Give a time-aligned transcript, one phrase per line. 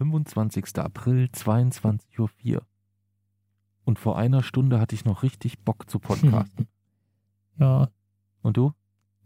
[0.00, 0.78] 25.
[0.78, 2.62] April, 22.04 Uhr.
[3.84, 6.66] Und vor einer Stunde hatte ich noch richtig Bock zu podcasten.
[7.58, 7.90] Ja,
[8.40, 8.72] Und du?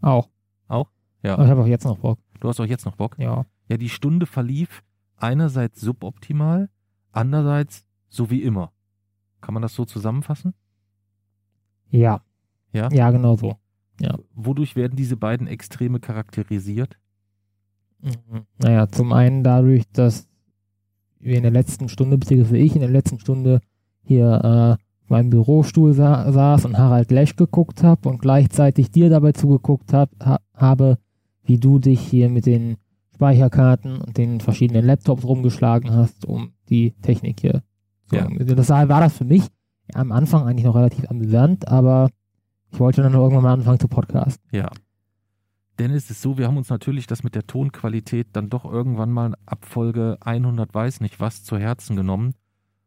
[0.01, 0.29] auch.
[0.67, 0.91] Auch?
[1.23, 1.35] Ja.
[1.35, 2.19] Aber ich habe auch jetzt noch Bock.
[2.41, 3.17] Du hast auch jetzt noch Bock?
[3.17, 3.47] Ja.
[3.69, 4.83] Ja, die Stunde verlief
[5.17, 6.69] einerseits suboptimal,
[7.13, 8.73] andererseits so wie immer.
[9.41, 10.55] Kann man das so zusammenfassen?
[11.91, 12.23] Ja.
[12.73, 12.89] Ja?
[12.91, 13.57] Ja, genau so.
[14.35, 16.99] Wodurch werden diese beiden Extreme charakterisiert?
[18.01, 18.47] Mhm.
[18.59, 20.29] Naja, zum einen dadurch, dass
[21.25, 23.61] wir in der letzten Stunde, beziehungsweise ich in der letzten Stunde
[24.03, 29.33] hier äh, meinem Bürostuhl sa saß und Harald Lesch geguckt habe und gleichzeitig dir dabei
[29.33, 30.99] zugeguckt hab, ha habe,
[31.45, 32.77] wie du dich hier mit den
[33.15, 37.63] Speicherkarten und den verschiedenen Laptops rumgeschlagen hast, um die Technik hier
[38.07, 38.29] zu Ja.
[38.29, 39.45] Das war war das für mich
[39.93, 42.09] am Anfang eigentlich noch relativ amüsant, aber
[42.73, 44.43] ich wollte dann irgendwann mal anfangen zu podcasten.
[44.53, 44.71] Ja.
[45.79, 49.11] Denn es ist so, wir haben uns natürlich das mit der Tonqualität dann doch irgendwann
[49.11, 52.35] mal ab Folge 100 weiß nicht was zu Herzen genommen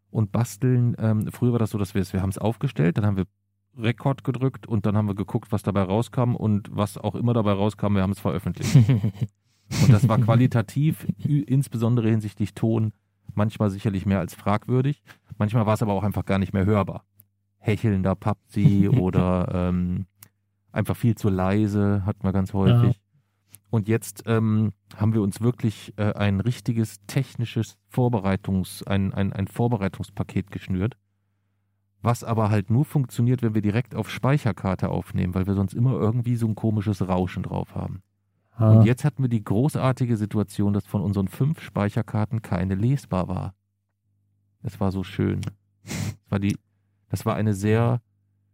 [0.09, 0.95] und basteln.
[0.97, 3.25] Ähm, früher war das so, dass wir es, wir haben es aufgestellt, dann haben wir
[3.77, 7.51] Rekord gedrückt und dann haben wir geguckt, was dabei rauskam und was auch immer dabei
[7.51, 8.75] rauskam, wir haben es veröffentlicht.
[9.83, 12.93] Und das war qualitativ, insbesondere hinsichtlich Ton,
[13.35, 15.03] manchmal sicherlich mehr als fragwürdig.
[15.37, 17.03] Manchmal war es aber auch einfach gar nicht mehr hörbar.
[17.57, 20.05] Hechelnder Papsi oder ähm,
[20.77, 23.01] einfach viel zu leise, hatten wir ganz häufig.
[23.69, 29.47] Und jetzt ähm, haben wir uns wirklich äh, ein richtiges technisches Vorbereitungs-, ein, ein, ein
[29.47, 30.95] Vorbereitungspaket geschnürt,
[32.01, 35.91] was aber halt nur funktioniert, wenn wir direkt auf Speicherkarte aufnehmen, weil wir sonst immer
[35.91, 38.01] irgendwie so ein komisches Rauschen drauf haben.
[38.51, 43.27] Ah, Und jetzt hatten wir die großartige Situation, dass von unseren fünf Speicherkarten keine lesbar
[43.27, 43.53] war.
[44.63, 45.41] Es war so schön.
[45.83, 46.57] Es war die,
[47.09, 48.01] das war eine sehr,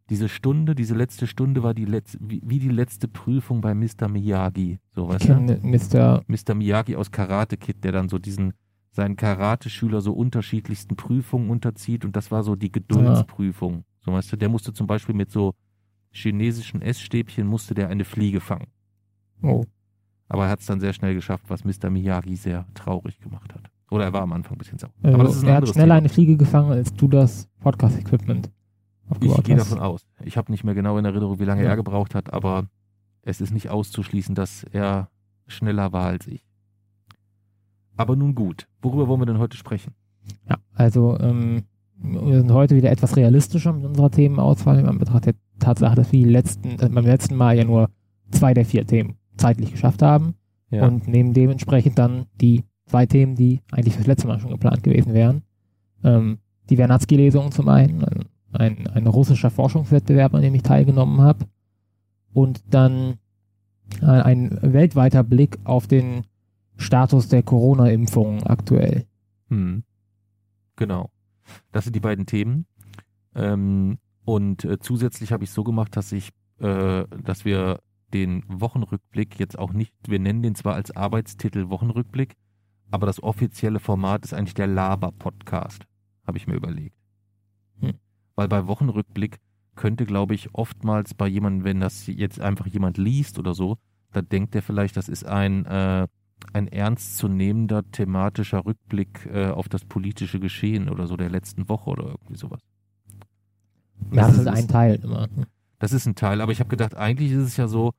[0.09, 4.07] diese Stunde, diese letzte Stunde war die letzte, wie, wie die letzte Prüfung bei Mr.
[4.09, 4.79] Miyagi.
[4.91, 5.27] So weißt du?
[5.27, 6.23] kenne Mr.
[6.27, 6.53] Mr.
[6.55, 8.53] Miyagi aus Karate Kid, der dann so diesen,
[8.91, 13.85] seinen Karate-Schüler so unterschiedlichsten Prüfungen unterzieht und das war so die Geduldsprüfung.
[14.01, 15.53] So weißt du, der musste zum Beispiel mit so
[16.11, 18.67] chinesischen Essstäbchen musste der eine Fliege fangen.
[19.41, 19.63] Oh,
[20.27, 21.89] Aber er hat es dann sehr schnell geschafft, was Mr.
[21.89, 23.63] Miyagi sehr traurig gemacht hat.
[23.89, 24.91] Oder er war am Anfang ein bisschen sauer.
[25.01, 25.95] also Aber das ist ein er hat schneller Thema.
[25.95, 28.51] eine Fliege gefangen, als du das Podcast-Equipment
[29.21, 30.05] Ich gehe davon aus.
[30.23, 31.69] Ich habe nicht mehr genau in Erinnerung, wie lange Ja.
[31.69, 32.67] er gebraucht hat, aber
[33.21, 35.09] es ist nicht auszuschließen, dass er
[35.47, 36.45] schneller war als ich.
[37.95, 39.93] Aber nun gut, worüber wollen wir denn heute sprechen?
[40.49, 41.63] Ja, also ähm,
[41.97, 46.25] wir sind heute wieder etwas realistischer mit unserer Themenauswahl in Anbetracht der Tatsache, dass wir
[46.27, 47.89] letzten, äh, beim letzten Mal ja nur
[48.31, 50.33] zwei der vier Themen zeitlich geschafft haben
[50.69, 50.87] Ja.
[50.87, 55.13] und nehmen dementsprechend dann die zwei Themen, die eigentlich fürs letzte Mal schon geplant gewesen
[55.13, 55.43] wären.
[56.03, 61.45] Ähm, die Vernadsky-Lesung zum einen, ein, ein, ein russischer Forschungswettbewerb, an dem ich teilgenommen habe
[62.33, 63.17] und dann
[64.01, 66.25] äh, ein weltweiter Blick auf den
[66.77, 69.05] Status der Corona-Impfung aktuell.
[69.49, 69.83] Hm.
[70.75, 71.11] Genau.
[71.71, 72.65] Das sind die beiden Themen.
[73.35, 77.79] Ähm, und äh, zusätzlich habe ich so gemacht, dass ich, äh, dass wir
[78.13, 82.35] den Wochenrückblick jetzt auch nicht, wir nennen den zwar als Arbeitstitel Wochenrückblick,
[82.91, 85.85] aber das offizielle Format ist eigentlich der Laber-Podcast,
[86.27, 86.95] habe ich mir überlegt.
[87.79, 87.93] Hm.
[88.35, 89.37] Weil bei Wochenrückblick
[89.75, 93.77] könnte, glaube ich, oftmals bei jemandem, wenn das jetzt einfach jemand liest oder so,
[94.11, 96.07] da denkt er vielleicht, das ist ein, äh,
[96.53, 102.05] ein ernstzunehmender thematischer Rückblick äh, auf das politische Geschehen oder so der letzten Woche oder
[102.05, 102.59] irgendwie sowas.
[104.11, 105.27] Ja, das ist ist- ein Teil immer.
[105.79, 107.91] Das ist ein Teil, aber ich habe gedacht, eigentlich ist es ja so,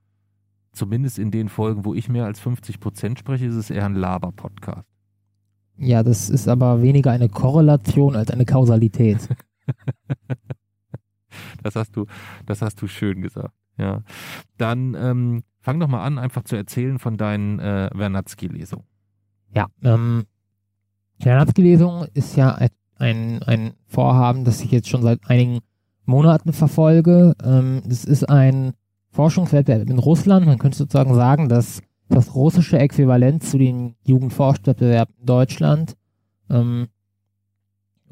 [0.73, 3.95] zumindest in den Folgen, wo ich mehr als 50 Prozent spreche, ist es eher ein
[3.95, 4.87] Laber-Podcast.
[5.77, 9.29] Ja, das ist aber weniger eine Korrelation als eine Kausalität.
[11.63, 12.07] Das hast du,
[12.47, 13.55] das hast du schön gesagt.
[13.77, 14.03] Ja.
[14.57, 18.85] Dann ähm, fang doch mal an, einfach zu erzählen von deinen äh, Wernatzky-Lesungen.
[19.53, 20.25] ja, ähm,
[21.19, 22.55] die Vernadsky-Lesung ist ja
[22.99, 25.59] ein- ein, Vorhaben, das ich jetzt schon seit einigen
[26.05, 27.35] Monaten verfolge.
[27.43, 28.75] Ähm, das ist ein
[29.11, 30.47] Forschungswettbewerb in Russland.
[30.47, 35.97] Man könnte sozusagen sagen, dass das russische Äquivalent zu den Jugendforschwettbewerben in Deutschland.
[36.51, 36.87] Ähm,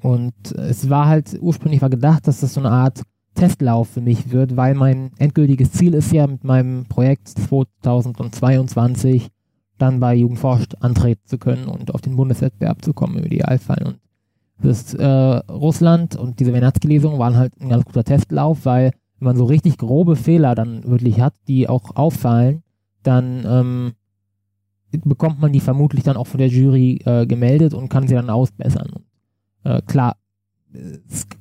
[0.02, 3.02] und es war halt, ursprünglich war gedacht, dass das so eine Art
[3.34, 9.28] Testlauf für mich wird, weil mein endgültiges Ziel ist ja mit meinem Projekt 2022
[9.78, 13.82] dann bei Jugendforscht antreten zu können und auf den Bundeswettbewerb zu kommen im Idealfall.
[13.84, 14.00] Und
[14.62, 19.37] das äh, Russland und diese Vernadsky-Lesungen waren halt ein ganz guter Testlauf, weil wenn man
[19.37, 22.62] so richtig grobe Fehler dann wirklich hat, die auch auffallen,
[23.02, 23.93] dann ähm,
[25.05, 28.31] bekommt man die vermutlich dann auch von der Jury äh, gemeldet und kann sie dann
[28.31, 28.90] ausbessern.
[28.94, 29.05] Und,
[29.64, 30.17] äh, klar,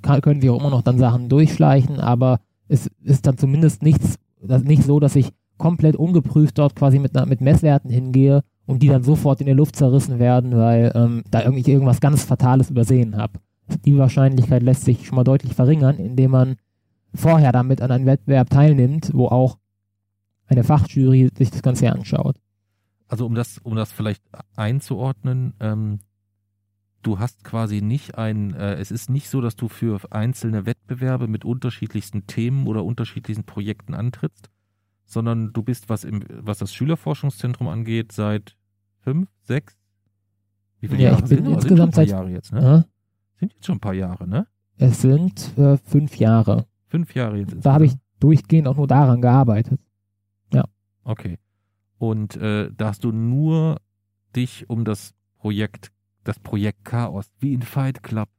[0.01, 4.15] kann, können sich auch immer noch dann Sachen durchschleichen, aber es ist dann zumindest nichts,
[4.41, 8.87] das, nicht so, dass ich komplett ungeprüft dort quasi mit, mit Messwerten hingehe und die
[8.87, 13.15] dann sofort in der Luft zerrissen werden, weil ähm, da irgendwie irgendwas ganz Fatales übersehen
[13.15, 13.39] habe.
[13.85, 16.55] Die Wahrscheinlichkeit lässt sich schon mal deutlich verringern, indem man
[17.13, 19.57] vorher damit an einem Wettbewerb teilnimmt, wo auch
[20.47, 22.35] eine Fachjury sich das Ganze anschaut.
[23.07, 24.23] Also um das, um das vielleicht
[24.55, 25.99] einzuordnen, ähm,
[27.01, 31.27] du hast quasi nicht ein, äh, es ist nicht so, dass du für einzelne Wettbewerbe
[31.27, 34.49] mit unterschiedlichsten Themen oder unterschiedlichen Projekten antrittst,
[35.05, 38.55] sondern du bist, was, im, was das Schülerforschungszentrum angeht, seit
[38.99, 39.77] fünf, sechs,
[40.79, 42.61] wie viele ja, Jahre ich bin sind, insgesamt sind Jahre jetzt, ne?
[42.61, 42.85] Ja.
[43.39, 44.47] Sind jetzt schon ein paar Jahre, ne?
[44.77, 46.65] Es sind äh, fünf Jahre.
[46.87, 47.55] Fünf Jahre jetzt.
[47.61, 49.79] Da habe ich durchgehend auch nur daran gearbeitet.
[50.53, 50.65] Ja.
[51.03, 51.37] Okay.
[51.97, 53.77] Und äh, da hast du nur
[54.35, 55.91] dich um das Projekt,
[56.23, 58.29] das Projekt Chaos, wie in Fight Club.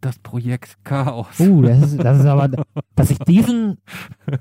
[0.00, 1.38] Das Projekt Chaos.
[1.38, 2.50] Uh, das ist, das ist aber,
[2.96, 3.78] dass ich diesen,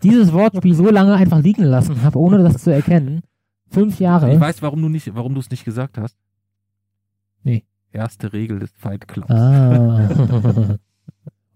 [0.01, 3.21] dieses Wortspiel so lange einfach liegen lassen habe, ohne das zu erkennen.
[3.69, 4.33] Fünf Jahre.
[4.33, 6.17] Ich weiß, warum du nicht, warum du es nicht gesagt hast.
[7.43, 7.63] Nee.
[7.91, 9.29] Erste Regel des Fight Clubs.
[9.29, 10.09] Ah.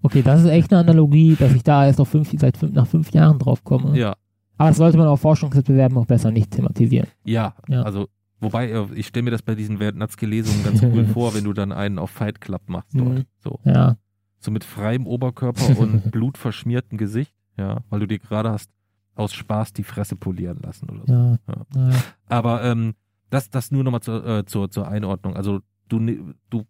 [0.02, 2.88] okay, das ist echt eine Analogie, dass ich da erst auf fünf, seit fünf, nach
[2.88, 3.98] fünf Jahren drauf komme.
[3.98, 4.16] Ja.
[4.58, 7.08] Aber das sollte man auf Forschungswettbewerben auch besser nicht thematisieren.
[7.24, 7.82] Ja, ja.
[7.82, 8.08] also
[8.40, 11.72] Wobei, äh, ich stelle mir das bei diesen Wertnatzke-Lesungen ganz cool vor, wenn du dann
[11.72, 13.20] einen auf Fight Club machst dort.
[13.20, 13.26] Mhm.
[13.40, 13.60] So.
[13.64, 13.98] Ja.
[14.40, 18.70] So mit freiem Oberkörper und blutverschmiertem Gesicht, ja, weil du dir gerade hast
[19.16, 21.14] aus Spaß die Fresse polieren lassen oder so.
[21.14, 21.40] Ja.
[21.48, 21.90] ja.
[21.92, 22.04] ja.
[22.28, 22.96] Aber ähm,
[23.30, 25.36] das, das nur nochmal zur, äh, zur, zur Einordnung.
[25.36, 26.66] Also du, du,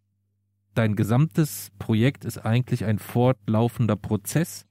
[0.74, 4.66] dein gesamtes Projekt ist eigentlich ein fortlaufender Prozess,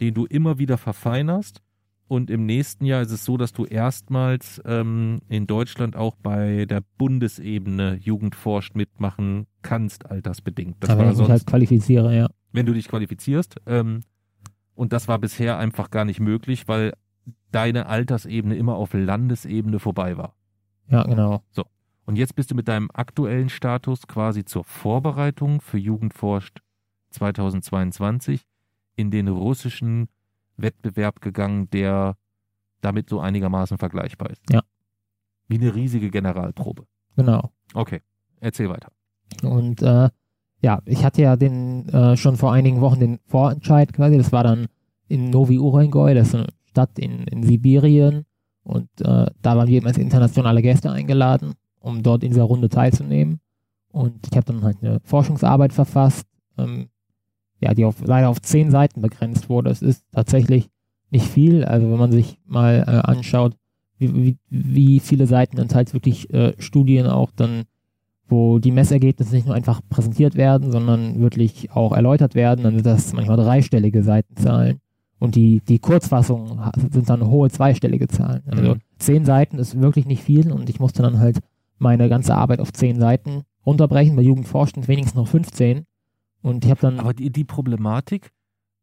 [0.00, 1.60] den du immer wieder verfeinerst.
[2.08, 6.64] Und im nächsten Jahr ist es so, dass du erstmals ähm, in Deutschland auch bei
[6.64, 10.76] der Bundesebene Jugendforscht mitmachen kannst, altersbedingt.
[10.80, 12.30] Das wenn ich mich halt qualifiziere, ja.
[12.50, 13.56] Wenn du dich qualifizierst.
[13.66, 14.00] Ähm,
[14.74, 16.94] und das war bisher einfach gar nicht möglich, weil
[17.50, 20.34] deine Altersebene immer auf Landesebene vorbei war.
[20.88, 21.42] Ja, genau.
[21.50, 21.64] So.
[22.06, 26.60] Und jetzt bist du mit deinem aktuellen Status quasi zur Vorbereitung für Jugendforscht
[27.10, 28.46] 2022
[28.96, 30.08] in den russischen
[30.58, 32.16] Wettbewerb gegangen, der
[32.80, 34.42] damit so einigermaßen vergleichbar ist.
[34.50, 34.62] Ja.
[35.48, 36.84] Wie eine riesige Generalprobe.
[37.16, 37.50] Genau.
[37.74, 38.02] Okay,
[38.40, 38.92] erzähl weiter.
[39.42, 40.10] Und äh,
[40.60, 44.16] ja, ich hatte ja den äh, schon vor einigen Wochen den Vorentscheid quasi.
[44.16, 44.66] Das war dann
[45.08, 48.24] in Novi Urengoy, das ist eine Stadt in, in Sibirien.
[48.62, 52.68] Und äh, da waren wir eben als internationale Gäste eingeladen, um dort in dieser Runde
[52.68, 53.40] teilzunehmen.
[53.90, 56.26] Und ich habe dann halt eine Forschungsarbeit verfasst,
[56.58, 56.88] ähm,
[57.60, 59.70] ja, die auf, leider auf zehn Seiten begrenzt wurde.
[59.70, 60.68] Es ist tatsächlich
[61.10, 61.64] nicht viel.
[61.64, 63.54] Also wenn man sich mal äh, anschaut,
[63.98, 67.64] wie, wie, wie viele Seiten dann halt wirklich äh, Studien auch dann,
[68.28, 72.86] wo die Messergebnisse nicht nur einfach präsentiert werden, sondern wirklich auch erläutert werden, dann sind
[72.86, 74.80] das manchmal dreistellige Seitenzahlen.
[75.18, 76.60] Und die, die Kurzfassungen
[76.92, 78.42] sind dann hohe zweistellige Zahlen.
[78.46, 78.80] Also mhm.
[78.98, 81.40] zehn Seiten ist wirklich nicht viel und ich musste dann halt
[81.78, 84.14] meine ganze Arbeit auf zehn Seiten runterbrechen.
[84.14, 85.84] Bei Jugendforschung wenigstens noch 15.
[86.42, 87.00] Und ich habe dann.
[87.00, 88.30] Aber die, die Problematik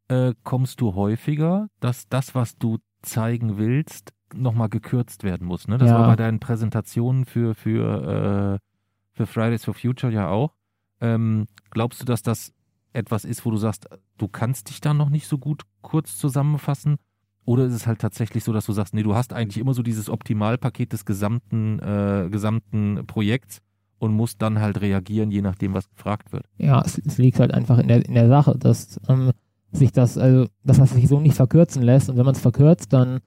[0.07, 5.67] äh, kommst du häufiger, dass das, was du zeigen willst, nochmal gekürzt werden muss.
[5.67, 5.77] Ne?
[5.77, 5.99] Das ja.
[5.99, 8.67] war bei deinen Präsentationen für, für, äh,
[9.11, 10.55] für Fridays for Future ja auch.
[11.01, 12.53] Ähm, glaubst du, dass das
[12.93, 13.87] etwas ist, wo du sagst,
[14.17, 16.97] du kannst dich da noch nicht so gut kurz zusammenfassen?
[17.45, 19.83] Oder ist es halt tatsächlich so, dass du sagst, nee, du hast eigentlich immer so
[19.83, 23.61] dieses Optimalpaket des gesamten, äh, gesamten Projekts
[24.05, 26.45] und muss dann halt reagieren, je nachdem, was gefragt wird.
[26.57, 29.31] Ja, es, es liegt halt einfach in der, in der Sache, dass ähm,
[29.71, 32.09] sich das, also, dass das sich so nicht verkürzen lässt.
[32.09, 33.19] Und wenn man es verkürzt, dann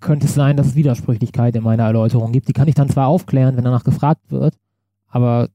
[0.00, 2.48] könnte es sein, dass es Widersprüchlichkeit in meiner Erläuterung gibt.
[2.48, 4.56] Die kann ich dann zwar aufklären, wenn danach gefragt wird,
[5.08, 5.48] aber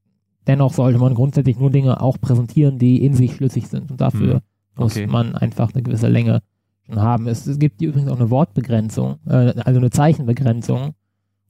[0.47, 3.91] dennoch sollte man grundsätzlich nur Dinge auch präsentieren, die in sich schlüssig sind.
[3.91, 4.41] Und dafür hm.
[4.77, 5.05] okay.
[5.05, 6.41] muss man einfach eine gewisse Länge
[6.85, 7.27] schon haben.
[7.27, 10.93] Es, es gibt übrigens auch eine Wortbegrenzung, äh, also eine Zeichenbegrenzung.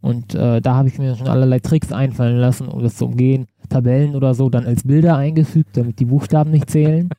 [0.08, 3.46] Und äh, da habe ich mir schon allerlei Tricks einfallen lassen, um das zu umgehen.
[3.68, 7.10] Tabellen oder so dann als Bilder eingefügt, damit die Buchstaben nicht zählen.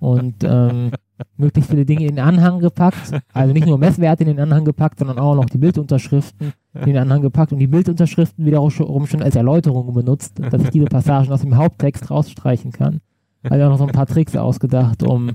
[0.00, 0.90] Und ähm,
[1.38, 3.10] möglichst viele Dinge in den Anhang gepackt.
[3.32, 6.98] Also nicht nur Messwerte in den Anhang gepackt, sondern auch noch die Bildunterschriften in den
[6.98, 11.40] Anhang gepackt und die Bildunterschriften wiederum schon als Erläuterung benutzt, dass ich diese Passagen aus
[11.40, 13.00] dem Haupttext rausstreichen kann.
[13.44, 15.30] Also auch noch so ein paar Tricks ausgedacht, um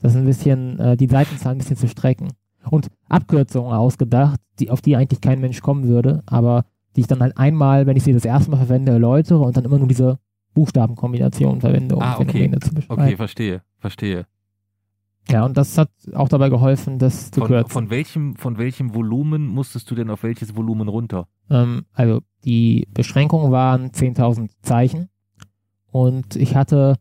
[0.00, 2.28] das ein bisschen, äh, die Seitenzahl ein bisschen zu strecken
[2.70, 6.64] und Abkürzungen ausgedacht, die, auf die eigentlich kein Mensch kommen würde, aber
[6.96, 9.64] die ich dann halt einmal, wenn ich sie das erste Mal verwende, erläutere und dann
[9.64, 10.18] immer nur diese
[10.54, 12.32] Buchstabenkombination verwende, um ah, okay.
[12.32, 13.02] Phänomene zu beschreiben.
[13.02, 14.26] Okay, verstehe, verstehe.
[15.30, 17.70] Ja, und das hat auch dabei geholfen, das zu von, kürzen.
[17.70, 21.28] Von welchem, von welchem Volumen musstest du denn auf welches Volumen runter?
[21.48, 25.08] Ähm, also die Beschränkung waren 10.000 Zeichen
[25.90, 26.96] und ich hatte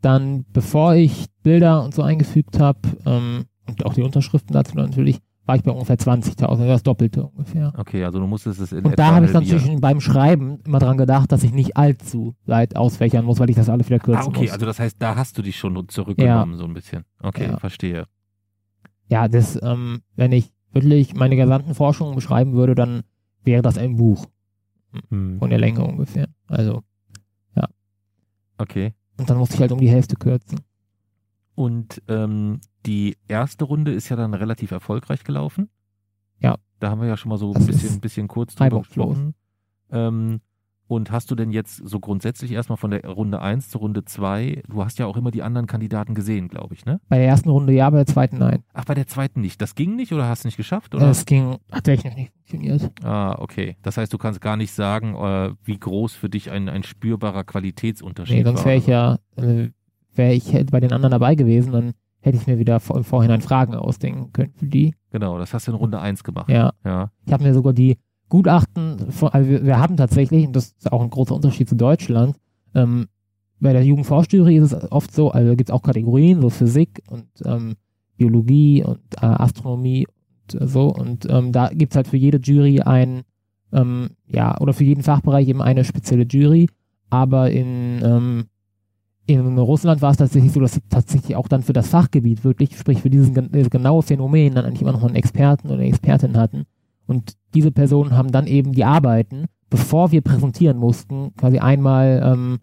[0.00, 5.18] dann, bevor ich Bilder und so eingefügt habe, ähm, und auch die Unterschriften dazu natürlich,
[5.46, 7.72] war ich bei ungefähr 20.000, also das Doppelte ungefähr.
[7.76, 10.78] Okay, also du musstest es in Und da habe ich dann zwischen beim Schreiben immer
[10.78, 14.22] dran gedacht, dass ich nicht allzu weit ausfächern muss, weil ich das alles wieder kürzen
[14.22, 14.50] Ah, okay, muss.
[14.52, 17.04] also das heißt, da hast du dich schon zurückgenommen, so ein bisschen.
[17.22, 17.58] Okay, Ja.
[17.58, 18.04] verstehe.
[19.08, 23.02] ja, das, ähm, wenn ich wirklich meine gesamten Forschungen beschreiben würde, dann
[23.42, 24.26] wäre das ein Buch
[25.08, 25.38] Hm.
[25.38, 26.28] von der Länge ungefähr.
[26.46, 26.82] Also,
[28.58, 28.92] Okay.
[29.18, 30.60] und dann musste ich halt um die Hälfte kürzen.
[31.54, 35.68] Und ähm, die erste Runde ist ja dann relativ erfolgreich gelaufen.
[36.40, 36.56] Ja.
[36.78, 39.34] Da haben wir ja schon mal so ein Das bisschen, ein bisschen kurz drüber gesprochen.
[39.90, 40.40] Ähm,
[40.86, 44.62] und hast du denn jetzt so grundsätzlich erstmal von der Runde 1 zur Runde 2,
[44.68, 47.00] du hast ja auch immer die anderen Kandidaten gesehen, glaube ich, ne?
[47.08, 48.64] Bei der ersten Runde ja, bei der zweiten nein.
[48.72, 49.60] Ach, bei der zweiten nicht.
[49.62, 50.92] Das ging nicht oder hast du nicht geschafft?
[50.96, 51.08] Oder?
[51.10, 52.90] Es ging, hat technisch nicht funktioniert.
[53.04, 53.76] ah, okay.
[53.82, 57.44] Das heißt, du kannst gar nicht sagen, äh, wie groß für dich ein, ein spürbarer
[57.44, 58.66] Qualitätsunterschied Nee, sonst war.
[58.66, 59.68] wäre ich ja, äh,
[60.20, 63.40] wäre ich bei den anderen dabei gewesen, dann hätte ich mir wieder vor, im Vorhinein
[63.40, 64.94] Fragen ausdenken können für die.
[65.10, 66.50] Genau, das hast du in Runde 1 gemacht.
[66.50, 66.72] Ja.
[66.84, 67.10] Ja.
[67.24, 67.96] Ich habe mir sogar die
[68.28, 71.76] Gutachten, von, also wir, wir haben tatsächlich, und das ist auch ein großer Unterschied zu
[71.76, 72.36] Deutschland,
[72.74, 73.06] ähm,
[73.58, 77.26] bei der Jugendforschjury ist es oft so, also gibt es auch Kategorien, so Physik und
[77.44, 77.74] ähm,
[78.16, 80.92] Biologie und äh, Astronomie und äh, so.
[80.94, 83.22] Und ähm, da gibt es halt für jede Jury ein,
[83.72, 86.68] ähm, ja, oder für jeden Fachbereich eben eine spezielle Jury.
[87.10, 88.44] Aber in, ähm,
[89.34, 93.02] in Russland war es tatsächlich so, dass tatsächlich auch dann für das Fachgebiet wirklich, sprich
[93.02, 96.64] für dieses genaue Phänomen, dann eigentlich immer noch einen Experten oder eine Expertin hatten.
[97.06, 102.58] Und diese Personen haben dann eben die Arbeiten, bevor wir präsentieren mussten, quasi einmal ähm,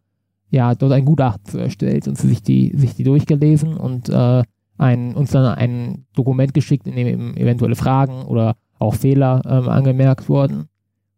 [0.50, 4.44] ja dort ein Gutachten erstellt und sich die sich die durchgelesen und äh,
[4.78, 9.70] ein, uns dann ein Dokument geschickt, in dem eben eventuelle Fragen oder auch Fehler ähm,
[9.70, 10.70] angemerkt wurden.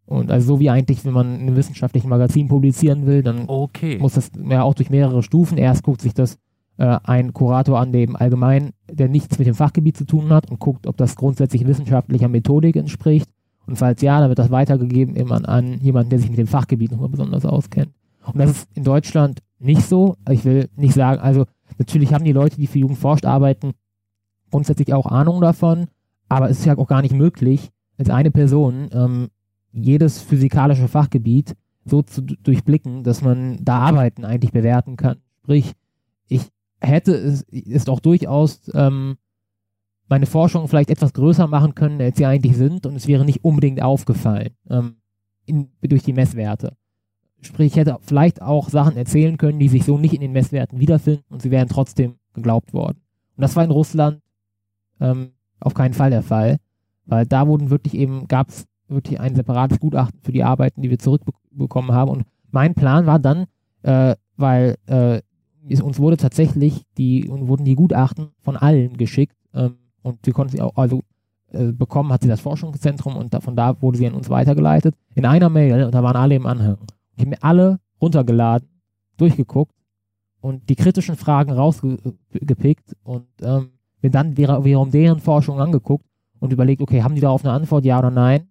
[0.10, 4.00] Und also so wie eigentlich, wenn man in einem wissenschaftlichen Magazin publizieren will, dann Okay.
[4.00, 5.58] muss das ja auch durch mehrere Stufen.
[5.60, 6.38] Erst guckt sich das
[6.78, 10.50] äh, ein Kurator an, der eben allgemein, der nichts mit dem Fachgebiet zu tun hat
[10.50, 13.30] und guckt, ob das grundsätzlich wissenschaftlicher Methodik entspricht.
[13.68, 16.48] Und falls ja, dann wird das weitergegeben eben an, an jemanden, der sich mit dem
[16.48, 17.92] Fachgebiet nochmal besonders auskennt.
[18.26, 20.16] Und das ist in Deutschland nicht so.
[20.28, 21.46] Ich will nicht sagen, also
[21.78, 23.74] natürlich haben die Leute, die für Jugend forscht arbeiten,
[24.50, 25.86] grundsätzlich auch Ahnung davon,
[26.30, 29.28] aber es ist ja auch gar nicht möglich, als eine Person ähm,
[29.72, 35.18] jedes physikalische Fachgebiet so zu durchblicken, dass man da Arbeiten eigentlich bewerten kann.
[35.44, 35.74] Sprich,
[36.28, 36.48] ich
[36.82, 39.18] hätte es ist auch durchaus ähm,
[40.08, 43.44] meine Forschung vielleicht etwas größer machen können, als sie eigentlich sind, und es wäre nicht
[43.44, 44.96] unbedingt aufgefallen ähm,
[45.46, 46.76] in, durch die Messwerte.
[47.42, 50.80] Sprich, ich hätte vielleicht auch Sachen erzählen können, die sich so nicht in den Messwerten
[50.80, 53.02] wiederfinden, und sie wären trotzdem geglaubt worden.
[53.38, 54.22] Und das war in Russland
[55.00, 56.58] ähm, auf keinen Fall der Fall,
[57.06, 60.90] weil da wurden wirklich eben, gab es wirklich ein separates Gutachten für die Arbeiten, die
[60.90, 62.12] wir zurückbekommen haben.
[62.12, 63.46] Und mein Plan war dann,
[63.84, 65.22] äh, weil äh,
[65.70, 70.56] es, uns wurde tatsächlich die wurden die Gutachten von allen geschickt ähm, und wir konnten
[70.56, 71.04] sie auch, also
[71.52, 74.96] äh, bekommen hat sie das Forschungszentrum und da, von da wurde sie an uns weitergeleitet
[75.16, 76.78] in einer Mail und da waren alle im Anhang.
[77.16, 78.68] Ich habe mir alle runtergeladen,
[79.18, 79.76] durchgeguckt
[80.42, 86.06] und die kritischen Fragen rausgepickt und ähm, mir dann wiederum deren Forschung angeguckt
[86.40, 88.48] und überlegt, okay, haben die darauf eine Antwort, ja oder nein?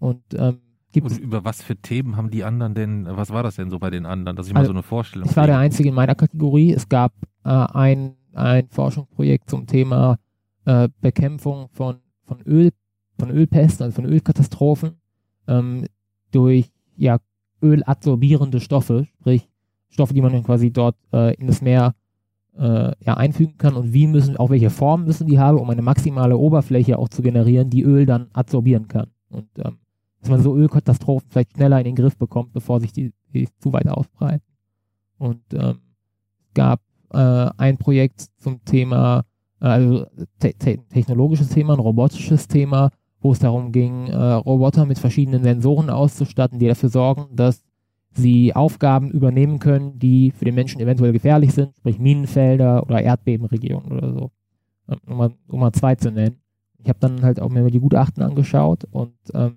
[0.00, 0.58] Und ähm,
[1.00, 3.90] Und über was für Themen haben die anderen denn, was war das denn so bei
[3.90, 5.58] den anderen, dass ich mal Also, so eine Vorstellung ich war der?
[5.58, 6.72] Einzige in meiner Kategorie.
[6.72, 7.12] Es gab
[7.44, 10.18] äh, ein, ein Forschungsprojekt zum Thema
[10.64, 12.70] äh, Bekämpfung von, von Öl,
[13.18, 14.96] von Ölpesten, also von Ölkatastrophen,
[15.46, 15.86] ähm,
[16.32, 17.18] durch ja,
[17.62, 19.48] öladsorbierende Stoffe, sprich
[19.90, 21.94] Stoffe, die man dann quasi dort äh, in das Meer
[22.56, 25.82] äh, ja, einfügen kann und wie müssen, auch welche Formen müssen die haben, um eine
[25.82, 29.08] maximale Oberfläche auch zu generieren, die Öl dann adsorbieren kann.
[29.28, 29.78] Und ähm,
[30.20, 33.72] dass man so Ölkatastrophen vielleicht schneller in den Griff bekommt, bevor sich die, die zu
[33.72, 34.44] weit ausbreiten.
[35.18, 35.78] Und ähm,
[36.54, 36.80] gab
[37.12, 39.24] äh, ein Projekt zum Thema,
[39.60, 40.06] äh, also
[40.38, 45.42] te te technologisches Thema, ein robotisches Thema, wo es darum ging, äh, Roboter mit verschiedenen
[45.42, 47.62] Sensoren auszustatten, die dafür sorgen, dass
[48.12, 53.92] sie Aufgaben übernehmen können, die für den Menschen eventuell gefährlich sind, sprich Minenfelder oder Erdbebenregionen
[53.92, 54.30] oder so.
[54.88, 56.36] Ähm, um, mal, um mal zwei zu nennen.
[56.82, 59.56] Ich habe dann halt auch mir die Gutachten angeschaut und ähm,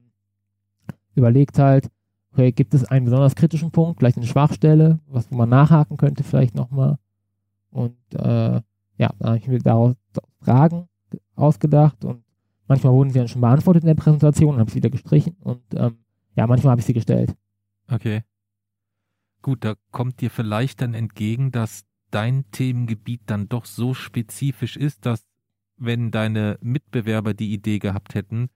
[1.15, 1.89] überlegt halt,
[2.31, 6.23] okay, gibt es einen besonders kritischen Punkt, vielleicht eine Schwachstelle, was wo man nachhaken könnte
[6.23, 6.97] vielleicht nochmal.
[7.69, 8.61] Und äh,
[8.97, 9.95] ja, dann habe ich mir daraus
[10.41, 10.87] Fragen
[11.35, 12.23] ausgedacht und
[12.67, 15.63] manchmal wurden sie dann schon beantwortet in der Präsentation, habe ich sie wieder gestrichen und
[15.75, 15.97] ähm,
[16.35, 17.35] ja, manchmal habe ich sie gestellt.
[17.89, 18.23] Okay.
[19.41, 25.05] Gut, da kommt dir vielleicht dann entgegen, dass dein Themengebiet dann doch so spezifisch ist,
[25.05, 25.25] dass
[25.77, 28.49] wenn deine Mitbewerber die Idee gehabt hätten,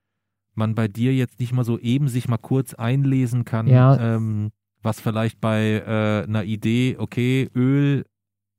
[0.58, 4.16] man bei dir jetzt nicht mal so eben sich mal kurz einlesen kann, Ja.
[4.16, 8.06] ähm, was vielleicht bei äh, einer Idee, okay, Öl,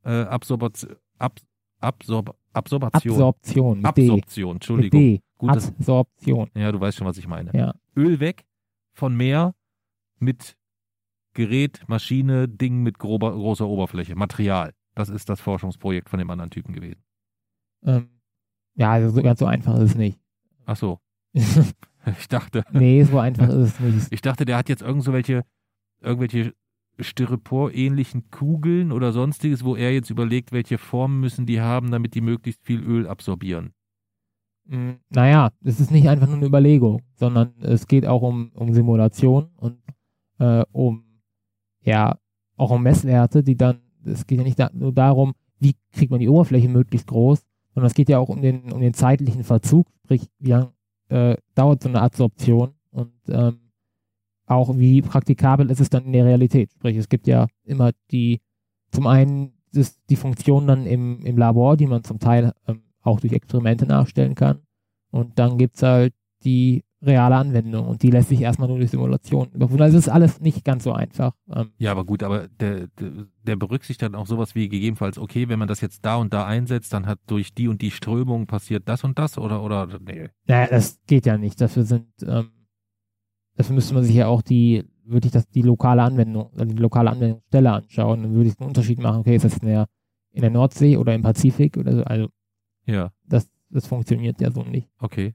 [0.04, 0.86] äh, Absorbat,
[1.18, 1.38] Ab,
[1.80, 3.84] Absorb, Absorption, Absorption.
[3.84, 5.20] Absorption, Entschuldigung, D.
[5.36, 6.50] Gut, das, Adsorption.
[6.54, 7.50] ja, du weißt schon, was ich meine.
[7.54, 7.74] Ja.
[7.96, 8.46] Öl weg
[8.92, 9.54] von Meer
[10.18, 10.56] mit
[11.34, 14.72] Gerät, Maschine, Ding mit grober, großer Oberfläche, Material.
[14.94, 17.02] Das ist das Forschungsprojekt von dem anderen Typen gewesen.
[17.84, 18.08] Ähm,
[18.74, 20.18] ja, also so ganz so einfach ist es nicht.
[20.66, 20.98] Ach so,
[21.34, 24.06] ich dachte, nee, so einfach ist es nicht.
[24.10, 25.44] ich dachte, der hat jetzt irgend so welche,
[26.00, 26.54] irgendwelche
[27.00, 32.20] Styropor-ähnlichen Kugeln oder sonstiges, wo er jetzt überlegt, welche Formen müssen die haben, damit die
[32.20, 33.72] möglichst viel Öl absorbieren.
[34.66, 38.72] Mm, Naja, es ist nicht einfach nur eine Überlegung, sondern es geht auch um, um
[38.74, 39.78] Simulation und
[40.38, 41.04] äh, um,
[41.82, 42.18] ja,
[42.56, 46.20] auch um Messwerte, die dann, es geht ja nicht da, nur darum, wie kriegt man
[46.20, 47.44] die Oberfläche möglichst groß,
[47.74, 50.72] sondern es geht ja auch um den, um den zeitlichen Verzug, sprich, wie lang
[51.08, 53.60] äh, dauert so eine Adsorption und ähm,
[54.46, 56.70] auch wie praktikabel ist es dann in der Realität.
[56.72, 58.40] Sprich, es gibt ja immer die,
[58.90, 63.20] zum einen ist die Funktion dann im, im Labor, die man zum Teil ähm, auch
[63.20, 64.60] durch Experimente nachstellen kann.
[65.10, 69.50] Und dann gibt's halt die reale Anwendung und die lässt sich erstmal nur durch Simulation
[69.52, 69.82] überprüfen.
[69.82, 71.32] Also es ist alles nicht ganz so einfach.
[71.54, 75.48] Ähm, Ja, aber gut, aber der, der, der berücksichtigt dann auch sowas wie gegebenenfalls, okay,
[75.48, 78.46] wenn man das jetzt da und da einsetzt, dann hat durch die und die Strömung
[78.46, 80.28] passiert das und das oder, oder, nee.
[80.46, 81.60] naja, das geht ja nicht.
[81.60, 82.50] Dafür sind, ähm,
[83.56, 87.10] dafür müsste man sich ja auch die, wirklich das, die lokale Anwendung, also die lokale
[87.10, 88.22] Anwendungsstelle anschauen.
[88.24, 89.86] Dann würde ich einen Unterschied machen, okay, ist das in der,
[90.32, 92.02] in der Nordsee oder im Pazifik oder so.
[92.02, 92.28] Also
[92.86, 94.88] Ja, das, das funktioniert ja so nicht.
[94.98, 95.34] okay.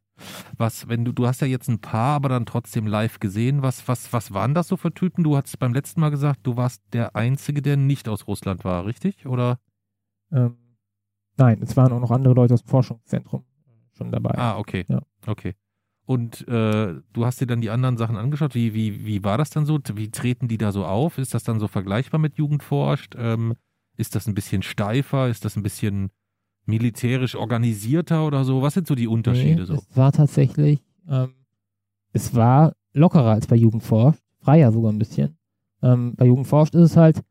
[0.57, 3.87] Was, wenn du, du hast ja jetzt ein paar, aber dann trotzdem live gesehen, was,
[3.87, 5.23] was, was waren das so für Typen?
[5.23, 8.85] Du hast beim letzten Mal gesagt, du warst der Einzige, der nicht aus Russland war,
[8.85, 9.25] richtig?
[9.25, 9.59] Oder?
[10.31, 10.55] Ähm,
[11.37, 13.43] nein, es waren auch noch andere Leute aus dem Forschungszentrum
[13.93, 14.37] schon dabei.
[14.37, 14.85] Ah, okay.
[14.87, 15.01] Ja.
[15.25, 15.55] Okay.
[16.05, 18.55] Und äh, du hast dir dann die anderen Sachen angeschaut.
[18.55, 19.79] Wie, wie, wie war das dann so?
[19.93, 21.17] Wie treten die da so auf?
[21.17, 23.15] Ist das dann so vergleichbar mit Jugendforscht?
[23.17, 23.55] Ähm,
[23.95, 25.29] ist das ein bisschen steifer?
[25.29, 26.11] Ist das ein bisschen
[26.65, 28.61] militärisch organisierter oder so?
[28.61, 29.73] Was sind so die Unterschiede Nee, so?
[29.75, 30.79] Es war tatsächlich,
[31.09, 31.33] ähm,
[32.13, 35.37] es war lockerer als bei Jugendforscht, freier sogar ein bisschen.
[35.81, 37.21] Ähm, bei Jugendforscht ist es halt,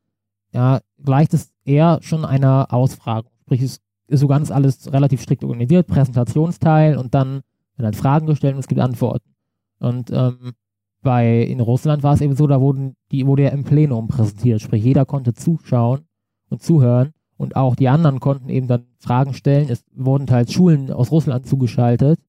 [0.53, 3.33] ja, gleicht es eher schon einer Ausfragung.
[3.43, 7.43] Sprich, es ist so ganz alles relativ strikt organisiert, Präsentationsteil und dann
[7.77, 9.35] werden halt Fragen gestellt und es gibt Antworten.
[9.79, 10.53] Und ähm,
[11.01, 14.61] bei in Russland war es eben so, da wurden die wurde ja im Plenum präsentiert,
[14.61, 16.03] sprich jeder konnte zuschauen
[16.49, 19.69] und zuhören und auch die anderen konnten eben dann Fragen stellen.
[19.69, 22.21] Es wurden teils Schulen aus Russland zugeschaltet.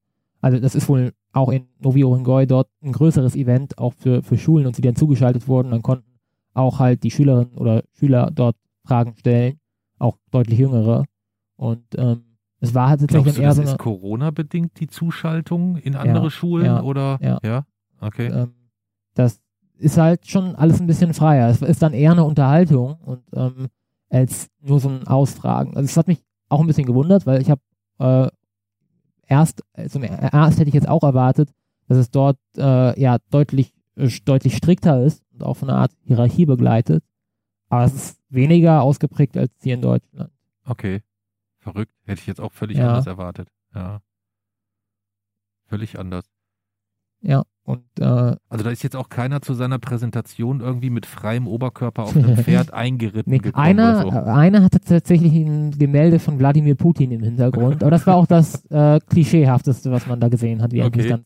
[0.41, 4.37] Also das ist wohl auch in Novi Orengoi dort ein größeres Event auch für, für
[4.37, 5.71] Schulen und sie dann zugeschaltet wurden.
[5.71, 6.19] Dann konnten
[6.53, 9.59] auch halt die Schülerinnen oder Schüler dort Fragen stellen,
[9.99, 11.05] auch deutlich jüngere.
[11.55, 14.87] Und ähm, es war halt tatsächlich Glaubst du, eher das so ist eine, Corona-bedingt, die
[14.87, 16.65] Zuschaltung in andere Schulen?
[16.65, 17.17] ja, oder?
[17.43, 17.65] ja.
[17.99, 18.27] Okay.
[18.27, 18.53] ähm,
[19.15, 19.39] das
[19.77, 21.49] ist halt schon alles ein bisschen freier.
[21.49, 23.67] Es ist dann eher eine Unterhaltung und ähm,
[24.13, 25.75] als nur so ein Ausfragen.
[25.75, 27.61] Also es hat mich auch ein bisschen gewundert, weil ich habe
[27.99, 28.29] äh,
[29.27, 31.51] erst, also erst hätte ich jetzt auch erwartet,
[31.87, 35.91] dass es dort äh, ja deutlich äh, deutlich strikter ist und auch von einer Art
[36.03, 37.03] Hierarchie begleitet.
[37.69, 40.31] Aber es ist weniger ausgeprägt als hier in Deutschland.
[40.65, 41.01] Okay.
[41.59, 41.93] Verrückt.
[42.05, 42.89] Hätte ich jetzt auch völlig Ja.
[42.89, 43.47] anders erwartet.
[43.73, 44.01] Ja.
[45.65, 46.25] Völlig anders.
[47.21, 51.47] Ja, und äh, Also da ist jetzt auch keiner zu seiner Präsentation irgendwie mit freiem
[51.47, 54.09] Oberkörper auf einem Pferd eingeritten Nee, gekommen einer, so.
[54.09, 58.65] einer hatte tatsächlich ein Gemälde von Wladimir Putin im Hintergrund, aber das war auch das
[58.69, 60.73] äh, Klischeehafteste, was man da gesehen hat.
[60.73, 61.17] Okay.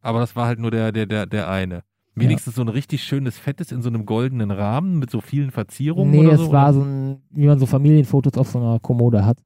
[0.00, 1.82] Aber das war halt nur der, der, der, der eine.
[2.14, 6.10] Wenigstens so ein richtig schönes Fettes in so einem goldenen Rahmen mit so vielen Verzierungen
[6.10, 6.52] Nee, oder es so.
[6.52, 6.72] war oder?
[6.74, 9.38] so ein, wie man so Familienfotos auf so einer Kommode hat.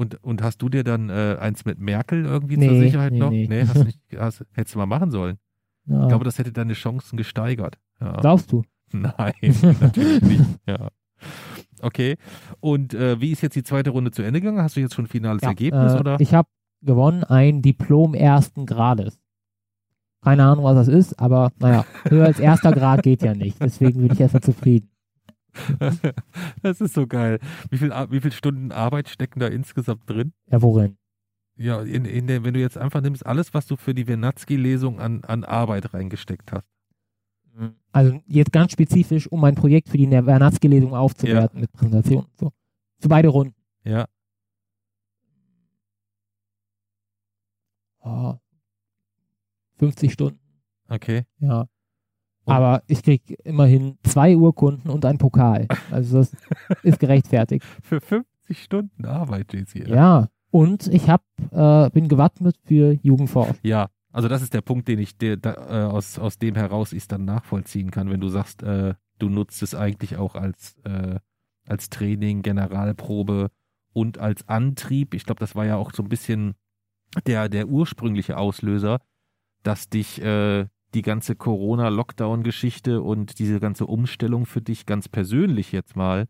[0.00, 3.18] Und, und hast du dir dann äh, eins mit Merkel irgendwie Nee, zur Sicherheit nee,
[3.18, 3.30] noch?
[3.30, 3.66] nee.
[3.66, 5.36] hast nicht, hast, hättest du mal machen sollen.
[5.84, 6.04] Ja.
[6.04, 7.76] Ich glaube, das hätte deine Chancen gesteigert.
[8.00, 8.12] Ja.
[8.12, 8.62] Glaubst du?
[8.92, 9.34] Nein,
[9.80, 10.44] natürlich nicht.
[10.66, 10.88] Ja.
[11.82, 12.16] Okay.
[12.60, 14.62] Und äh, wie ist jetzt die zweite Runde zu Ende gegangen?
[14.62, 16.18] Hast du jetzt schon ein finales Ergebnis äh, oder?
[16.18, 16.48] Ich habe
[16.80, 19.20] gewonnen ein Diplom ersten Grades.
[20.22, 23.60] Keine Ahnung, was das ist, aber naja, höher als erster Grad geht ja nicht.
[23.60, 24.89] Deswegen bin ich erstmal zufrieden.
[26.62, 27.38] das ist so geil.
[27.70, 30.32] Wie viel, wie viel Stunden Arbeit stecken da insgesamt drin?
[30.46, 30.96] Ja, worin?
[31.56, 34.98] Ja, in, in der, wenn du jetzt einfach nimmst, alles, was du für die Vernatzki-Lesung
[34.98, 36.64] an, an Arbeit reingesteckt hast.
[37.92, 42.52] Also jetzt ganz spezifisch, um mein Projekt für die Vernatzki-Lesung aufzuwerten mit Präsentation und so.
[43.00, 43.54] Für beide Runden.
[43.84, 44.06] Ja.
[48.02, 48.34] Oh,
[49.78, 50.40] 50 Stunden,
[50.88, 51.24] Okay.
[51.38, 51.66] ja.
[52.50, 55.68] Aber ich krieg immerhin zwei Urkunden und einen Pokal.
[55.90, 56.32] Also das
[56.82, 57.64] ist gerechtfertigt.
[57.82, 59.88] Für 50 Stunden Arbeit, JC.
[59.88, 60.28] Ja.
[60.50, 63.56] Und ich hab, äh, bin gewappnet für Jugendforsch.
[63.62, 66.92] Ja, also das ist der Punkt, den ich der, da, äh, aus, aus dem heraus
[66.92, 71.20] ich dann nachvollziehen kann, wenn du sagst, äh, du nutzt es eigentlich auch als, äh,
[71.68, 73.50] als Training, Generalprobe
[73.92, 75.14] und als Antrieb.
[75.14, 76.54] Ich glaube, das war ja auch so ein bisschen
[77.26, 79.00] der, der ursprüngliche Auslöser,
[79.62, 85.96] dass dich äh, die ganze Corona-Lockdown-Geschichte und diese ganze Umstellung für dich ganz persönlich jetzt
[85.96, 86.26] mal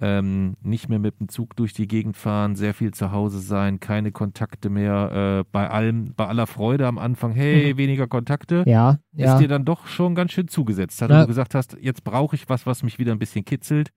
[0.00, 3.78] ähm, nicht mehr mit dem Zug durch die Gegend fahren, sehr viel zu Hause sein,
[3.78, 7.78] keine Kontakte mehr, äh, bei allem, bei aller Freude am Anfang, hey, mhm.
[7.78, 9.34] weniger Kontakte, ja, ja.
[9.34, 11.10] ist dir dann doch schon ganz schön zugesetzt hat.
[11.10, 11.16] Ja.
[11.16, 13.90] Und du gesagt hast, jetzt brauche ich was, was mich wieder ein bisschen kitzelt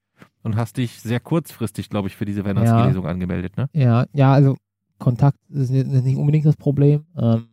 [0.44, 3.10] und hast dich sehr kurzfristig, glaube ich, für diese Weihnachtsgelesung ja.
[3.10, 3.68] angemeldet, ne?
[3.74, 4.58] Ja, ja, also
[5.00, 7.48] Kontakt ist nicht unbedingt das Problem, ähm,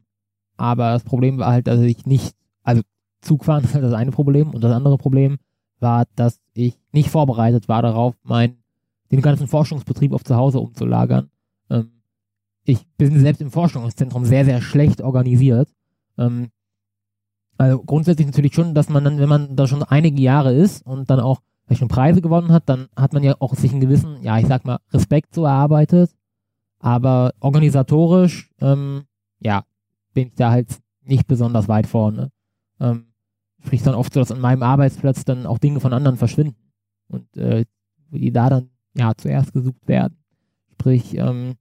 [0.57, 2.83] aber das Problem war halt, dass ich nicht, also
[3.21, 5.39] Zugfahren ist halt das eine Problem und das andere Problem
[5.79, 8.59] war, dass ich nicht vorbereitet war darauf, mein,
[9.11, 11.31] den ganzen Forschungsbetrieb auf zu Hause umzulagern.
[11.71, 12.03] Ähm,
[12.65, 15.69] ich bin selbst im Forschungszentrum sehr, sehr schlecht organisiert.
[16.19, 16.51] Ähm,
[17.59, 21.11] also grundsätzlich natürlich schon, dass man dann, wenn man da schon einige Jahre ist und
[21.11, 21.41] dann auch
[21.73, 24.65] schon Preise gewonnen hat, dann hat man ja auch sich einen gewissen, ja, ich sag
[24.65, 26.11] mal, Respekt so erarbeitet.
[26.81, 29.05] Aber organisatorisch, ähm,
[29.39, 29.65] ja,
[30.13, 32.31] bin ich da halt nicht besonders weit vorne.
[32.81, 33.07] Ähm,
[33.65, 36.73] sprich dann oft so, dass an meinem Arbeitsplatz dann auch Dinge von anderen verschwinden
[37.09, 37.65] und äh,
[38.11, 40.17] die da dann ja zuerst gesucht werden.
[40.73, 41.55] Sprich, ähm,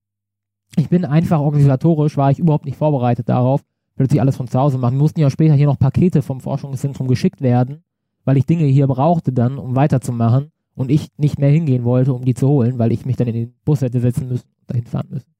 [0.78, 3.62] ich bin einfach organisatorisch, war ich überhaupt nicht vorbereitet darauf,
[3.96, 4.96] plötzlich alles von zu Hause machen.
[4.96, 7.84] Wir mussten ja später hier noch Pakete vom Forschungszentrum geschickt werden,
[8.26, 12.24] weil ich Dinge hier brauchte dann, um weiterzumachen und ich nicht mehr hingehen wollte, um
[12.26, 14.86] die zu holen, weil ich mich dann in den Bus hätte setzen müssen und dahin
[14.86, 15.36] fahren müssen.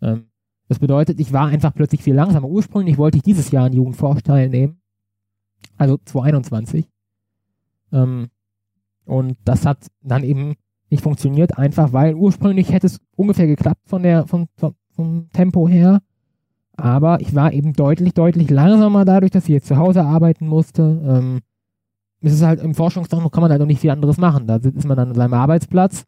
[0.00, 0.27] Ähm,
[0.68, 2.48] das bedeutet, ich war einfach plötzlich viel langsamer.
[2.48, 4.80] Ursprünglich wollte ich dieses Jahr an Jugendforsch teilnehmen,
[5.78, 6.86] also 2021.
[7.92, 8.28] Ähm,
[9.06, 10.54] und das hat dann eben
[10.90, 15.68] nicht funktioniert, einfach weil ursprünglich hätte es ungefähr geklappt von der, von, von, vom Tempo
[15.68, 16.00] her.
[16.76, 20.82] Aber ich war eben deutlich, deutlich langsamer dadurch, dass ich jetzt zu Hause arbeiten musste.
[21.04, 21.40] Ähm,
[22.20, 24.46] es ist halt im Forschungszentrum kann man halt auch nicht viel anderes machen.
[24.46, 26.04] Da ist man dann an seinem Arbeitsplatz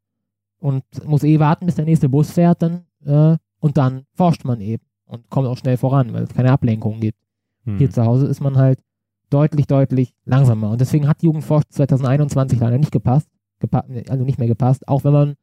[0.59, 4.61] und muss eh warten, bis der nächste Bus fährt dann äh, und dann forscht man
[4.61, 7.18] eben und kommt auch schnell voran, weil es keine Ablenkung gibt.
[7.64, 7.79] Hm.
[7.79, 8.81] Hier zu Hause ist man halt
[9.29, 10.70] deutlich, deutlich langsamer.
[10.70, 13.29] Und deswegen hat Jugendforsch 2021 leider nicht gepasst,
[13.61, 15.35] gepa also nicht mehr gepasst, auch wenn man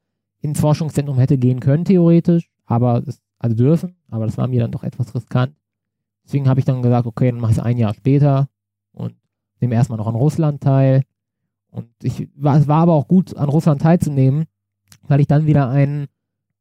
[0.42, 4.72] ins Forschungszentrum hätte gehen können, theoretisch, aber das, also dürfen, aber das war mir dann
[4.72, 5.56] doch etwas riskant.
[6.26, 8.50] Deswegen habe ich dann gesagt, okay, dann mache ich es ein Jahr später
[8.92, 9.16] und
[9.62, 11.04] nehme erstmal noch an Russland teil.
[11.70, 14.46] Und ich war, es war aber auch gut, an Russland teilzunehmen,
[15.08, 16.08] weil ich dann wieder einen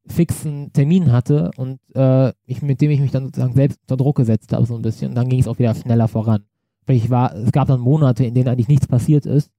[0.06, 4.16] fixen Termin hatte und äh, ich, mit dem ich mich dann sozusagen selbst unter Druck
[4.16, 5.10] gesetzt habe, so ein bisschen.
[5.10, 6.44] Und dann ging es auch wieder schneller voran
[6.94, 9.50] ich war, es gab dann Monate, in denen eigentlich nichts passiert ist.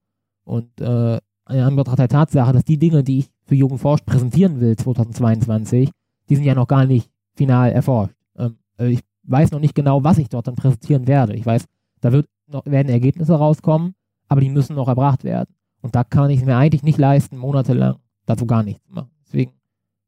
[0.44, 1.18] Und äh,
[1.50, 5.92] in Anbetracht der Tatsache, dass die Dinge, die ich für Jugend forscht präsentieren will 2022,
[6.30, 8.16] die sind ja noch gar nicht final erforscht.
[8.38, 11.36] Ähm, also ich weiß noch nicht genau, was ich dort dann präsentieren werde.
[11.36, 11.66] Ich weiß,
[12.02, 13.94] da wird noch, werden Ergebnisse rauskommen,
[14.30, 15.54] aber die müssen noch erbracht werden.
[15.82, 19.12] Und da kann ich es mir eigentlich nicht leisten, monatelang dazu gar nichts zu machen.
[19.26, 19.52] Deswegen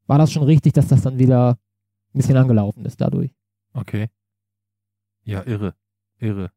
[0.10, 1.52] war das schon richtig, dass das dann wieder
[2.14, 3.32] ein bisschen angelaufen ist dadurch.
[3.74, 4.10] Okay.
[5.24, 5.76] Ja, irre.
[6.18, 6.52] Irre.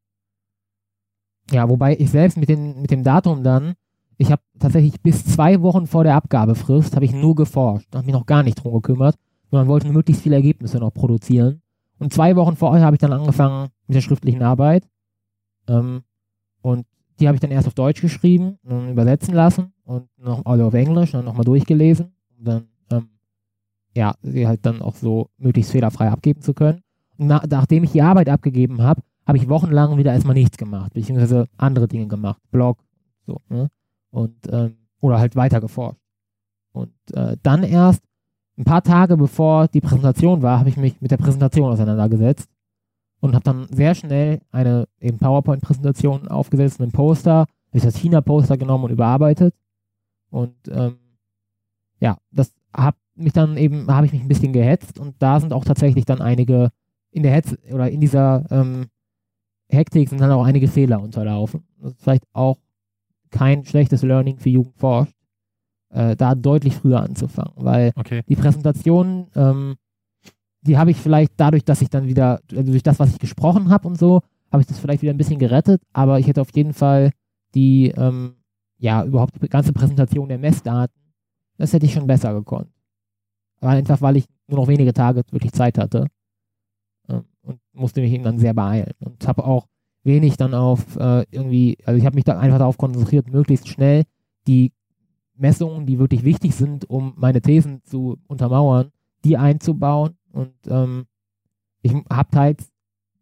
[1.50, 3.74] Ja, wobei ich selbst mit, den, mit dem Datum dann,
[4.16, 8.14] ich habe tatsächlich bis zwei Wochen vor der Abgabefrist, habe ich nur geforscht, habe mich
[8.14, 9.16] noch gar nicht drum gekümmert,
[9.50, 11.60] sondern wollte möglichst viele Ergebnisse noch produzieren.
[11.98, 14.88] Und zwei Wochen vorher habe ich dann angefangen mit der schriftlichen Arbeit.
[15.68, 16.04] Ähm,
[16.62, 16.86] und
[17.20, 20.74] die habe ich dann erst auf Deutsch geschrieben und übersetzen lassen und noch also auf
[20.74, 22.14] Englisch und dann nochmal durchgelesen.
[22.38, 23.10] Und dann, ähm,
[23.94, 26.82] ja, sie halt dann auch so möglichst fehlerfrei abgeben zu können.
[27.16, 30.94] Und na, nachdem ich die Arbeit abgegeben habe, habe ich wochenlang wieder erstmal nichts gemacht,
[30.94, 32.78] beziehungsweise andere Dinge gemacht, Blog,
[33.26, 33.70] so, ne?
[34.10, 35.98] Und, ähm, oder halt weiter geforscht.
[36.72, 38.02] Und äh, dann erst
[38.58, 42.48] ein paar Tage bevor die Präsentation war, habe ich mich mit der Präsentation auseinandergesetzt
[43.20, 48.56] und habe dann sehr schnell eine eben PowerPoint-Präsentation aufgesetzt, einen Poster, habe ich das China-Poster
[48.56, 49.54] genommen und überarbeitet.
[50.30, 50.96] Und ähm,
[52.00, 55.52] ja, das habe mich dann eben, habe ich mich ein bisschen gehetzt und da sind
[55.52, 56.70] auch tatsächlich dann einige
[57.10, 58.86] in der Hetze oder in dieser ähm,
[59.68, 61.64] Hektik sind dann auch einige Fehler unterlaufen.
[61.78, 62.58] Das ist vielleicht auch
[63.30, 65.14] kein schlechtes Learning für Jugend forscht,
[65.90, 68.22] äh, da deutlich früher anzufangen, weil okay.
[68.28, 69.76] die Präsentation, ähm,
[70.62, 73.70] die habe ich vielleicht dadurch, dass ich dann wieder, also durch das, was ich gesprochen
[73.70, 74.20] habe und so,
[74.50, 77.10] habe ich das vielleicht wieder ein bisschen gerettet, aber ich hätte auf jeden Fall
[77.54, 78.36] die, ähm,
[78.78, 80.94] ja, überhaupt die ganze Präsentation der Messdaten,
[81.56, 82.71] das hätte ich schon besser gekonnt.
[83.62, 86.08] Einfach, weil ich nur noch wenige Tage wirklich Zeit hatte
[87.42, 89.66] und musste mich eben dann sehr beeilen und habe auch
[90.04, 94.04] wenig dann auf äh, irgendwie, also ich habe mich dann einfach darauf konzentriert, möglichst schnell
[94.46, 94.72] die
[95.34, 98.90] Messungen, die wirklich wichtig sind, um meine Thesen zu untermauern,
[99.24, 101.06] die einzubauen und ähm,
[101.82, 102.64] ich habe halt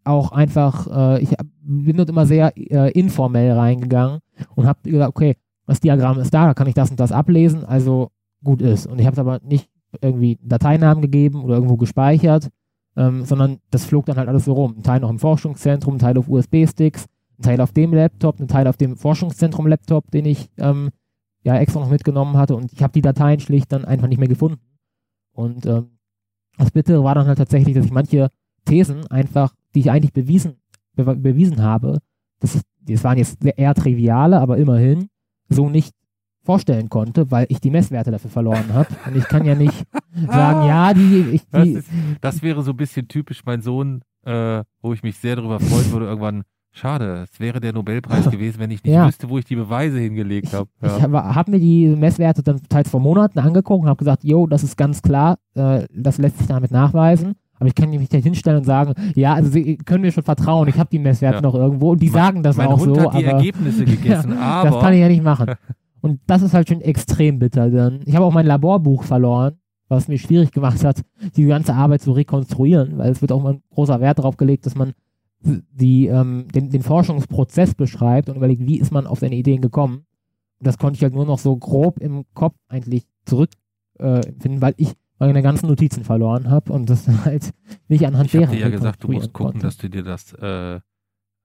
[0.05, 0.87] auch einfach,
[1.18, 1.31] äh, ich
[1.62, 4.20] bin dort immer sehr äh, informell reingegangen
[4.55, 7.64] und habe gesagt, okay, das Diagramm ist da, da kann ich das und das ablesen,
[7.64, 8.11] also
[8.42, 8.87] gut ist.
[8.87, 9.68] Und ich habe es aber nicht
[10.00, 12.48] irgendwie Dateinamen gegeben oder irgendwo gespeichert,
[12.96, 14.74] ähm, sondern das flog dann halt alles so rum.
[14.79, 17.07] Ein Teil noch im Forschungszentrum, ein Teil auf USB-Sticks,
[17.38, 20.90] ein Teil auf dem Laptop, ein Teil auf dem Forschungszentrum-Laptop, den ich ähm,
[21.42, 24.29] ja extra noch mitgenommen hatte und ich habe die Dateien schlicht dann einfach nicht mehr
[24.29, 24.61] gefunden.
[25.33, 25.98] Und ähm,
[26.59, 28.31] das Bittere war dann halt tatsächlich, dass ich manche
[28.66, 30.61] Thesen einfach, die ich eigentlich bewiesen,
[30.94, 31.98] be bewiesen habe,
[32.40, 35.09] das, ist, das waren jetzt eher triviale, aber immerhin
[35.48, 35.94] so nicht
[36.42, 38.88] vorstellen konnte, weil ich die Messwerte dafür verloren habe.
[39.07, 39.85] Und ich kann ja nicht
[40.26, 41.50] sagen, ja, die, ich, die.
[41.50, 45.37] Das, ist, das wäre so ein bisschen typisch mein Sohn, äh, wo ich mich sehr
[45.37, 49.07] darüber freuen würde, irgendwann Schade, es wäre der Nobelpreis gewesen, wenn ich nicht ja.
[49.07, 50.70] wüsste, wo ich die Beweise hingelegt habe.
[50.81, 50.96] Ja.
[50.96, 54.46] Ich habe hab mir die Messwerte dann teils vor Monaten angeguckt und habe gesagt, jo,
[54.46, 57.35] das ist ganz klar, äh, das lässt sich damit nachweisen.
[57.59, 60.66] Aber ich kann mich nicht hinstellen und sagen, ja, also sie können mir schon vertrauen,
[60.68, 61.42] ich habe die Messwerte ja.
[61.42, 63.03] noch irgendwo und die mein, sagen das mein auch Hund so.
[63.03, 65.50] Hat die aber, Ergebnisse gegessen, aber das kann ich ja nicht machen.
[66.00, 67.70] Und das ist halt schon extrem bitter.
[67.70, 69.58] Denn ich habe auch mein Laborbuch verloren,
[69.88, 71.02] was mir schwierig gemacht hat,
[71.36, 74.64] die ganze Arbeit zu rekonstruieren, weil es wird auch mal ein großer Wert darauf gelegt,
[74.66, 74.94] dass man
[75.42, 80.04] die, ähm, den, den Forschungsprozess beschreibt und überlegt, wie ist man auf seine Ideen gekommen.
[80.58, 84.74] Und das konnte ich halt nur noch so grob im Kopf eigentlich zurückfinden, äh, weil
[84.76, 87.50] ich meine ganzen Notizen verloren habe und das halt
[87.88, 88.44] nicht anhand ich deren.
[88.44, 89.66] Ich habe dir ja gesagt, du musst gucken, konnte.
[89.66, 90.80] dass du dir das, äh,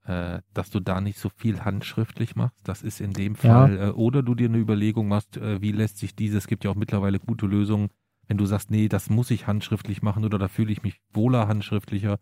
[0.05, 2.67] äh, dass du da nicht so viel handschriftlich machst.
[2.67, 3.87] Das ist in dem Fall, ja.
[3.87, 6.71] äh, oder du dir eine Überlegung machst, äh, wie lässt sich dieses, es gibt ja
[6.71, 7.89] auch mittlerweile gute Lösungen,
[8.27, 11.47] wenn du sagst, nee, das muss ich handschriftlich machen oder da fühle ich mich wohler
[11.47, 12.19] handschriftlicher,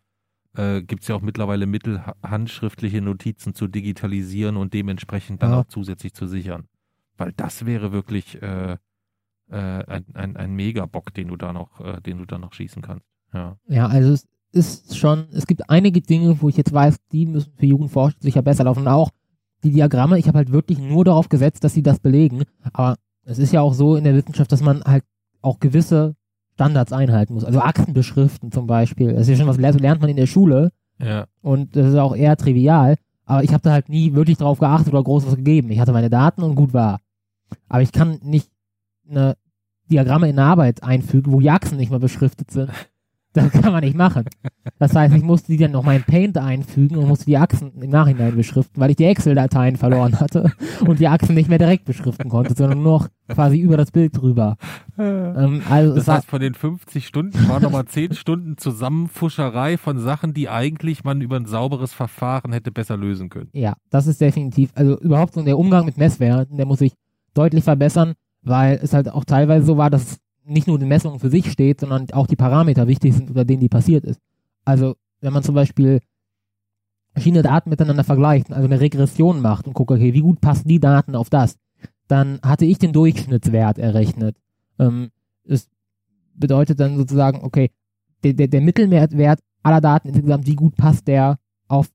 [0.55, 5.59] äh, gibt es ja auch mittlerweile Mittel, handschriftliche Notizen zu digitalisieren und dementsprechend dann ja.
[5.59, 6.67] auch zusätzlich zu sichern.
[7.17, 8.77] Weil das wäre wirklich äh,
[9.49, 12.81] äh, ein, ein, ein Megabock, den du da noch, äh, den du da noch schießen
[12.81, 13.05] kannst.
[13.33, 13.57] Ja.
[13.67, 17.53] ja, also es ist schon, es gibt einige Dinge, wo ich jetzt weiß, die müssen
[17.55, 18.81] für Jugendforschung sicher besser laufen.
[18.81, 19.09] Und auch
[19.63, 22.43] die Diagramme, ich habe halt wirklich nur darauf gesetzt, dass sie das belegen.
[22.71, 25.03] Aber es ist ja auch so in der Wissenschaft, dass man halt
[25.41, 26.15] auch gewisse
[26.53, 27.45] Standards einhalten muss.
[27.45, 29.13] Also Achsen beschriften zum Beispiel.
[29.13, 30.71] Das ist ja schon was lernt man in der Schule.
[30.99, 31.25] Ja.
[31.41, 32.95] Und das ist auch eher trivial.
[33.25, 35.71] Aber ich habe da halt nie wirklich drauf geachtet oder groß was gegeben.
[35.71, 36.99] Ich hatte meine Daten und gut war.
[37.69, 38.49] Aber ich kann nicht
[39.09, 39.35] eine
[39.89, 42.69] Diagramme in eine Arbeit einfügen, wo die Achsen nicht mehr beschriftet sind.
[43.33, 44.25] Das kann man nicht machen.
[44.77, 47.89] Das heißt, ich musste die dann noch in Paint einfügen und musste die Achsen im
[47.89, 50.51] Nachhinein beschriften, weil ich die Excel-Dateien verloren hatte
[50.85, 54.15] und die Achsen nicht mehr direkt beschriften konnte, sondern nur noch quasi über das Bild
[54.15, 54.57] drüber.
[54.97, 60.33] Ähm, also das heißt, von den 50 Stunden waren nochmal 10 Stunden Zusammenfuscherei von Sachen,
[60.33, 63.49] die eigentlich man über ein sauberes Verfahren hätte besser lösen können.
[63.53, 66.93] Ja, das ist definitiv, also überhaupt so der Umgang mit Messwerten, der muss sich
[67.33, 71.29] deutlich verbessern, weil es halt auch teilweise so war, dass nicht nur die Messung für
[71.29, 74.19] sich steht, sondern auch die Parameter wichtig sind, unter denen die passiert ist.
[74.65, 75.99] Also, wenn man zum Beispiel
[77.13, 80.79] verschiedene Daten miteinander vergleicht, also eine Regression macht und guckt, okay, wie gut passen die
[80.79, 81.57] Daten auf das,
[82.07, 84.35] dann hatte ich den Durchschnittswert errechnet.
[84.79, 85.11] Ähm,
[85.45, 85.69] das
[86.33, 87.71] bedeutet dann sozusagen, okay,
[88.23, 91.89] der, der, der Mittelwert aller Daten insgesamt, wie gut passt der auf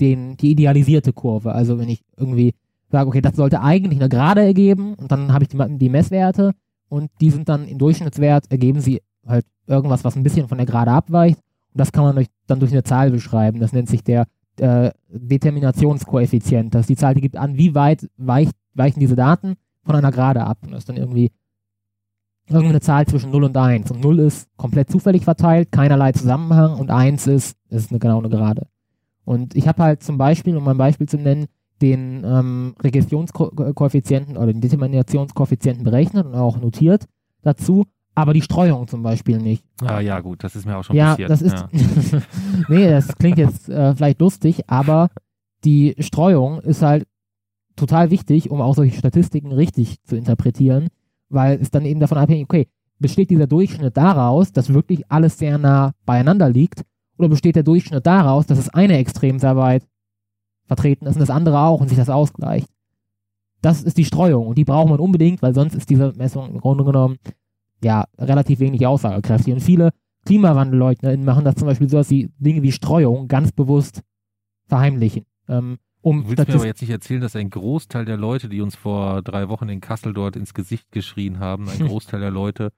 [0.00, 1.52] den, die idealisierte Kurve.
[1.52, 2.54] Also wenn ich irgendwie
[2.90, 6.54] sage, okay, das sollte eigentlich eine Gerade ergeben und dann habe ich die, die Messwerte
[6.88, 10.66] und die sind dann im Durchschnittswert, ergeben sie halt irgendwas, was ein bisschen von der
[10.66, 11.40] Gerade abweicht
[11.72, 13.60] und das kann man durch, dann durch eine Zahl beschreiben.
[13.60, 16.74] Das nennt sich der äh, Determinationskoeffizient.
[16.74, 20.10] Das ist die Zahl, die gibt an, wie weit weicht, weichen diese Daten von einer
[20.10, 20.58] Gerade ab.
[20.62, 21.30] Und das ist dann irgendwie
[22.48, 23.90] irgendeine Zahl zwischen 0 und 1.
[23.90, 28.30] Und 0 ist komplett zufällig verteilt, keinerlei Zusammenhang und 1 ist, ist eine genau eine
[28.30, 28.66] Gerade.
[29.24, 31.46] Und ich habe halt zum Beispiel, um ein Beispiel zu nennen,
[31.80, 37.06] den ähm, Regressionskoeffizienten oder den Determinationskoeffizienten berechnet und auch notiert
[37.42, 39.64] dazu, aber die Streuung zum Beispiel nicht.
[39.80, 41.30] Ah ja, gut, das ist mir auch schon ja, passiert.
[41.30, 41.68] Das ist, ja.
[42.68, 45.10] nee, das klingt jetzt äh, vielleicht lustig, aber
[45.64, 47.06] die Streuung ist halt
[47.76, 50.88] total wichtig, um auch solche Statistiken richtig zu interpretieren,
[51.28, 52.66] weil es dann eben davon abhängt, okay,
[52.98, 56.82] besteht dieser Durchschnitt daraus, dass wirklich alles sehr nah beieinander liegt,
[57.18, 59.84] oder besteht der Durchschnitt daraus, dass es eine extrem sehr weit
[60.68, 62.68] vertreten ist und das andere auch und sich das ausgleicht.
[63.60, 66.60] Das ist die Streuung und die braucht man unbedingt, weil sonst ist diese Messung im
[66.60, 67.16] Grunde genommen
[67.82, 69.54] ja relativ wenig aussagekräftig.
[69.54, 69.90] Und viele
[70.26, 74.02] KlimawandelleugnerInnen machen das zum Beispiel so, dass sie Dinge wie Streuung ganz bewusst
[74.66, 75.24] verheimlichen.
[75.48, 78.60] Ähm, um du willst mir aber jetzt nicht erzählen, dass ein Großteil der Leute, die
[78.60, 82.70] uns vor drei Wochen in Kassel dort ins Gesicht geschrien haben, ein Großteil der Leute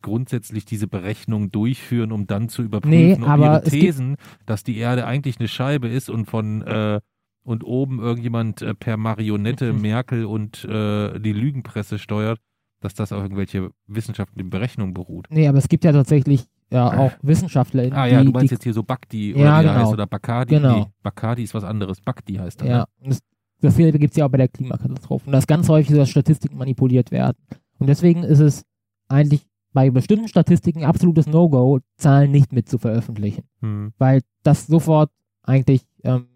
[0.00, 5.06] grundsätzlich diese Berechnung durchführen, um dann zu überprüfen, nee, ob ihre Thesen, dass die Erde
[5.06, 7.00] eigentlich eine Scheibe ist und von äh,
[7.44, 12.38] und oben irgendjemand äh, per Marionette Merkel und äh, die Lügenpresse steuert,
[12.80, 15.26] dass das auf irgendwelche wissenschaftlichen Berechnungen beruht.
[15.30, 17.92] Nee, aber es gibt ja tatsächlich ja auch Wissenschaftler.
[17.92, 19.74] Ah ja, du meinst die, jetzt hier so Bakti oder ja, wie genau.
[19.74, 20.54] heißt oder Bacardi.
[20.54, 20.78] Genau.
[20.78, 22.00] Nee, Bacardi ist was anderes.
[22.00, 22.68] Bakti heißt das.
[22.68, 23.08] Ja, ne?
[23.08, 23.18] das,
[23.60, 25.26] dasselbe gibt es ja auch bei der Klimakatastrophe.
[25.26, 27.36] Und das ganz häufig so, dass Statistiken manipuliert werden.
[27.78, 28.64] Und deswegen ist es
[29.08, 33.44] eigentlich bei bestimmten Statistiken absolutes No-Go, Zahlen nicht mit zu veröffentlichen.
[33.60, 33.92] Hm.
[33.98, 35.10] Weil das sofort
[35.42, 36.26] eigentlich, ähm,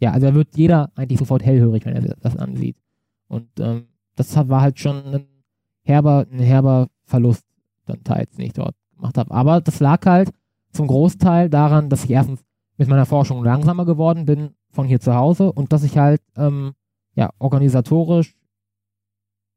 [0.00, 2.76] ja, also da wird jeder eigentlich sofort hellhörig, wenn er das ansieht.
[3.28, 3.84] Und ähm,
[4.16, 5.26] das war halt schon ein
[5.82, 7.44] herber, ein herber Verlust
[7.86, 9.30] dann teils, den ich dort gemacht habe.
[9.30, 10.30] Aber das lag halt
[10.72, 12.42] zum Großteil daran, dass ich erstens
[12.76, 16.72] mit meiner Forschung langsamer geworden bin von hier zu Hause und dass ich halt ähm,
[17.14, 18.36] ja organisatorisch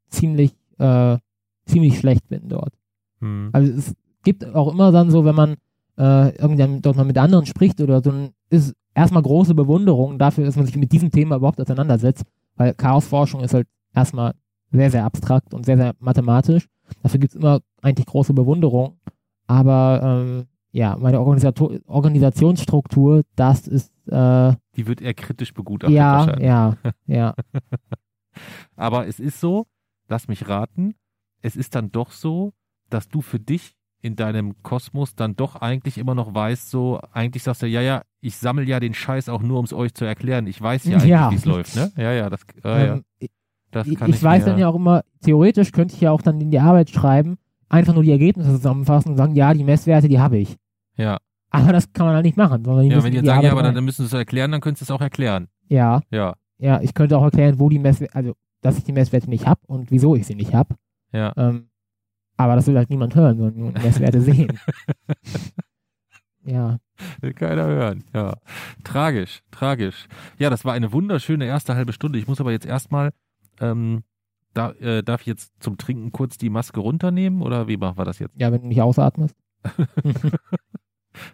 [0.09, 1.17] ziemlich äh,
[1.65, 2.73] ziemlich schlecht bin dort.
[3.19, 3.49] Hm.
[3.53, 5.55] Also es gibt auch immer dann so, wenn man
[5.97, 10.45] äh, irgendwann dort mal mit anderen spricht oder so, dann ist erstmal große Bewunderung dafür,
[10.45, 12.23] dass man sich mit diesem Thema überhaupt auseinandersetzt,
[12.55, 14.33] weil Chaosforschung ist halt erstmal
[14.71, 16.67] sehr, sehr abstrakt und sehr, sehr mathematisch.
[17.01, 18.99] Dafür gibt es immer eigentlich große Bewunderung.
[19.47, 26.39] Aber ähm, ja, meine Organisator Organisationsstruktur, das ist äh, Die wird eher kritisch begutachtet ja,
[26.39, 27.35] ja, ja.
[28.75, 29.67] Aber es ist so,
[30.07, 30.95] lass mich raten,
[31.41, 32.53] es ist dann doch so,
[32.89, 37.41] dass du für dich in deinem Kosmos dann doch eigentlich immer noch weißt, so, eigentlich
[37.43, 40.03] sagst du, ja, ja, ich sammle ja den Scheiß auch nur, um es euch zu
[40.05, 40.45] erklären.
[40.45, 41.31] Ich weiß ja eigentlich, Ja.
[41.31, 41.91] wie es läuft, ne?
[41.97, 43.03] Ja, ja, das, ja, Ähm,
[43.71, 46.11] das ich, kann ich ich weiß mir, dann ja auch immer, theoretisch könnte ich ja
[46.11, 47.37] auch dann in die Arbeit schreiben,
[47.69, 50.57] einfach nur die Ergebnisse zusammenfassen und sagen, ja, die Messwerte, die habe ich.
[50.97, 51.17] Ja,
[51.49, 53.45] Aber das kann man halt nicht machen, sondern die ja wenn die jetzt sagen, Arbeit
[53.47, 55.47] ja, aber dann, dann müssen sie es erklären, dann könntest du es auch erklären.
[55.69, 59.29] ja, Ja, ja, ich könnte auch erklären, wo die Messwerte, also, dass ich die Messwerte
[59.29, 60.75] nicht habe und wieso ich sie nicht habe.
[61.13, 61.31] ja.
[61.37, 61.69] Ähm,
[62.37, 64.59] aber das will halt niemand hören, sondern die Messwerte sehen.
[66.45, 66.77] Ja,
[67.21, 68.03] Will keiner hören.
[68.13, 68.35] Ja.
[68.83, 70.07] Tragisch, tragisch.
[70.37, 72.19] Ja, das war eine wunderschöne erste halbe Stunde.
[72.19, 73.11] Ich muss aber jetzt erstmal,
[73.61, 74.03] ähm,
[74.53, 78.05] da, äh, darf ich jetzt zum Trinken kurz die Maske runternehmen oder wie machen wir
[78.05, 78.39] das jetzt?
[78.39, 79.35] ja, wenn du nicht ausatmest.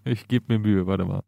[0.04, 1.24] Ich gebe mir Mühe, warte mal.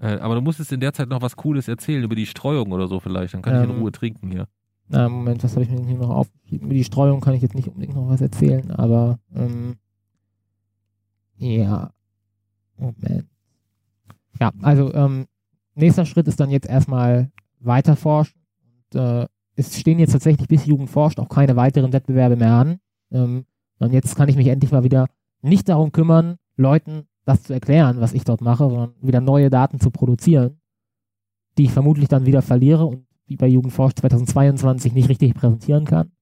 [0.00, 2.88] Äh, aber du musstest in der Zeit noch was Cooles erzählen über die Streuung oder
[2.88, 3.34] so vielleicht.
[3.34, 4.48] Dann kann ich in Ähm, Ruhe trinken hier.
[4.88, 6.28] Na, Moment, was habe ich mir denn hier noch auf?
[6.50, 9.76] Über die Streuung kann ich jetzt nicht unbedingt noch was erzählen, aber ähm,
[11.36, 11.90] ja.
[12.76, 13.26] Moment.
[14.40, 15.26] Ja, also ähm,
[15.74, 18.40] nächster Schritt ist dann jetzt erstmal weiter forschen.
[18.92, 22.80] Und, äh, es stehen jetzt tatsächlich bis Jugend forscht auch keine weiteren Wettbewerbe mehr an.
[23.12, 23.44] Ähm,
[23.78, 25.08] und jetzt kann ich mich endlich mal wieder
[25.42, 29.80] nicht darum kümmern, Leuten das zu erklären, was ich dort mache, sondern wieder neue Daten
[29.80, 30.60] zu produzieren,
[31.56, 36.12] die ich vermutlich dann wieder verliere und wie bei Jugendforsch 2022 nicht richtig präsentieren kann.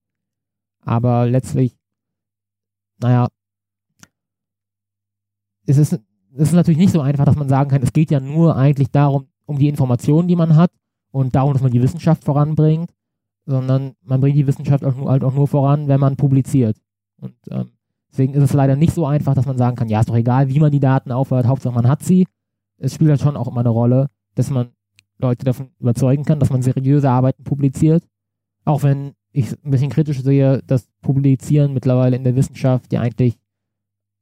[0.81, 1.77] Aber letztlich,
[2.99, 3.27] naja,
[5.65, 8.19] es ist, es ist natürlich nicht so einfach, dass man sagen kann, es geht ja
[8.19, 10.71] nur eigentlich darum, um die Informationen, die man hat
[11.11, 12.91] und darum, dass man die Wissenschaft voranbringt,
[13.45, 16.77] sondern man bringt die Wissenschaft auch nur, halt auch nur voran, wenn man publiziert.
[17.17, 17.71] Und ähm,
[18.11, 20.49] deswegen ist es leider nicht so einfach, dass man sagen kann, ja, ist doch egal,
[20.49, 22.25] wie man die Daten aufhört, Hauptsache man hat sie.
[22.77, 24.69] Es spielt halt schon auch immer eine Rolle, dass man
[25.19, 28.03] Leute davon überzeugen kann, dass man seriöse Arbeiten publiziert.
[28.65, 33.37] Auch wenn ich ein bisschen kritisch sehe, dass Publizieren mittlerweile in der Wissenschaft ja eigentlich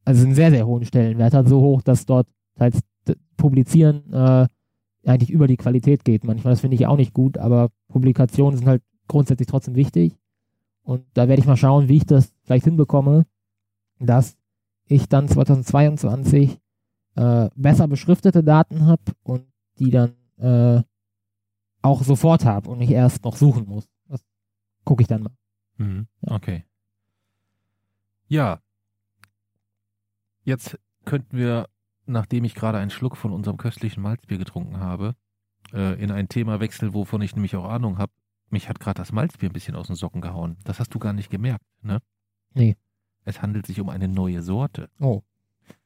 [0.06, 2.28] also einen sehr, sehr hohen Stellenwert hat, so hoch, dass dort
[2.60, 4.48] d- Publizieren äh,
[5.06, 6.24] eigentlich über die Qualität geht.
[6.24, 10.18] Manchmal, das finde ich auch nicht gut, aber Publikationen sind halt grundsätzlich trotzdem wichtig.
[10.84, 13.26] Und da werde ich mal schauen, wie ich das vielleicht hinbekomme,
[14.00, 14.38] dass
[14.88, 16.58] ich dann 2022
[17.16, 19.44] äh, besser beschriftete Daten habe und
[19.80, 20.84] die dann äh,
[21.82, 23.88] auch sofort habe und nicht erst noch suchen muss.
[24.08, 24.24] Das
[24.84, 25.36] gucke ich dann mal.
[25.78, 26.08] Mhm.
[26.22, 26.36] Ja.
[26.36, 26.66] Okay.
[28.28, 28.60] Ja.
[30.44, 31.68] Jetzt könnten wir,
[32.06, 35.16] nachdem ich gerade einen Schluck von unserem köstlichen Malzbier getrunken habe,
[35.74, 38.12] äh, in ein Thema wechseln, wovon ich nämlich auch Ahnung habe.
[38.50, 40.58] Mich hat gerade das Malzbier ein bisschen aus den Socken gehauen.
[40.66, 42.02] Das hast du gar nicht gemerkt, ne?
[42.54, 42.76] Nee.
[43.24, 44.90] Es handelt sich um eine neue Sorte.
[45.00, 45.22] Oh.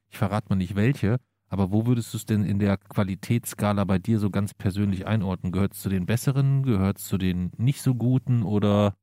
[0.09, 1.19] Ich verrate mal nicht welche,
[1.55, 5.53] aber wo würdest du es denn in der Qualitätsskala bei dir so ganz persönlich einordnen?
[5.53, 6.63] Gehört es zu den besseren?
[6.63, 8.43] Gehört es zu den nicht so guten?
[8.43, 8.95] Oder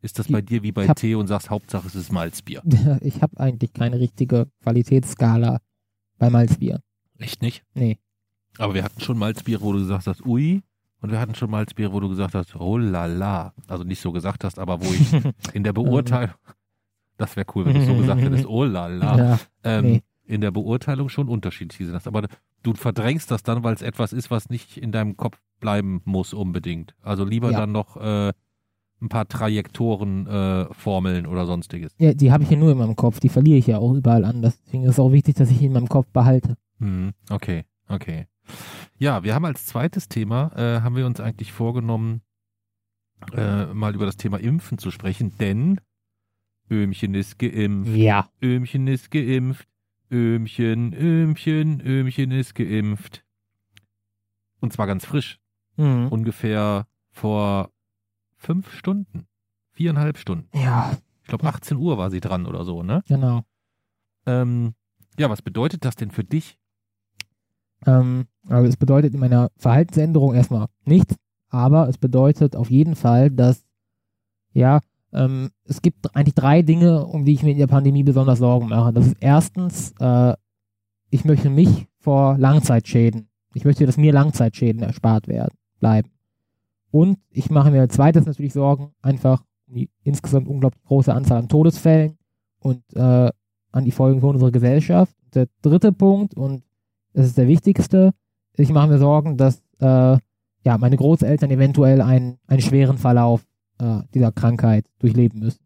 [0.00, 2.62] ist das bei dir wie bei Ich hab- Tee und sagst, Hauptsache es ist Malzbier?
[3.00, 5.60] Ich habe eigentlich keine richtige Qualitätsskala
[6.18, 6.80] bei Malzbier.
[7.18, 7.64] Echt nicht?
[7.74, 7.98] Nee.
[8.58, 10.62] Aber wir hatten schon Malzbier, wo du gesagt hast, ui.
[11.00, 13.52] Und wir hatten schon Malzbier, wo du gesagt hast, oh la la.
[13.66, 15.12] Also nicht so gesagt hast, aber wo ich
[15.54, 16.34] in der Beurteilung,
[17.16, 19.16] das wäre cool, wenn du so gesagt hättest, oh la la.
[19.18, 20.02] Ja, Ähm, nee.
[20.28, 22.06] In der Beurteilung schon unterschiedlich gesehen hast.
[22.06, 22.28] Aber
[22.62, 26.34] du verdrängst das dann, weil es etwas ist, was nicht in deinem Kopf bleiben muss
[26.34, 26.94] unbedingt.
[27.02, 27.58] Also lieber Ja.
[27.60, 28.32] dann noch äh,
[29.00, 31.94] ein paar Trajektoren, äh, Formeln oder sonstiges.
[31.98, 33.20] ja, die habe ich ja nur in meinem Kopf.
[33.20, 34.60] Die verliere ich ja auch überall anders.
[34.66, 36.56] Deswegen ist es auch wichtig, dass ich in meinem Kopf behalte.
[36.80, 38.26] Hm, okay, okay.
[38.98, 42.22] Ja, wir haben als zweites Thema, äh, haben wir uns eigentlich vorgenommen,
[43.34, 45.80] äh, mal über das Thema Impfen zu sprechen, denn
[46.70, 48.28] Öhmchen ist geimpft, Ja.
[48.42, 49.67] Öhmchen ist geimpft,
[50.10, 53.24] Öhmchen, Öhmchen, Öhmchen ist geimpft.
[54.60, 55.38] Und zwar ganz frisch,
[55.76, 56.08] Mhm.
[56.08, 57.70] ungefähr vor
[58.36, 59.26] fünf Stunden,
[59.72, 60.48] viereinhalb Stunden.
[60.56, 63.02] Ja, Ich glaube 18 Uhr war sie dran oder so, ne?
[63.06, 63.42] genau.
[64.26, 64.74] Ähm,
[65.18, 66.58] ja, was bedeutet das denn für dich?
[67.86, 71.16] Ähm, also es bedeutet in meiner Verhaltensänderung erstmal nichts,
[71.48, 73.64] aber es bedeutet auf jeden Fall, dass
[74.52, 74.80] ja,
[75.12, 78.68] ähm, es gibt eigentlich drei Dinge, um die ich mir in der Pandemie besonders Sorgen
[78.68, 78.92] mache.
[78.92, 80.34] Das ist erstens, äh,
[81.10, 83.28] ich möchte mich vor Langzeitschäden.
[83.54, 86.10] Ich möchte, dass mir Langzeitschäden erspart werden, bleiben.
[86.90, 91.38] Und ich mache mir als zweites natürlich Sorgen, einfach um die insgesamt unglaublich große Anzahl
[91.38, 92.18] an Todesfällen
[92.60, 93.30] und äh,
[93.72, 95.14] an die Folgen für unsere Gesellschaft.
[95.34, 96.62] Der dritte Punkt, und
[97.12, 98.12] das ist der wichtigste,
[98.56, 100.18] ich mache mir Sorgen, dass äh,
[100.64, 103.46] ja, meine Großeltern eventuell einen, einen schweren Verlauf
[103.78, 105.64] äh, dieser Krankheit durchleben müssen.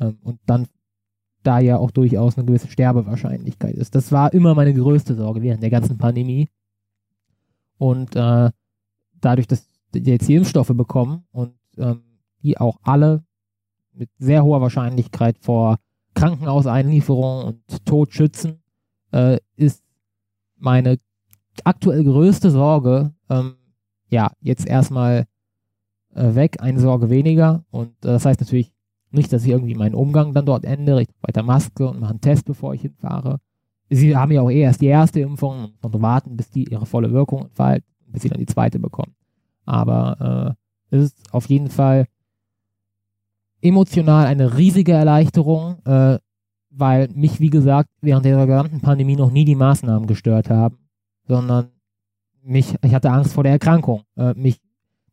[0.00, 0.66] Ähm, und dann
[1.42, 3.94] da ja auch durchaus eine gewisse Sterbewahrscheinlichkeit ist.
[3.94, 6.48] Das war immer meine größte Sorge während der ganzen Pandemie.
[7.78, 8.50] Und äh,
[9.20, 12.02] dadurch, dass die jetzt die Impfstoffe bekommen und ähm,
[12.42, 13.24] die auch alle
[13.92, 15.78] mit sehr hoher Wahrscheinlichkeit vor
[16.14, 18.62] Krankenhauseinlieferung und Tod schützen,
[19.12, 19.84] äh, ist
[20.56, 20.98] meine
[21.64, 23.56] aktuell größte Sorge, ähm,
[24.08, 25.26] ja, jetzt erstmal
[26.16, 27.64] äh, weg, eine Sorge weniger.
[27.70, 28.72] Und äh, das heißt natürlich
[29.10, 31.02] nicht, dass ich irgendwie meinen Umgang dann dort ändere.
[31.02, 33.38] Ich weiter Maske und mache einen Test, bevor ich hinfahre.
[33.88, 37.12] Sie haben ja auch eh erst die erste Impfung und warten, bis die ihre volle
[37.12, 39.14] Wirkung entfalten, bis sie dann die zweite bekommen.
[39.64, 40.56] Aber
[40.90, 42.06] äh, es ist auf jeden Fall
[43.60, 46.18] emotional eine riesige Erleichterung, äh,
[46.70, 50.78] weil mich, wie gesagt, während der gesamten Pandemie noch nie die Maßnahmen gestört haben,
[51.26, 51.70] sondern
[52.42, 54.02] mich, ich hatte Angst vor der Erkrankung.
[54.16, 54.60] Äh, mich,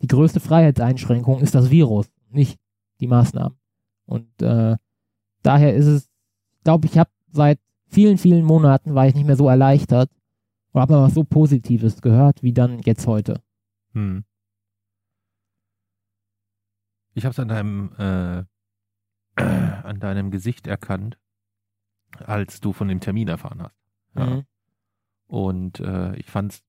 [0.04, 2.60] die größte Freiheitseinschränkung ist das Virus, nicht
[2.99, 3.58] die Maßnahmen.
[4.06, 4.76] Und äh,
[5.43, 6.10] daher ist es,
[6.66, 10.12] glaube, ich habe seit vielen, vielen Monaten war ich nicht mehr so erleichtert
[10.74, 13.41] und habe mal was so Positives gehört, wie dann jetzt heute.
[13.93, 14.26] Hm.
[17.14, 18.43] Ich habe es an deinem äh,
[19.41, 21.18] an deinem Gesicht erkannt,
[22.20, 23.78] als du von dem Termin erfahren hast.
[24.16, 24.26] Ja.
[24.26, 24.43] Mhm.
[25.28, 26.64] Und äh, ich fand es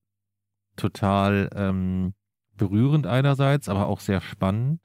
[0.77, 2.15] total ähm,
[2.57, 4.81] berührend einerseits, aber auch sehr spannend,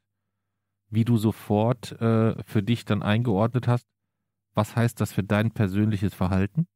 [0.89, 3.87] wie du sofort äh, für dich dann eingeordnet hast,
[4.53, 6.67] was heißt das für dein persönliches Verhalten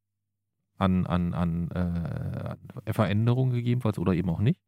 [0.78, 4.60] an, an, an, äh, Veränderungen gegebenenfalls oder eben auch nicht.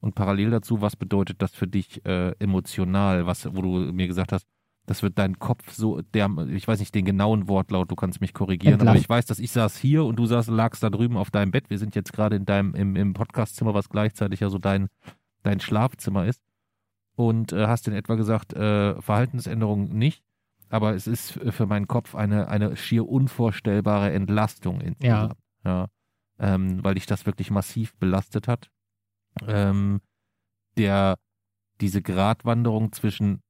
[0.00, 4.32] Und parallel dazu, was bedeutet das für dich äh, emotional, was, wo du mir gesagt
[4.32, 4.46] hast,
[4.86, 8.32] das wird dein Kopf so, der, ich weiß nicht den genauen Wortlaut, du kannst mich
[8.32, 8.88] korrigieren, Entlass.
[8.88, 11.50] aber ich weiß, dass ich saß hier und du saß, lagst da drüben auf deinem
[11.50, 11.68] Bett.
[11.68, 14.88] Wir sind jetzt gerade in deinem, im, im Podcastzimmer, was gleichzeitig ja so dein,
[15.42, 16.42] dein Schlafzimmer ist.
[17.16, 20.22] Und äh, hast in etwa gesagt, äh, Verhaltensänderung nicht,
[20.68, 25.34] aber es ist für meinen Kopf eine, eine schier unvorstellbare Entlastung insgesamt.
[25.64, 25.70] Ja.
[25.70, 25.88] ja
[26.38, 28.70] ähm, weil dich das wirklich massiv belastet hat.
[29.46, 30.00] Ähm,
[30.76, 31.16] der,
[31.80, 33.40] diese Gratwanderung zwischen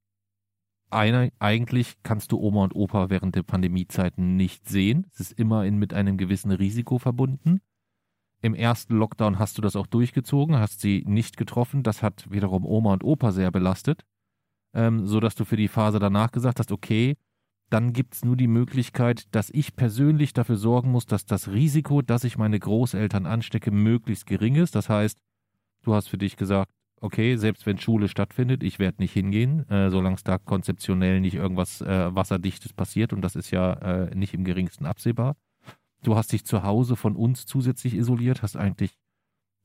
[0.90, 5.06] einer, eigentlich kannst du Oma und Opa während der Pandemiezeiten nicht sehen.
[5.12, 7.60] Es ist immer in, mit einem gewissen Risiko verbunden.
[8.40, 11.82] Im ersten Lockdown hast du das auch durchgezogen, hast sie nicht getroffen.
[11.82, 14.04] Das hat wiederum Oma und Opa sehr belastet,
[14.74, 17.16] ähm, so dass du für die Phase danach gesagt hast, okay,
[17.70, 22.00] dann gibt es nur die Möglichkeit, dass ich persönlich dafür sorgen muss, dass das Risiko,
[22.00, 24.74] dass ich meine Großeltern anstecke, möglichst gering ist.
[24.74, 25.18] Das heißt,
[25.82, 26.70] du hast für dich gesagt,
[27.00, 31.34] okay, selbst wenn Schule stattfindet, ich werde nicht hingehen, äh, solange es da konzeptionell nicht
[31.34, 35.36] irgendwas äh, Wasserdichtes passiert und das ist ja äh, nicht im geringsten absehbar.
[36.02, 38.98] Du hast dich zu Hause von uns zusätzlich isoliert, hast eigentlich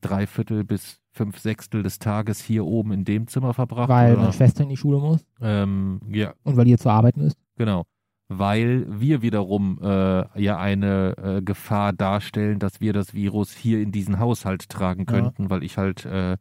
[0.02, 3.90] drei Viertel bis fünf Sechstel des Tages hier oben in dem Zimmer verbracht.
[3.90, 5.26] Weil meine Schwester in die Schule muss.
[5.42, 6.34] Ähm, ja.
[6.44, 7.38] Und weil ihr zu arbeiten müsst.
[7.56, 7.86] Genau.
[8.28, 13.92] Weil wir wiederum äh, ja eine äh, Gefahr darstellen, dass wir das Virus hier in
[13.92, 15.50] diesen Haushalt tragen könnten, ja.
[15.50, 16.38] weil ich halt äh,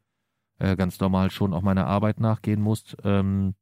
[0.58, 2.96] äh, ganz normal schon auch meiner Arbeit nachgehen muss.
[3.04, 3.54] Ähm,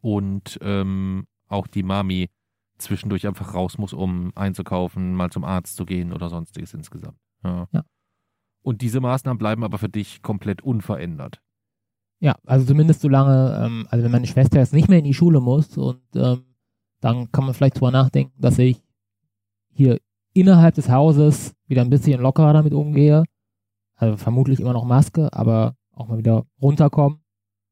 [0.00, 2.30] und ähm, auch die Mami
[2.80, 7.18] zwischendurch einfach raus muss, um einzukaufen, mal zum Arzt zu gehen oder sonstiges insgesamt.
[7.44, 7.68] Ja.
[7.72, 7.84] ja.
[8.62, 11.40] Und diese Maßnahmen bleiben aber für dich komplett unverändert.
[12.20, 15.40] Ja, also zumindest solange, ähm, also wenn meine Schwester jetzt nicht mehr in die Schule
[15.40, 16.44] muss und ähm,
[17.00, 18.82] dann kann man vielleicht drüber nachdenken, dass ich
[19.72, 19.98] hier
[20.34, 23.24] innerhalb des Hauses wieder ein bisschen lockerer damit umgehe.
[23.96, 27.20] Also vermutlich immer noch Maske, aber auch mal wieder runterkommen.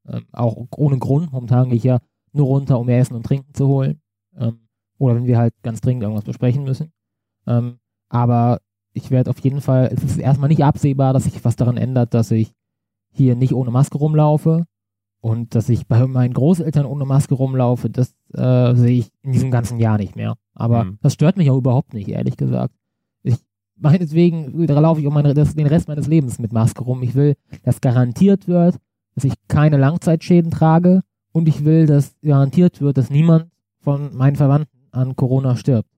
[0.07, 1.31] Ähm, auch ohne Grund.
[1.31, 1.99] Momentan gehe ich ja
[2.31, 4.01] nur runter, um mir Essen und Trinken zu holen.
[4.35, 4.68] Ähm,
[4.99, 6.91] oder wenn wir halt ganz dringend irgendwas besprechen müssen.
[7.47, 7.79] Ähm,
[8.09, 8.59] aber
[8.93, 12.13] ich werde auf jeden Fall, es ist erstmal nicht absehbar, dass sich was daran ändert,
[12.13, 12.53] dass ich
[13.11, 14.65] hier nicht ohne Maske rumlaufe
[15.21, 19.49] und dass ich bei meinen Großeltern ohne Maske rumlaufe, das äh, sehe ich in diesem
[19.49, 20.35] ganzen Jahr nicht mehr.
[20.53, 20.99] Aber mhm.
[21.01, 22.73] das stört mich auch überhaupt nicht, ehrlich gesagt
[23.79, 27.01] meinetwegen da laufe ich um meine, das, den Rest meines Lebens mit Maske rum.
[27.03, 28.75] Ich will, dass garantiert wird,
[29.15, 34.35] dass ich keine Langzeitschäden trage und ich will, dass garantiert wird, dass niemand von meinen
[34.35, 35.89] Verwandten an Corona stirbt.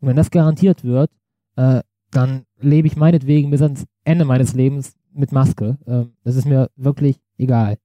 [0.00, 1.10] Und wenn das garantiert wird,
[1.56, 5.78] äh, dann lebe ich meinetwegen bis ans Ende meines Lebens mit Maske.
[5.86, 7.78] Ähm, das ist mir wirklich egal.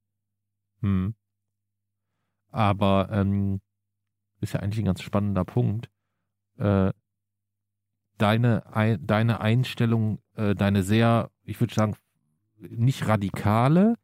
[0.82, 1.16] Hm.
[2.52, 3.62] Aber ähm,
[4.42, 5.90] ist ja eigentlich ein ganz spannender Punkt.
[6.58, 6.92] Äh,
[8.18, 11.96] deine, ein, deine Einstellung, äh, deine sehr, ich würde sagen,
[12.58, 13.96] nicht radikale,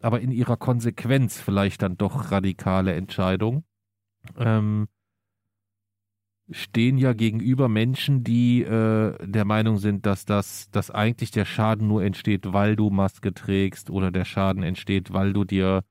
[0.00, 3.64] aber in ihrer Konsequenz vielleicht dann doch radikale Entscheidung,
[4.36, 4.88] ähm,
[6.50, 11.88] stehen ja gegenüber Menschen, die äh, der Meinung sind, dass das, dass eigentlich der Schaden
[11.88, 15.82] nur entsteht, weil du Maske trägst oder der Schaden entsteht, weil du dir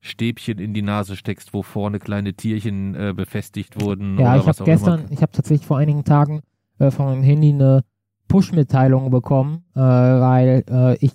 [0.00, 4.18] Stäbchen in die Nase steckst, wo vorne kleine Tierchen äh, befestigt wurden.
[4.18, 5.12] Ja, oder ich was habe gestern, immer.
[5.12, 6.42] ich habe tatsächlich vor einigen Tagen
[6.78, 7.82] äh, von meinem Handy eine
[8.28, 11.12] Push-Mitteilung bekommen, äh, weil äh, ich,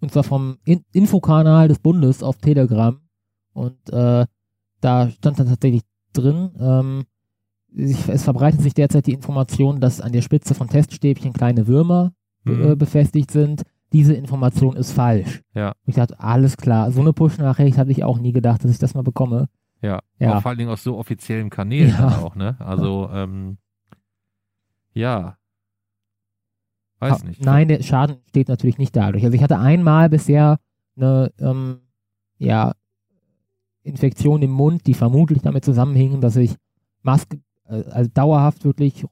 [0.00, 3.00] und zwar vom In Infokanal des Bundes auf Telegram,
[3.52, 4.26] und äh,
[4.80, 7.04] da stand dann tatsächlich drin, ähm,
[7.76, 12.12] es verbreitet sich derzeit die Information, dass an der Spitze von Teststäbchen kleine Würmer
[12.44, 12.72] be- Mhm.
[12.72, 13.62] äh, befestigt sind.
[13.92, 15.42] Diese Information ist falsch.
[15.54, 15.72] Ja.
[15.86, 18.94] Ich dachte, alles klar, so eine Push-Nachricht hatte ich auch nie gedacht, dass ich das
[18.94, 19.48] mal bekomme.
[19.82, 20.40] Ja, Ja.
[20.40, 22.18] Vor allen Dingen aus so offiziellen Kanälen Ja.
[22.18, 22.56] auch, ne?
[22.60, 23.58] Also, ähm,
[24.94, 25.36] ja.
[27.00, 27.44] Weiß Ha- nicht.
[27.44, 29.24] Nein, der Schaden steht natürlich nicht dadurch.
[29.24, 30.58] Also ich hatte einmal bisher
[30.96, 31.78] eine ähm,
[32.38, 32.72] ja,
[33.82, 36.54] Infektion im Mund, die vermutlich damit zusammenhing, dass ich
[37.02, 39.04] Maske, äh, also dauerhaft wirklich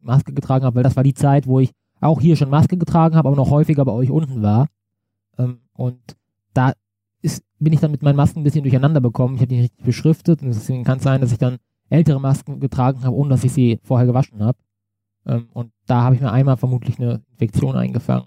[0.00, 3.16] Maske getragen habe, weil das war die Zeit, wo ich auch hier schon Maske getragen
[3.16, 4.68] habe, aber noch häufiger bei euch unten war.
[5.38, 6.00] Ähm, und
[6.54, 6.72] da
[7.22, 9.34] ist, bin ich dann mit meinen Masken ein bisschen durcheinander bekommen.
[9.34, 11.58] Ich habe die nicht richtig beschriftet und deswegen kann es sein, dass ich dann
[11.90, 14.58] ältere Masken getragen habe, ohne dass ich sie vorher gewaschen habe.
[15.26, 18.26] Ähm, und da habe ich mir einmal vermutlich eine Infektion eingefangen.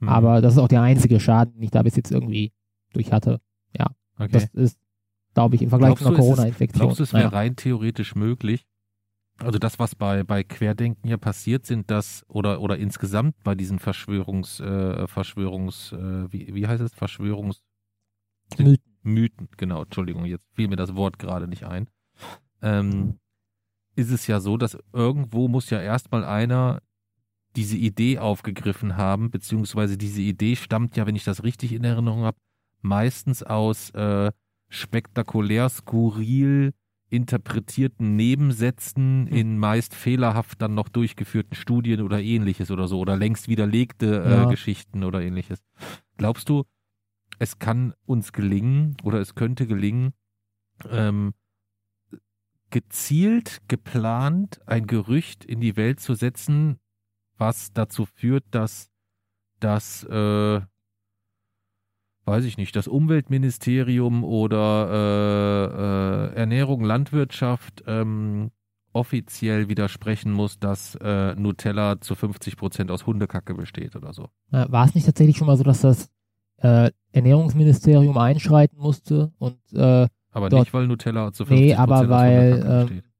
[0.00, 2.52] Hm, Aber das ist auch der einzige Schaden, den ich da bis jetzt irgendwie
[2.92, 3.40] durch hatte.
[4.18, 4.28] okay.
[4.32, 4.78] Das ist,
[5.34, 6.80] glaube ich, im Vergleich Glaubst zu einer Corona-Infektion.
[6.80, 7.36] Glaubst du, es wäre naja.
[7.36, 8.66] rein theoretisch möglich?
[9.38, 13.80] Also das, was bei, bei Querdenken hier passiert sind, das oder oder insgesamt bei diesen
[13.80, 16.94] Verschwörungs, äh, Verschwörungs, äh, wie, wie heißt es?
[16.94, 17.62] Verschwörungs
[18.58, 18.78] Mythen.
[19.02, 21.88] Mythen, genau, Entschuldigung, jetzt fiel mir das Wort gerade nicht ein.
[22.62, 23.18] Ähm,
[23.96, 26.80] ist es ja so, dass irgendwo muss ja erstmal einer
[27.56, 32.22] diese Idee aufgegriffen haben, beziehungsweise diese Idee stammt ja, wenn ich das richtig in Erinnerung
[32.22, 32.38] habe,
[32.82, 34.32] meistens aus äh,
[34.68, 36.72] spektakulär, skurril
[37.14, 39.36] interpretierten Nebensätzen Hm.
[39.36, 44.30] in meist fehlerhaft dann noch durchgeführten Studien oder ähnliches oder so oder längst widerlegte äh,
[44.30, 44.44] Ja.
[44.46, 45.62] Geschichten oder ähnliches.
[46.16, 46.64] Glaubst du,
[47.38, 50.12] es kann uns gelingen oder es könnte gelingen,
[50.90, 51.34] ähm,
[52.70, 56.78] gezielt, geplant ein Gerücht in die Welt zu setzen,
[57.36, 58.90] was dazu führt, dass
[59.60, 60.60] das, äh,
[62.24, 68.50] weiß ich nicht, das Umweltministerium oder äh, äh, Ernährung, Landwirtschaft ähm,
[68.92, 74.28] offiziell widersprechen muss, dass äh, Nutella zu 50 Prozent aus Hundekacke besteht oder so.
[74.50, 76.10] War es nicht tatsächlich schon mal so, dass das
[76.58, 82.12] äh, Ernährungsministerium einschreiten musste und äh, Aber nicht, weil Nutella zu 50 nee, aber Prozent
[82.12, 83.13] aus weil Hundekacke ähm, besteht.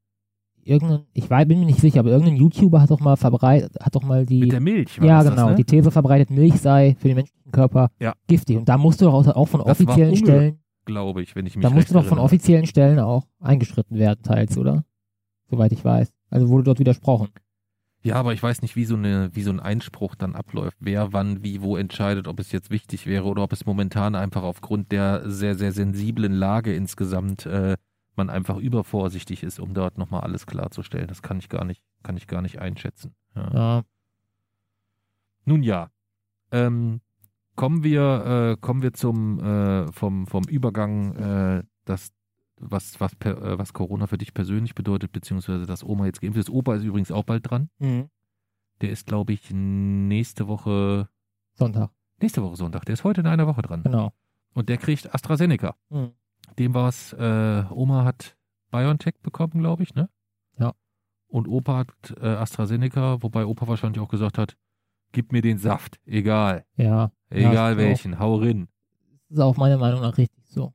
[0.67, 3.95] Irgendein, ich weiß, bin mir nicht sicher, aber irgendein YouTuber hat doch mal verbreitet, hat
[3.95, 5.35] doch mal die Mit der Milch ja, genau.
[5.35, 5.55] das, ne?
[5.57, 8.15] Die These verbreitet, Milch sei für den menschlichen Körper Ja.
[8.27, 8.57] giftig.
[8.57, 11.62] Und da musst du doch auch, von Das offiziellen Stellen, glaube ich, wenn ich mich
[11.62, 14.85] da musst du doch von offiziellen Stellen auch eingeschritten werden, teils, oder?
[15.51, 16.12] Soweit ich weiß.
[16.31, 17.29] Also wurde dort widersprochen.
[18.03, 20.77] Ja, aber ich weiß nicht, wie so, eine, wie so ein Einspruch dann abläuft.
[20.79, 24.43] Wer wann, wie, wo entscheidet, ob es jetzt wichtig wäre oder ob es momentan einfach
[24.43, 27.77] aufgrund der sehr, sehr sensiblen Lage insgesamt äh,
[28.17, 31.09] man einfach übervorsichtig ist, um dort nochmal alles klarzustellen.
[31.09, 33.15] Das kann ich gar nicht, kann ich gar nicht einschätzen.
[33.35, 33.53] Ja.
[33.53, 33.83] Ja.
[35.47, 35.91] Nun ja,
[36.53, 37.01] ähm,
[37.57, 42.12] kommen wir, äh, kommen wir zum äh, vom vom Übergang, äh, das
[42.59, 46.39] was was per, äh, was Corona für dich persönlich bedeutet, beziehungsweise dass Oma jetzt geimpft
[46.39, 46.51] ist.
[46.51, 47.69] Opa ist übrigens auch bald dran.
[47.79, 48.09] Mhm.
[48.81, 51.09] Der ist, glaube ich, nächste Woche
[51.55, 51.91] Sonntag,
[52.21, 52.85] nächste Woche Sonntag.
[52.87, 53.83] Der ist heute in einer Woche dran.
[53.83, 54.12] genau.
[54.55, 55.75] Und der kriegt AstraZeneca.
[55.91, 56.12] Mhm.
[56.59, 58.36] Dem war es, äh, Oma hat
[58.70, 60.09] BioNTech bekommen, glaube ich, ne?
[60.59, 60.72] Ja.
[61.28, 64.57] Und Opa hat äh, AstraZeneca, wobei Opa wahrscheinlich auch gesagt hat,
[65.12, 66.64] gib mir den Saft, egal.
[66.76, 67.11] Ja.
[67.30, 68.68] Egal ist welchen, hau rin.
[68.68, 70.72] Auch, ist auch meiner Meinung nach richtig so.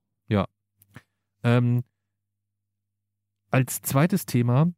[1.43, 1.84] Ähm,
[3.49, 4.71] als zweites Thema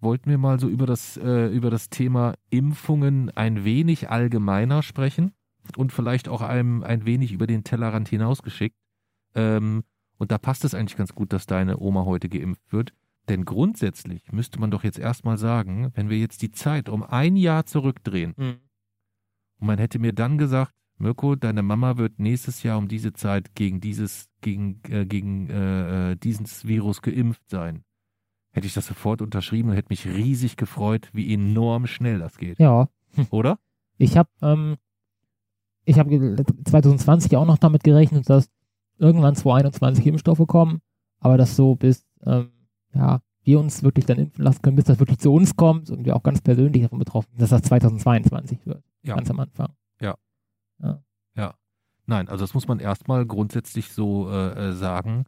[0.00, 5.32] wollten wir mal so über das, äh, über das Thema Impfungen ein wenig allgemeiner sprechen
[5.76, 8.76] und vielleicht auch einem ein wenig über den Tellerrand hinausgeschickt.
[9.34, 9.84] Ähm,
[10.18, 12.92] und da passt es eigentlich ganz gut, dass deine Oma heute geimpft wird.
[13.28, 17.36] Denn grundsätzlich müsste man doch jetzt erstmal sagen, wenn wir jetzt die Zeit um ein
[17.36, 18.56] Jahr zurückdrehen Mhm.
[19.58, 23.54] und man hätte mir dann gesagt, Mirko, deine Mama wird nächstes Jahr um diese Zeit
[23.54, 27.82] gegen dieses, gegen, äh, gegen äh, äh, dieses Virus geimpft sein.
[28.52, 32.58] hätte ich das sofort unterschrieben und hätte mich riesig gefreut, wie enorm schnell das geht.
[32.58, 32.88] Ja.
[33.30, 33.58] Oder?
[33.98, 34.76] Ich habe ähm,
[35.84, 38.48] ich habe 2020 auch noch damit gerechnet, dass
[38.98, 40.80] irgendwann 2021 Impfstoffe kommen,
[41.18, 42.50] aber das so bis ähm,
[42.94, 46.04] ja wir uns wirklich dann impfen lassen können, bis das wirklich zu uns kommt und
[46.04, 48.82] wir auch ganz persönlich davon betroffen sind, dass das 2022 wird.
[49.02, 49.14] Ja.
[49.14, 49.72] Ganz am Anfang.
[50.00, 50.16] Ja.
[50.82, 51.02] Ja.
[51.36, 51.54] Ja.
[52.06, 55.26] Nein, also das muss man erstmal grundsätzlich so äh, äh, sagen,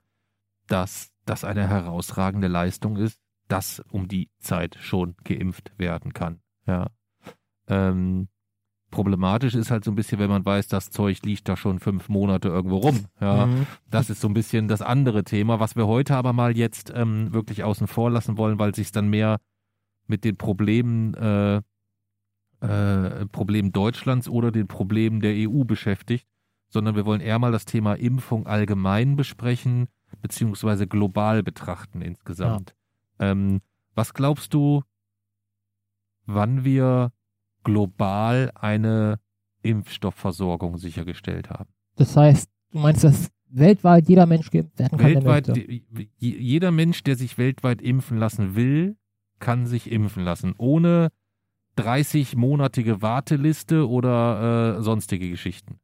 [0.67, 6.41] dass das eine herausragende Leistung ist, dass um die Zeit schon geimpft werden kann.
[6.67, 6.89] Ja.
[7.69, 8.29] Ähm,
[8.91, 12.09] problematisch ist halt so ein bisschen, wenn man weiß, das Zeug liegt da schon fünf
[12.09, 13.07] Monate irgendwo rum.
[13.21, 13.67] Ja, Mhm.
[13.91, 17.33] das ist so ein bisschen das andere Thema, was wir heute aber mal jetzt ähm,
[17.33, 19.39] wirklich außen vor lassen wollen, weil sich dann mehr
[20.07, 21.61] mit den Problemen äh,
[22.61, 26.27] äh, Problemen Deutschlands oder den Problemen der EU beschäftigt,
[26.69, 29.89] sondern wir wollen eher mal das Thema Impfung allgemein besprechen,
[30.23, 32.75] beziehungsweise global betrachten insgesamt.
[33.21, 33.61] Ähm,
[33.95, 34.83] was glaubst du,
[36.27, 37.13] wann wir
[37.69, 39.19] global eine
[39.63, 41.71] Impfstoffversorgung sichergestellt haben?
[41.97, 45.51] Das heißt, du meinst, dass weltweit jeder Mensch geimpft werden kann, Weltweit,
[46.19, 48.97] jeder Mensch, der sich weltweit impfen lassen will,
[49.39, 51.09] kann sich impfen lassen, ohne
[51.77, 55.79] 30-monatige Warteliste oder äh, sonstige Geschichten.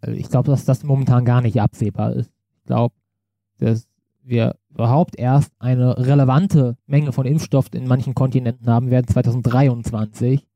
[0.00, 2.30] Also ich glaube, dass das momentan gar nicht absehbar ist.
[2.56, 2.94] Ich glaube,
[3.58, 3.86] dass
[4.22, 10.46] wir überhaupt erst eine relevante Menge von Impfstoff in manchen Kontinenten haben werden 2023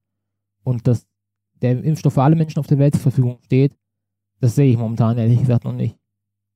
[0.65, 1.07] und dass
[1.63, 3.77] der Impfstoff für alle Menschen auf der Welt zur Verfügung steht,
[4.41, 5.97] das sehe ich momentan ehrlich gesagt noch nicht.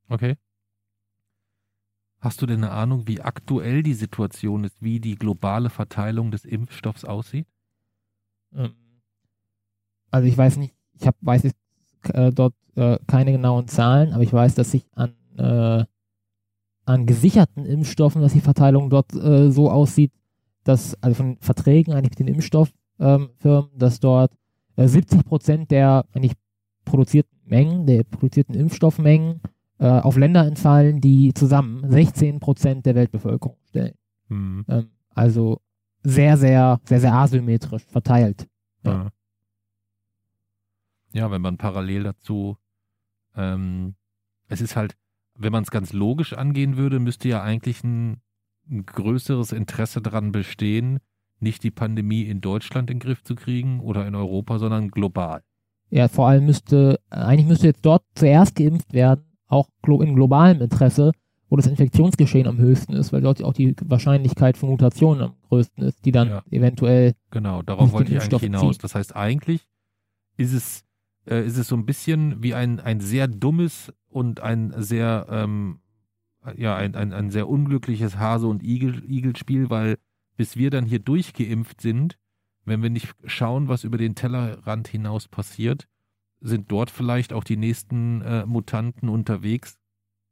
[0.08, 0.36] Okay.
[2.20, 6.44] Hast du denn eine Ahnung, wie aktuell die Situation ist, wie die globale Verteilung des
[6.44, 7.46] Impfstoffs aussieht?
[8.54, 8.74] Ähm,
[10.10, 11.56] Also ich weiß nicht, ich hab, weiß jetzt
[12.12, 15.84] äh, dort äh, keine genauen Zahlen, aber ich weiß, dass sich an, äh,
[16.86, 20.12] an gesicherten Impfstoffen, dass die Verteilung dort äh, so aussieht,
[20.64, 23.30] dass, also von Verträgen eigentlich mit den Impfstofffirmen, ähm,
[23.76, 24.32] dass dort
[24.76, 26.34] äh, 70 Prozent der eigentlich
[26.84, 29.40] produzierten Mengen, der produzierten Impfstoffmengen
[29.78, 33.94] äh, auf Länder entfallen, die zusammen 16 Prozent der Weltbevölkerung stellen.
[34.28, 34.64] Hm.
[34.68, 35.60] Ähm, also
[36.02, 38.48] sehr, sehr, sehr, sehr asymmetrisch verteilt.
[38.84, 38.92] Ja.
[38.92, 39.10] Ja.
[41.12, 42.56] ja, wenn man parallel dazu,
[43.36, 43.94] ähm,
[44.48, 44.96] es ist halt,
[45.34, 48.20] wenn man es ganz logisch angehen würde, müsste ja eigentlich ein,
[48.70, 51.00] ein größeres Interesse daran bestehen,
[51.40, 55.42] nicht die Pandemie in Deutschland in den Griff zu kriegen oder in Europa, sondern global.
[55.90, 61.12] Ja, vor allem müsste, eigentlich müsste jetzt dort zuerst geimpft werden, auch in globalem Interesse,
[61.48, 65.84] wo das Infektionsgeschehen am höchsten ist, weil dort auch die Wahrscheinlichkeit von Mutationen am größten
[65.84, 66.42] ist, die dann Ja.
[66.50, 68.60] eventuell, Genau, darauf Auf wollte ich eigentlich hinaus.
[68.76, 68.82] ziehen.
[68.82, 69.66] Das heißt, eigentlich
[70.36, 70.84] ist es,
[71.26, 75.78] äh, ist es so ein bisschen wie ein, ein sehr dummes und ein sehr, ähm,
[76.56, 79.96] ja, ein, ein, ein sehr unglückliches Hase- und Igel, Igelspiel, weil
[80.38, 82.16] bis wir dann hier durchgeimpft sind,
[82.64, 85.88] wenn wir nicht schauen, was über den Tellerrand hinaus passiert,
[86.40, 89.78] sind dort vielleicht auch die nächsten äh, Mutanten unterwegs,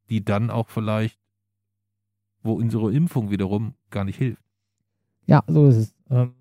[0.09, 1.19] die dann auch vielleicht,
[2.43, 4.45] wo unsere Impfung wiederum gar nicht hilft.
[5.27, 5.95] ja, so ist es.
[6.09, 6.37] Ähm,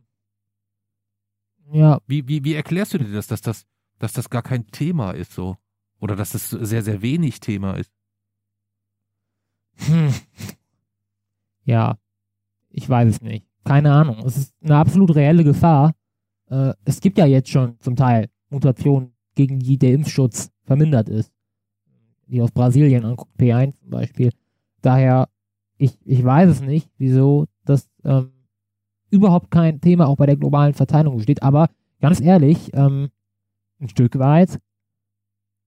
[1.71, 3.65] ja, Wie, wie, wie erklärst du dir das, dass das,
[3.97, 5.57] dass das gar kein Thema ist so?
[5.99, 7.91] Oder dass das sehr, sehr wenig Thema ist?
[9.77, 10.13] hm.
[11.65, 11.97] ja,
[12.69, 13.47] ich weiß es nicht.
[13.65, 14.19] Keine Ahnung.
[14.25, 15.93] Es ist eine absolut reelle Gefahr.
[16.49, 21.31] Äh, es gibt ja jetzt schon zum Teil Mutationen, gegen die der Impfschutz vermindert ist.
[22.27, 24.31] Die aus Brasilien anguckt, P1 zum Beispiel.
[24.81, 25.27] Daher,
[25.77, 28.31] ich, ich weiß es nicht, wieso das ähm,
[29.09, 31.43] überhaupt kein Thema auch bei der globalen Verteilung steht.
[31.43, 33.09] Aber ganz ehrlich, ähm,
[33.81, 34.59] ein Stück weit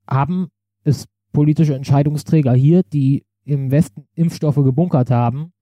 [0.08, 0.48] haben
[0.84, 5.52] es politische Entscheidungsträger hier, die im Westen Impfstoffe gebunkert haben,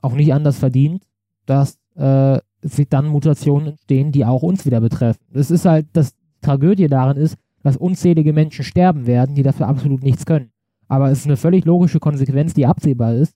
[0.00, 1.04] auch nicht anders verdient,
[1.46, 5.20] dass äh, sich dann Mutationen entstehen, die auch uns wieder betreffen.
[5.32, 10.02] Das ist halt, das Tragödie daran ist, dass unzählige Menschen sterben werden, die dafür absolut
[10.02, 10.50] nichts können.
[10.88, 13.34] Aber es ist eine völlig logische Konsequenz, die absehbar ist.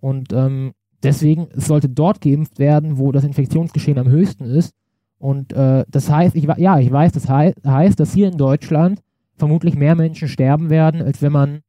[0.00, 4.74] Und ähm, deswegen es sollte dort geimpft werden, wo das Infektionsgeschehen am höchsten ist.
[5.18, 9.02] Und äh, das heißt, ich, ja, ich weiß, das hei heißt, dass hier in Deutschland
[9.36, 11.60] vermutlich mehr Menschen sterben werden, als wenn man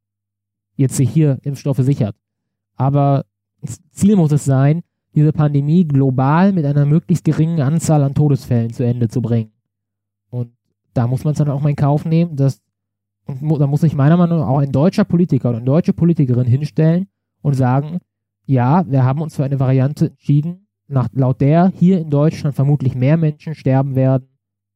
[0.76, 2.16] jetzt sich hier Impfstoffe sichert.
[2.76, 3.24] Aber
[3.64, 4.82] Ziel muss es sein,
[5.14, 9.52] diese Pandemie global mit einer möglichst geringen Anzahl an Todesfällen zu Ende zu bringen.
[10.30, 10.52] Und
[10.94, 12.62] da muss man es dann auch mal in Kauf nehmen, dass
[13.26, 16.46] und da muss sich meiner Meinung nach auch ein deutscher Politiker oder eine deutsche Politikerin
[16.46, 17.06] hinstellen
[17.40, 17.98] und sagen,
[18.46, 22.94] ja, wir haben uns für eine Variante entschieden, nach, laut der hier in Deutschland vermutlich
[22.94, 24.28] mehr Menschen sterben werden,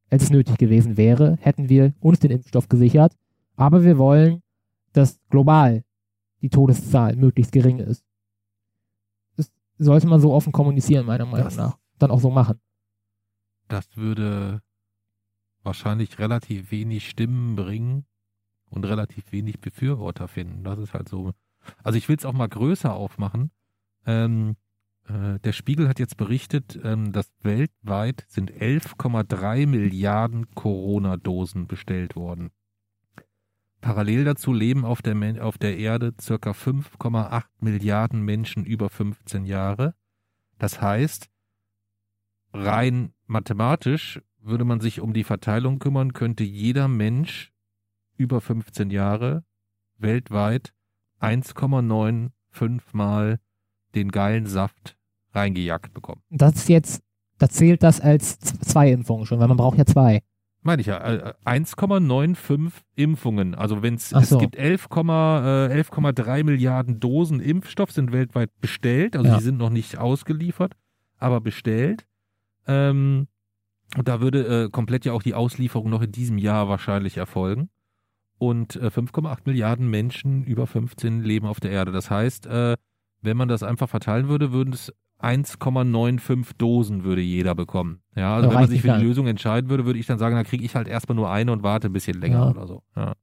[0.09, 3.17] als es nötig gewesen wäre, hätten wir uns den Impfstoff gesichert.
[3.57, 4.43] Aber wir wollen,
[4.93, 5.83] dass global
[6.43, 8.06] die Todeszahl möglichst gering ist.
[9.79, 11.79] Sollte man so offen kommunizieren, meiner Meinung Das- nach.
[11.99, 12.61] Dann auch so machen.
[13.69, 14.63] Das würde
[15.63, 18.05] wahrscheinlich relativ wenig Stimmen bringen
[18.71, 20.63] und relativ wenig Befürworter finden.
[20.65, 21.33] Das ist halt so.
[21.83, 23.51] Also ich will es auch mal größer aufmachen.
[24.07, 24.57] Ähm,
[25.09, 32.51] äh, der Spiegel hat jetzt berichtet, ähm, dass weltweit sind 11,3 Milliarden Corona-Dosen bestellt worden.
[33.81, 39.95] Parallel dazu leben auf der, auf der Erde circa 5,8 Milliarden Menschen über 15 Jahre.
[40.59, 41.29] Das heißt,
[42.53, 47.53] rein mathematisch würde man sich um die Verteilung kümmern, könnte jeder Mensch
[48.17, 49.45] über 15 Jahre
[49.99, 50.73] weltweit
[51.21, 53.41] 1,95 Mal
[53.95, 54.97] den geilen Saft
[55.33, 56.23] reingejagt bekommen.
[56.31, 57.03] Das jetzt,
[57.39, 60.23] da zählt das als zwei Impfungen schon, weil man braucht ja zwei.
[60.67, 63.55] Meine ich ja, äh, 1,95 Impfungen.
[63.55, 64.39] Also wenn es Ach es so.
[64.39, 69.37] gibt 11, äh, 11,3 Milliarden Dosen Impfstoff sind weltweit bestellt, also Ja.
[69.39, 70.75] die sind noch nicht ausgeliefert,
[71.19, 72.05] aber bestellt.
[72.67, 73.29] Ähm,
[73.97, 77.71] und da würde äh, komplett ja auch die Auslieferung noch in diesem Jahr wahrscheinlich erfolgen.
[78.39, 81.93] Und äh, 5,8 Milliarden Menschen über 15 leben auf der Erde.
[81.93, 82.77] Das heißt, äh,
[83.23, 88.01] wenn man das einfach verteilen würde, würden es 1,95 Dosen würde jeder bekommen.
[88.15, 89.05] Ja, also wenn man sich für die.
[89.05, 91.63] Lösung entscheiden würde, würde ich dann sagen, da kriege ich halt erstmal nur eine und
[91.63, 92.51] warte ein bisschen länger Ja.
[92.51, 92.83] oder so.
[92.97, 93.15] Ja.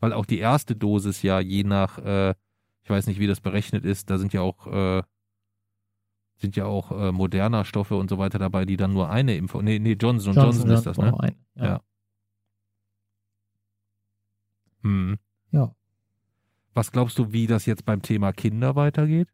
[0.00, 2.34] Weil auch die erste Dosis ja je nach, äh,
[2.82, 5.02] ich weiß nicht, wie das berechnet ist, da sind ja auch äh,
[6.36, 9.64] sind ja auch äh, moderner Stoffe und so weiter dabei, die dann nur eine Impfung.
[9.64, 11.18] Nee, nee, Johnson Johnson, ist das, ne?
[11.18, 11.36] einen.
[11.56, 11.64] Ja.
[11.64, 11.80] Ja.
[14.82, 15.18] Hm.
[15.50, 15.74] Ja.
[16.74, 19.28] Was glaubst du, wie das jetzt beim Thema Kinder weitergeht?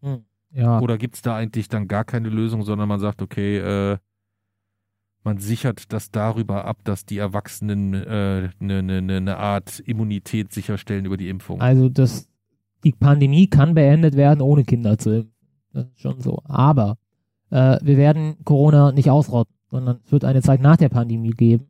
[0.00, 0.24] Hm.
[0.54, 0.80] Ja.
[0.80, 3.98] Oder gibt es da eigentlich dann gar keine Lösung, sondern man sagt, okay, äh,
[5.24, 9.80] man sichert das darüber ab, dass die Erwachsenen eine äh, ne, ne, ne, ne Art
[9.80, 11.60] Immunität sicherstellen über die Impfung?
[11.60, 12.28] Also das,
[12.84, 15.32] die Pandemie kann beendet werden, ohne Kinder zu impfen.
[15.72, 16.42] Das ist schon so.
[16.44, 16.98] Aber
[17.50, 21.68] äh, wir werden Corona nicht ausrotten, sondern es wird eine Zeit nach der Pandemie geben.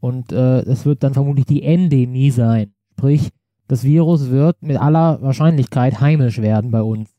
[0.00, 2.72] Und äh, es wird dann vermutlich die Endemie sein.
[2.92, 3.30] Sprich,
[3.68, 7.10] das Virus wird mit aller Wahrscheinlichkeit heimisch werden bei uns.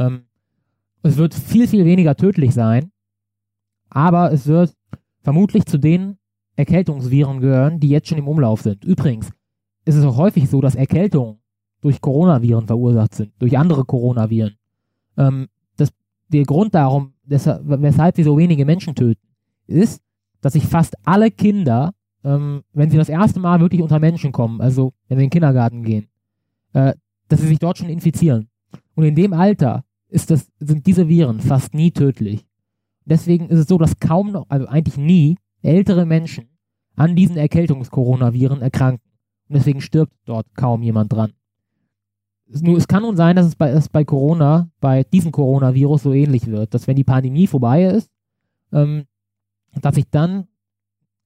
[0.00, 0.22] Ähm,
[1.02, 2.90] es wird viel, viel weniger tödlich sein,
[3.90, 4.74] aber es wird
[5.22, 6.16] vermutlich zu den
[6.56, 8.84] Erkältungsviren gehören, die jetzt schon im Umlauf sind.
[8.84, 9.30] Übrigens
[9.84, 11.38] ist es auch häufig so, dass Erkältungen
[11.82, 14.56] durch Coronaviren verursacht sind, durch andere Coronaviren.
[15.16, 15.90] Ähm, das,
[16.28, 19.26] der Grund darum, weshalb sie so wenige Menschen töten,
[19.66, 20.02] ist,
[20.40, 21.92] dass sich fast alle Kinder,
[22.24, 25.30] ähm, wenn sie das erste Mal wirklich unter Menschen kommen, also wenn sie in den
[25.30, 26.08] Kindergarten gehen,
[26.72, 26.94] äh,
[27.28, 28.48] dass sie sich dort schon infizieren.
[28.94, 32.46] Und in dem Alter ist das, sind diese Viren fast nie tödlich.
[33.04, 36.48] Deswegen ist es so, dass kaum noch, also eigentlich nie, ältere Menschen
[36.96, 39.10] an diesen Erkältungs-Coronaviren erkranken.
[39.48, 41.32] Und deswegen stirbt dort kaum jemand dran.
[42.46, 46.12] Nur, es kann nun sein, dass es bei, dass bei Corona, bei diesem Coronavirus so
[46.12, 48.10] ähnlich wird, dass wenn die Pandemie vorbei ist,
[48.72, 49.04] ähm,
[49.80, 50.48] dass sich dann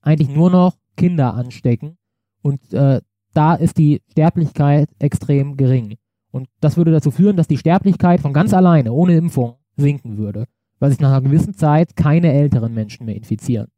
[0.02, 1.96] eigentlich nur noch Kinder anstecken
[2.42, 3.00] und äh,
[3.32, 5.96] da ist die Sterblichkeit extrem gering.
[6.34, 10.46] Und das würde dazu führen, dass die Sterblichkeit von ganz alleine, ohne Impfung, sinken würde,
[10.80, 13.68] weil sich nach einer gewissen Zeit keine älteren Menschen mehr infizieren.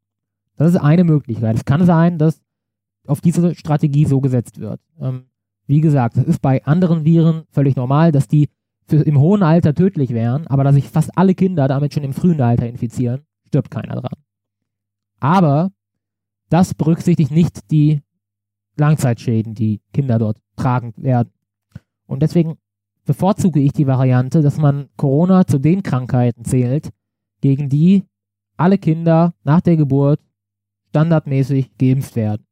[0.57, 1.55] Das ist eine Möglichkeit.
[1.55, 2.41] Es kann sein, dass
[3.07, 4.81] auf diese Strategie so gesetzt wird.
[4.99, 5.27] Ähm,
[5.67, 8.49] wie gesagt, es ist bei anderen Viren völlig normal, dass die
[8.87, 12.15] für, im hohen Alter tödlich wären, aber da sich fast alle Kinder damit schon im
[12.15, 14.19] frühen Alter infizieren, stirbt keiner dran.
[15.21, 15.73] Aber
[16.49, 18.01] das berücksichtigt nicht die
[18.79, 21.31] Langzeitschäden, die Kinder dort tragen werden.
[22.07, 22.59] Und deswegen
[23.05, 26.91] bevorzuge ich die Variante, dass man Corona zu den Krankheiten zählt,
[27.41, 28.05] gegen die
[28.57, 30.21] alle Kinder nach der Geburt
[30.91, 32.47] standardmäßig geimpft werden.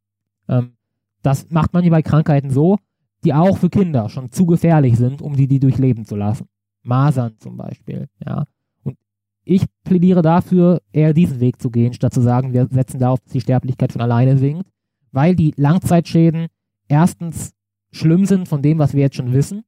[0.49, 0.77] Ähm,
[1.23, 2.79] das macht man hier bei Krankheiten so,
[3.25, 6.47] die auch für Kinder schon zu gefährlich sind, um die die durchleben zu lassen.
[6.83, 8.45] Masern zum Beispiel, ja.
[8.83, 8.99] Und
[9.45, 13.33] ich plädiere dafür, eher diesen Weg zu gehen, statt zu sagen, wir setzen darauf, dass
[13.33, 14.69] die Sterblichkeit von alleine sinkt,
[15.11, 16.49] weil die Langzeitschäden
[16.87, 17.55] erstens
[17.95, 19.65] schlimm sind von dem, was wir jetzt schon wissen.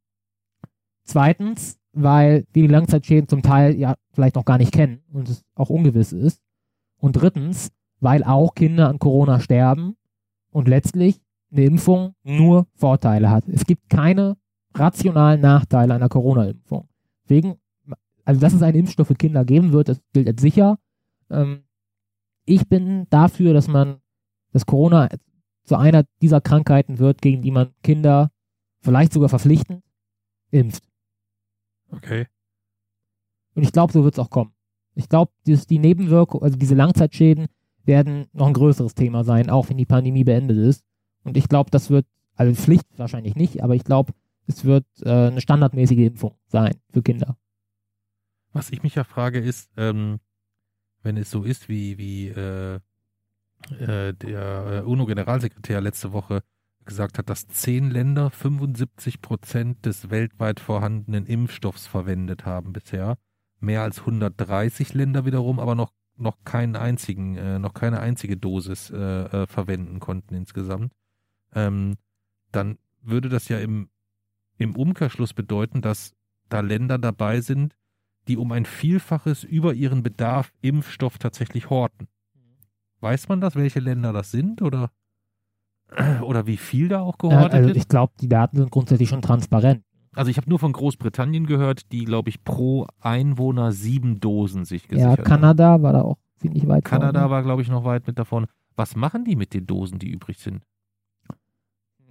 [1.04, 5.44] Zweitens, weil wir die Langzeitschäden zum Teil ja vielleicht noch gar nicht kennen und es
[5.54, 6.42] auch ungewiss ist.
[6.98, 7.70] Und drittens,
[8.00, 9.96] weil auch Kinder an Corona sterben
[10.50, 11.20] und letztlich
[11.52, 13.48] eine Impfung nur Vorteile hat.
[13.48, 14.36] Es gibt keine
[14.74, 16.88] rationalen Nachteile einer Corona-Impfung.
[17.24, 17.56] Deswegen,
[18.24, 20.78] also dass es einen Impfstoff für Kinder geben wird, das gilt als sicher.
[21.30, 21.60] Ähm,
[22.44, 23.98] ich bin dafür, dass man,
[24.52, 25.08] dass Corona
[25.66, 28.30] zu einer dieser Krankheiten wird, gegen die man Kinder
[28.80, 29.82] vielleicht sogar verpflichtend
[30.50, 30.84] impft.
[31.90, 32.26] Okay.
[33.54, 34.52] Und ich glaube, so wird es auch kommen.
[34.94, 37.48] Ich glaube, die Nebenwirkungen, also diese Langzeitschäden,
[37.84, 40.84] werden noch ein größeres Thema sein, auch wenn die Pandemie beendet ist.
[41.22, 44.12] Und ich glaube, das wird, also Pflicht wahrscheinlich nicht, aber ich glaube,
[44.46, 47.36] es wird äh, eine standardmäßige Impfung sein für Kinder.
[48.52, 50.20] Was ich mich ja frage ist, ähm,
[51.02, 52.80] wenn es so ist, wie, wie äh,
[53.78, 56.42] äh, der äh, UNO-Generalsekretär letzte Woche
[56.84, 63.18] gesagt hat, dass zehn Länder 75 Prozent des weltweit vorhandenen Impfstoffs verwendet haben bisher.
[63.58, 68.90] Mehr als 130 Länder wiederum, aber noch, noch keinen einzigen, äh, noch keine einzige Dosis
[68.90, 70.92] äh, äh, verwenden konnten insgesamt.
[71.54, 71.96] Ähm,
[72.52, 73.88] dann würde das ja im,
[74.56, 76.14] im Umkehrschluss bedeuten, dass
[76.48, 77.74] da Länder dabei sind,
[78.28, 82.08] die um ein Vielfaches über ihren Bedarf Impfstoff tatsächlich horten.
[83.00, 84.90] Weiß man das, welche Länder das sind oder,
[86.22, 89.22] oder wie viel da auch gehortet ja, also ich glaube, die Daten sind grundsätzlich schon
[89.22, 89.82] transparent.
[90.14, 94.88] Also ich habe nur von Großbritannien gehört, die, glaube ich, pro Einwohner sieben Dosen sich
[94.88, 95.82] gesichert Ja, Kanada haben.
[95.82, 97.30] war da auch ziemlich weit Kanada vorne.
[97.30, 98.46] war, glaube ich, noch weit mit davon.
[98.76, 100.62] Was machen die mit den Dosen, die übrig sind?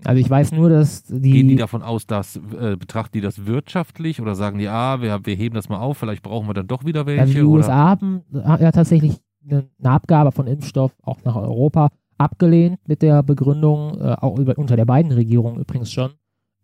[0.03, 1.31] Also ich weiß nur, dass die...
[1.31, 5.25] Gehen die davon aus, dass äh, betrachten die das wirtschaftlich oder sagen die, ah, wir,
[5.25, 7.21] wir heben das mal auf, vielleicht brauchen wir dann doch wieder welche?
[7.21, 7.41] also die?
[7.41, 13.99] USA haben ja tatsächlich eine, Abgabe von Impfstoff auch nach Europa abgelehnt mit der Begründung,
[13.99, 16.11] äh, auch über, unter der beiden Regierungen übrigens schon,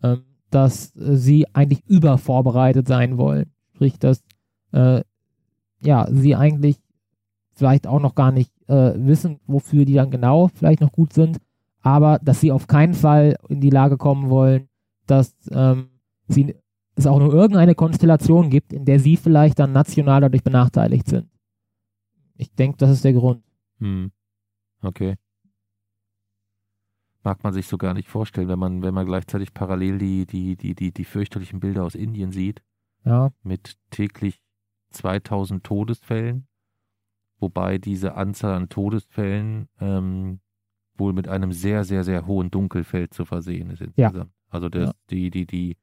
[0.01, 3.51] ähm, dass äh, sie eigentlich übervorbereitet sein wollen.
[3.73, 4.23] Sprich, dass
[4.71, 5.01] äh,
[5.83, 6.77] ja, sie eigentlich
[7.53, 11.39] vielleicht auch noch gar nicht äh, wissen, wofür die dann genau vielleicht noch gut sind,
[11.81, 14.69] aber dass sie auf keinen Fall in die Lage kommen wollen,
[15.07, 15.89] dass ähm,
[16.27, 16.55] sie,
[16.95, 21.27] es auch nur irgendeine Konstellation gibt, in der sie vielleicht dann national dadurch benachteiligt sind.
[22.41, 23.43] Ich denke, das ist der Grund.
[23.77, 24.11] Hm.
[24.81, 25.15] Okay.
[27.23, 30.55] Mag man sich so gar nicht vorstellen, wenn man, wenn man gleichzeitig parallel die, die,
[30.55, 32.63] die, die, die fürchterlichen Bilder aus Indien sieht,
[33.05, 34.41] Ja, mit täglich
[34.89, 36.47] 2000 Todesfällen,
[37.37, 40.39] wobei diese Anzahl an Todesfällen ähm,
[40.97, 44.33] wohl mit einem sehr, sehr, sehr hohen Dunkelfeld zu versehen ist insgesamt.
[44.49, 44.93] Also das, Ja.
[45.11, 45.77] die, die, die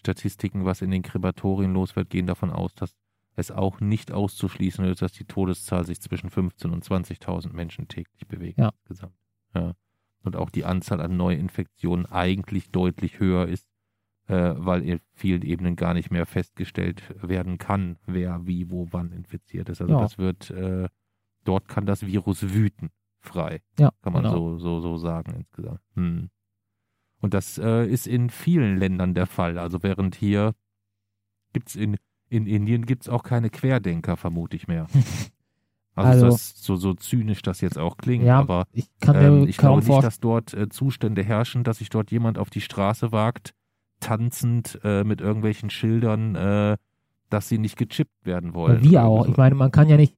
[0.00, 2.94] Statistiken, was in den Krematorien los wird, gehen davon aus, dass
[3.36, 8.26] es auch nicht auszuschließen ist, dass die Todeszahl sich zwischen 15.000 und 20.000 Menschen täglich
[8.26, 8.70] bewegt Ja.
[8.70, 9.14] insgesamt.
[9.54, 9.74] Ja.
[10.24, 13.68] Und auch die Anzahl an Neuinfektionen eigentlich deutlich höher ist,
[14.26, 19.12] äh, weil in vielen Ebenen gar nicht mehr festgestellt werden kann, wer wie, wo, wann
[19.12, 19.80] infiziert ist.
[19.80, 20.00] Also Ja.
[20.00, 20.88] das wird, äh,
[21.44, 24.34] dort kann das Virus wüten, frei, ja, kann man genau.
[24.34, 25.80] so, so, so sagen insgesamt.
[25.94, 26.30] Hm.
[27.20, 29.58] Und das äh, ist in vielen Ländern der Fall.
[29.58, 30.54] Also während hier
[31.52, 31.96] gibt's in,
[32.28, 34.86] in Indien gibt's auch keine Querdenker, vermute ich mehr.
[35.98, 39.48] Also, Also- das, so, so zynisch das jetzt auch klingt, Ja, aber ich kann ähm,
[39.48, 43.12] ich glaube nicht, dass dort äh, Zustände herrschen, dass sich dort jemand auf die Straße
[43.12, 43.54] wagt,
[44.00, 46.76] tanzend äh, mit irgendwelchen Schildern, äh,
[47.30, 48.82] dass sie nicht gechippt werden wollen.
[48.82, 49.24] Wie auch.
[49.24, 49.30] so.
[49.30, 50.14] Ich meine, man kann ja nicht,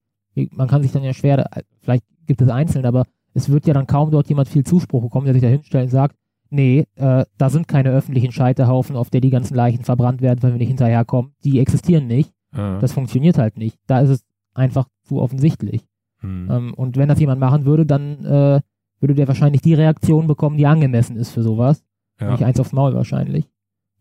[0.51, 1.49] man kann sich dann ja schwer,
[1.81, 3.05] vielleicht gibt es einzeln, aber
[3.35, 5.91] es wird ja dann kaum dort jemand viel Zuspruch bekommen, der sich da hinstellt und
[5.91, 6.17] sagt,
[6.51, 10.53] nee, äh, da sind keine öffentlichen Scheiterhaufen, auf der die ganzen Leichen verbrannt werden, wenn
[10.53, 11.33] wir nicht hinterherkommen.
[11.45, 12.33] Die existieren nicht.
[12.55, 12.79] Ja.
[12.79, 13.79] Das funktioniert halt nicht.
[13.87, 14.25] Da ist es
[14.55, 15.87] einfach zu offensichtlich.
[16.21, 16.49] Hm.
[16.51, 18.61] Ähm, und wenn das jemand machen würde, dann äh,
[19.01, 21.85] würde der wahrscheinlich die Reaktion bekommen, die angemessen ist für sowas.
[22.21, 22.33] ja.
[22.33, 23.49] Nicht eins aufs Maul wahrscheinlich.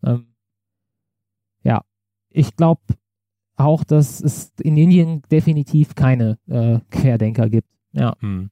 [0.04, 0.26] Ähm,
[1.62, 1.82] ja,
[2.30, 2.80] ich glaube
[3.56, 7.68] auch, dass es in Indien definitiv keine äh, Querdenker gibt.
[7.92, 8.50] Ja, Hm.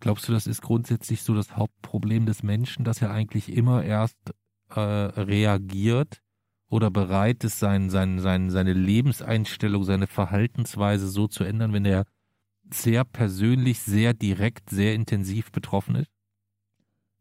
[0.00, 4.16] Glaubst du, das ist grundsätzlich so das Hauptproblem des Menschen, dass er eigentlich immer erst
[4.70, 6.20] äh, reagiert
[6.68, 12.04] oder bereit ist, sein, sein, sein, seine Lebenseinstellung, seine Verhaltensweise so zu ändern, wenn er
[12.72, 16.10] sehr persönlich, sehr direkt, sehr intensiv betroffen ist?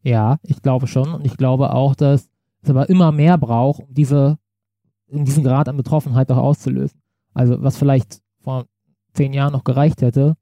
[0.03, 1.13] ja, ich glaube schon.
[1.13, 2.29] Und ich glaube auch, dass
[2.61, 4.37] es aber immer mehr braucht, um diese,
[5.07, 7.01] um diesen Grad an Betroffenheit auch auszulösen.
[7.33, 8.65] Also was vielleicht vor
[9.13, 10.35] zehn Jahren noch gereicht hätte,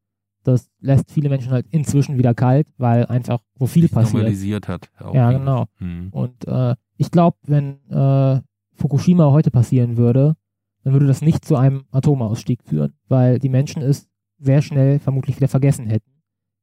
[0.48, 4.14] das lässt viele Menschen halt inzwischen wieder kalt, weil einfach so viel Sich passiert.
[4.14, 4.90] Normalisiert hat.
[5.14, 5.66] Ja, genau.
[5.80, 6.08] Hm.
[6.12, 8.42] Und äh, ich glaube, wenn äh,
[8.74, 10.36] Fukushima heute passieren würde,
[10.84, 14.08] dann würde das nicht zu einem Atomausstieg führen, weil die Menschen es
[14.40, 16.10] sehr schnell vermutlich wieder vergessen hätten.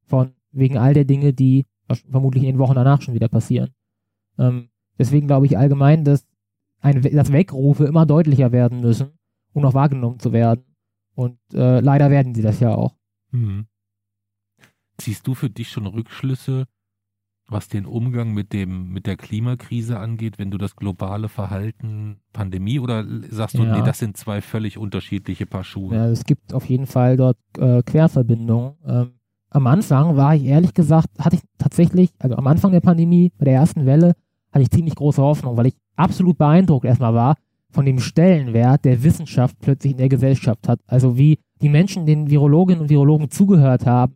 [0.07, 1.67] Von wegen all der Dinge, die
[2.11, 3.75] vermutlich in den Wochen danach schon wieder passieren.
[4.39, 6.27] Ähm, deswegen glaube ich allgemein, dass,
[6.81, 9.19] ein, dass Wegrufe immer deutlicher werden müssen,
[9.53, 10.65] um auch wahrgenommen zu werden.
[11.15, 12.97] Und äh, leider werden sie das ja auch.
[13.31, 13.67] Mhm.
[14.99, 16.67] Ziehst du für dich schon Rückschlüsse,
[17.49, 22.79] was den Umgang mit dem mit der Klimakrise angeht, wenn du das globale Verhalten Pandemie
[22.79, 23.77] oder sagst du, Ja.
[23.77, 25.95] nee, das sind zwei völlig unterschiedliche Paar Schuhe?
[25.95, 28.75] Ja, es gibt auf jeden Fall dort äh, Querverbindungen.
[28.87, 29.11] Ähm,
[29.51, 33.45] am Anfang war ich ehrlich gesagt, hatte ich tatsächlich, also am Anfang der Pandemie, bei
[33.45, 34.15] der ersten Welle,
[34.51, 37.37] hatte ich ziemlich große Hoffnung, weil ich absolut beeindruckt erstmal war
[37.71, 40.81] von dem Stellenwert der Wissenschaft plötzlich in der Gesellschaft hat.
[40.87, 44.15] Also wie die Menschen den Virologinnen und Virologen zugehört haben,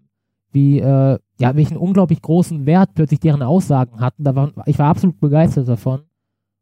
[0.59, 4.25] wie, äh, ja, welchen unglaublich großen Wert plötzlich deren Aussagen hatten.
[4.25, 6.01] Da war, ich war absolut begeistert davon.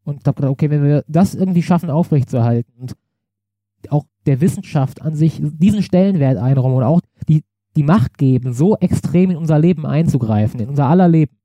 [0.05, 2.95] Und habe gedacht, okay, wenn wir das irgendwie schaffen aufrechtzuerhalten und
[3.91, 7.43] auch der Wissenschaft an sich diesen Stellenwert einräumen und auch die,
[7.75, 11.37] die Macht geben, so extrem in unser Leben einzugreifen, in unser aller Leben,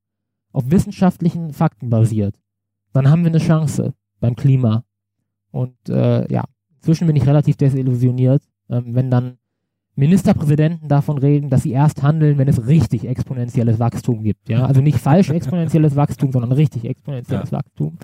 [0.52, 2.36] auf wissenschaftlichen Fakten basiert,
[2.93, 4.84] dann haben wir eine Chance beim Klima.
[5.52, 6.43] Und äh, ja,
[6.76, 9.38] inzwischen bin ich relativ desillusioniert, ähm, wenn dann
[9.96, 14.50] Ministerpräsidenten davon reden, dass sie erst handeln, wenn es richtig exponentielles Wachstum gibt.
[14.50, 17.58] Ja, also nicht falsch exponentielles Wachstum, sondern richtig exponentielles ja.
[17.58, 17.98] Wachstum.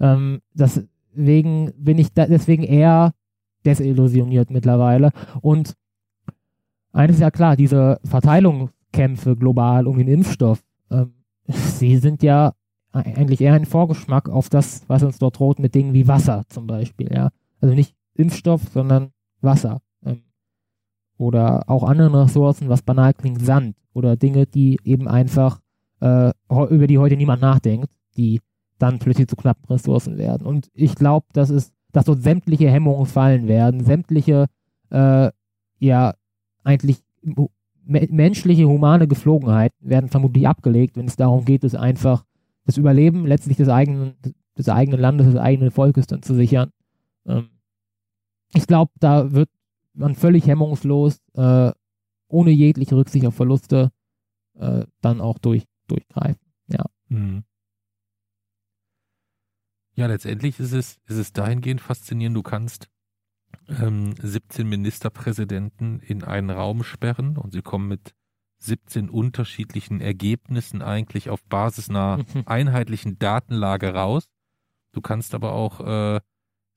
[0.00, 3.12] Ähm, deswegen bin ich da, deswegen eher
[3.64, 5.10] desillusioniert mittlerweile.
[5.40, 5.74] Und
[6.92, 11.12] eines ist ja klar, diese Verteilungskämpfe global um den Impfstoff, ähm,
[11.46, 12.52] sie sind ja
[12.92, 16.66] eigentlich eher ein Vorgeschmack auf das, was uns dort droht mit Dingen wie Wasser zum
[16.66, 17.10] Beispiel.
[17.12, 17.30] Ja,
[17.60, 19.10] also nicht Impfstoff, sondern
[19.40, 19.80] Wasser.
[21.18, 25.60] Oder auch andere Ressourcen, was banal klingt, Sand oder Dinge, die eben einfach
[26.00, 28.40] äh, über die heute niemand nachdenkt, die
[28.78, 30.46] dann plötzlich zu knappen Ressourcen werden.
[30.46, 34.46] Und ich glaube, dass es, dass dort sämtliche Hemmungen fallen werden, sämtliche
[34.90, 35.30] äh,
[35.80, 36.14] ja
[36.62, 37.02] eigentlich
[37.84, 42.24] me menschliche, humane Geflogenheiten werden vermutlich abgelegt, wenn es darum geht, es einfach
[42.66, 44.14] das Überleben letztlich des eigenen,
[44.56, 46.70] des eigenen Landes, des eigenen Volkes dann zu sichern.
[47.26, 47.48] Ähm,
[48.54, 49.48] ich glaube, da wird
[49.98, 51.72] man völlig hemmungslos, äh,
[52.28, 53.90] ohne jegliche Rücksicht auf Verluste,
[54.54, 56.40] äh, dann auch durch, durchgreifen.
[56.68, 56.84] Ja.
[57.08, 57.44] Mhm.
[59.94, 62.88] Ja, letztendlich ist es, ist es dahingehend faszinierend, du kannst
[63.68, 68.14] ähm, 17 Ministerpräsidenten in einen Raum sperren und sie kommen mit
[68.58, 74.28] 17 unterschiedlichen Ergebnissen eigentlich auf Basis einer einheitlichen Datenlage raus.
[74.92, 76.20] Du kannst aber auch äh,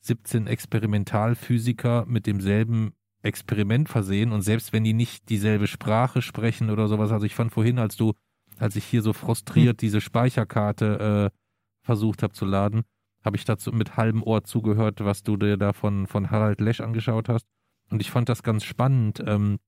[0.02, 2.94] 17 Experimentalphysiker mit demselben
[3.24, 7.52] Experiment versehen und selbst wenn die nicht dieselbe Sprache sprechen oder sowas, also ich fand
[7.52, 8.14] vorhin, als du,
[8.58, 9.78] als ich hier so frustriert hm.
[9.78, 11.38] diese Speicherkarte äh,
[11.86, 12.84] versucht habe zu laden,
[13.24, 16.82] habe ich dazu mit halbem Ohr zugehört, was du dir da von, von Harald Lesch
[16.82, 17.46] angeschaut hast.
[17.90, 19.60] Und ich fand das ganz spannend, ähm,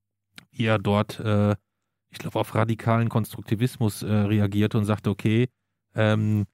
[0.52, 1.56] wie er dort, äh,
[2.10, 5.50] ich glaube, auf radikalen Konstruktivismus äh, reagierte und sagte, okay,
[5.96, 6.46] ähm,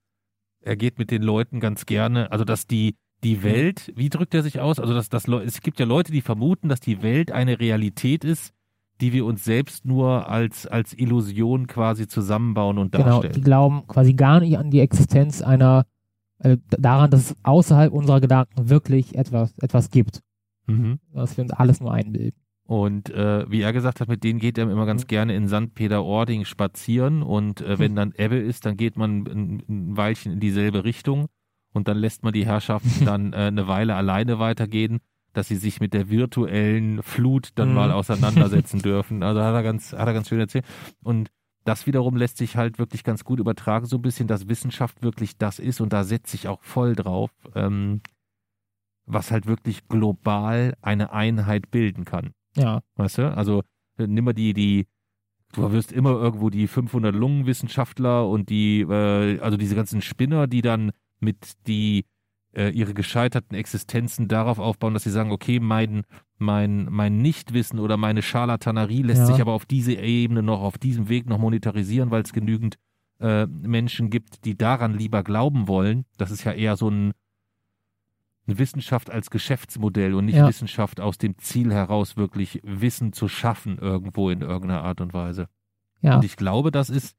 [0.62, 3.44] er geht mit den Leuten ganz gerne, also dass die, die mhm.
[3.44, 4.80] Welt, wie drückt er sich aus?
[4.80, 8.54] Also, dass, dass es gibt ja Leute, die vermuten, dass die Welt eine Realität ist,
[9.02, 13.22] die wir uns selbst nur als, als Illusion quasi zusammenbauen und darstellen.
[13.22, 15.86] Genau, die glauben quasi gar nicht an die Existenz einer,
[16.40, 20.22] äh, daran, dass es außerhalb unserer Gedanken wirklich etwas, etwas gibt.
[20.68, 21.00] Mhm.
[21.14, 22.40] Dass wir uns alles nur einbilden.
[22.64, 25.08] Und äh, wie er gesagt hat, mit denen geht er immer ganz mhm.
[25.08, 25.74] gerne in St.
[25.74, 27.96] Peter-Ording spazieren und äh, wenn mhm.
[27.96, 31.30] dann Ebbe ist, dann geht man ein, ein Weilchen in dieselbe Richtung
[31.74, 35.00] und dann lässt man die Herrschaften dann äh, eine Weile alleine weitergehen,
[35.34, 37.76] dass sie sich mit der virtuellen Flut dann mhm.
[37.76, 39.24] mal auseinandersetzen dürfen.
[39.24, 40.66] Also hat er ganz, hat er ganz schön erzählt.
[41.04, 41.30] Und
[41.66, 45.38] das wiederum lässt sich halt wirklich ganz gut übertragen, so ein bisschen, dass Wissenschaft wirklich
[45.38, 48.02] das ist und da setze ich auch voll drauf, ähm,
[49.06, 52.32] was halt wirklich global eine Einheit bilden kann.
[52.56, 52.82] Ja.
[52.96, 53.36] Weißt du?
[53.36, 53.64] Also
[53.98, 54.88] äh, nimm mal die, die,
[55.54, 60.62] du wirst immer irgendwo die 500 Lungenwissenschaftler und die, äh, also diese ganzen Spinner, die
[60.62, 62.06] dann mit die
[62.54, 66.04] äh, ihre gescheiterten Existenzen darauf aufbauen, dass sie sagen, okay, mein,
[66.38, 69.26] mein, mein Nichtwissen oder meine Scharlatanerie lässt ja.
[69.28, 72.78] sich aber auf diese Ebene noch, auf diesem Weg noch monetarisieren, weil es genügend
[73.20, 76.06] äh, Menschen gibt, die daran lieber glauben wollen.
[76.18, 77.14] Das ist ja eher so ein,
[78.48, 80.48] eine Wissenschaft als Geschäftsmodell und nicht ja.
[80.48, 85.50] Wissenschaft aus dem Ziel heraus, wirklich Wissen zu schaffen irgendwo in irgendeiner Art und Weise.
[86.02, 86.16] Ja.
[86.16, 87.16] Und ich glaube, das ist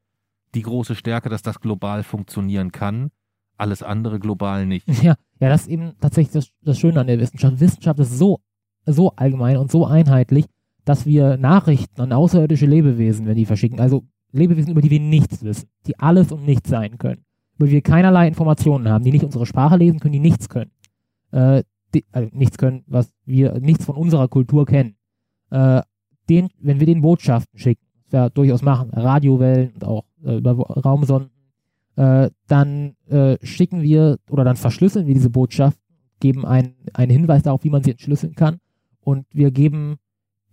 [0.55, 3.11] die große Stärke, dass das global funktionieren kann
[3.61, 4.87] alles andere global nicht.
[5.01, 7.59] Ja, ja, das ist eben tatsächlich das, das Schöne an der Wissenschaft.
[7.59, 8.39] Wissenschaft ist so,
[8.85, 10.45] so allgemein und so einheitlich,
[10.85, 15.43] dass wir Nachrichten an außerirdische Lebewesen, wenn die verschicken, also Lebewesen, über die wir nichts
[15.43, 17.23] wissen, die alles und nichts sein können,
[17.57, 20.71] über die wir keinerlei Informationen haben, die nicht unsere Sprache lesen können, die nichts können,
[21.31, 24.95] äh, die, also nichts können, was wir nichts von unserer Kultur kennen.
[25.49, 25.81] Äh,
[26.29, 30.53] den, wenn wir den Botschaften schicken, was wir durchaus machen, Radiowellen und auch äh, über
[30.53, 31.30] Raumsonden,
[31.95, 35.77] äh, dann äh, schicken wir oder dann verschlüsseln wir diese Botschaft,
[36.19, 38.59] geben einen, einen Hinweis darauf, wie man sie entschlüsseln kann.
[39.01, 39.97] Und wir geben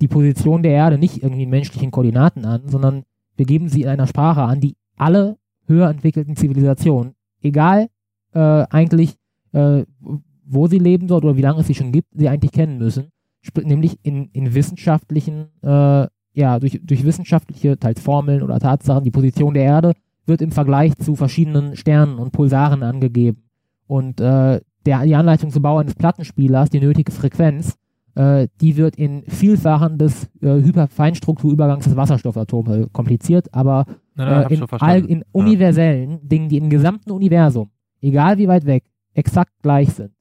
[0.00, 3.04] die Position der Erde nicht irgendwie in menschlichen Koordinaten an, sondern
[3.36, 5.36] wir geben sie in einer Sprache an, die alle
[5.66, 7.88] höher entwickelten Zivilisationen, egal
[8.32, 9.16] äh, eigentlich,
[9.52, 9.84] äh,
[10.44, 13.12] wo sie leben dort oder wie lange es sie schon gibt, sie eigentlich kennen müssen,
[13.62, 19.54] nämlich in, in wissenschaftlichen, äh, ja, durch, durch wissenschaftliche, teils Formeln oder Tatsachen, die Position
[19.54, 19.92] der Erde
[20.28, 23.42] wird im Vergleich zu verschiedenen Sternen und Pulsaren angegeben.
[23.86, 27.76] Und äh, der, die Anleitung zum Bau eines Plattenspielers, die nötige Frequenz,
[28.14, 34.50] äh, die wird in Vielfachen des äh, Hyperfeinstrukturübergangs des Wasserstoffatoms äh, kompliziert, aber nein, nein,
[34.50, 36.18] äh, in, all, in universellen ja.
[36.22, 37.70] Dingen, die im gesamten Universum,
[38.00, 40.12] egal wie weit weg, exakt gleich sind.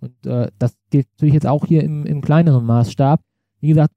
[0.00, 3.20] Und äh, das gilt natürlich jetzt auch hier im, im kleineren Maßstab.
[3.60, 3.94] Wie gesagt,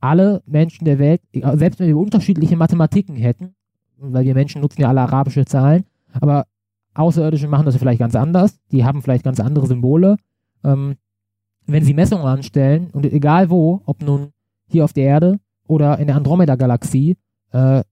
[0.00, 3.54] alle Menschen der Welt, selbst wenn wir unterschiedliche Mathematiken hätten,
[3.98, 6.46] weil wir Menschen nutzen ja alle arabische Zahlen, aber
[6.94, 10.16] Außerirdische machen das vielleicht ganz anders, die haben vielleicht ganz andere Symbole.
[10.64, 10.96] Ähm,
[11.66, 14.32] wenn sie Messungen anstellen, und egal wo, ob nun
[14.68, 17.16] hier auf der Erde oder in der Andromeda-Galaxie,
[17.52, 17.82] äh,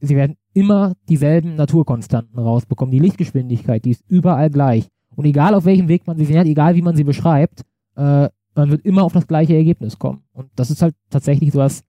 [0.00, 2.92] sie werden immer dieselben Naturkonstanten rausbekommen.
[2.92, 4.88] Die Lichtgeschwindigkeit, die ist überall gleich.
[5.16, 7.62] Und egal auf welchem Weg man sie nähert, egal wie man sie beschreibt,
[7.96, 10.22] äh, man wird immer auf das gleiche Ergebnis kommen.
[10.32, 11.82] Und das ist halt tatsächlich so das,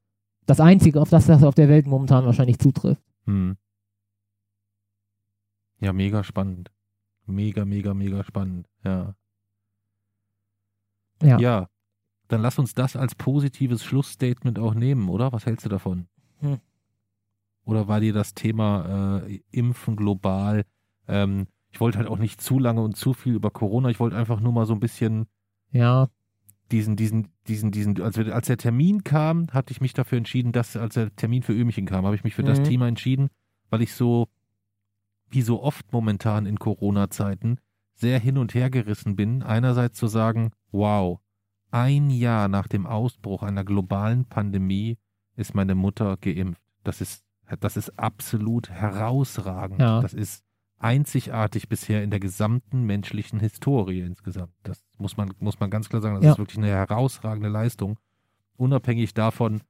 [0.45, 3.03] das Einzige, auf das das auf der Welt momentan wahrscheinlich zutrifft.
[3.25, 3.57] Hm.
[5.79, 6.71] Ja, mega spannend.
[7.25, 8.67] Mega, mega, mega spannend.
[8.83, 9.15] Ja.
[11.21, 11.39] Ja.
[11.39, 11.69] Ja.
[12.27, 15.31] Dann lass uns das als positives Schlussstatement auch nehmen, oder?
[15.31, 16.07] Was hältst du davon?
[16.39, 16.59] Hm.
[17.65, 20.65] Oder war dir das Thema äh, Impfen global?
[21.07, 23.89] Ähm, ich wollte halt auch nicht zu lange und zu viel über Corona.
[23.89, 25.27] Ich wollte einfach nur mal so ein bisschen
[25.71, 26.09] ja
[26.73, 30.75] diesen, diesen, diesen, diesen, als, als der Termin kam, hatte ich mich dafür entschieden, dass,
[30.75, 32.47] als der Termin für Ömichen kam, habe ich mich für mhm.
[32.47, 33.29] das Thema entschieden,
[33.69, 34.27] weil ich so,
[35.29, 37.59] wie so oft momentan in Corona-Zeiten,
[37.93, 41.19] sehr hin und her gerissen bin, einerseits zu sagen, wow,
[41.69, 44.97] ein Jahr nach dem Ausbruch einer globalen Pandemie
[45.35, 46.61] ist meine Mutter geimpft.
[46.83, 47.23] Das ist,
[47.59, 49.79] das ist absolut herausragend.
[49.79, 50.01] Ja.
[50.01, 50.43] Das ist
[50.83, 54.53] einzigartig bisher in der gesamten menschlichen Historie insgesamt.
[54.63, 56.15] Das muss man, muss man ganz klar sagen.
[56.15, 56.31] Das ja.
[56.33, 57.99] ist wirklich eine herausragende Leistung.
[58.57, 59.61] Unabhängig davon,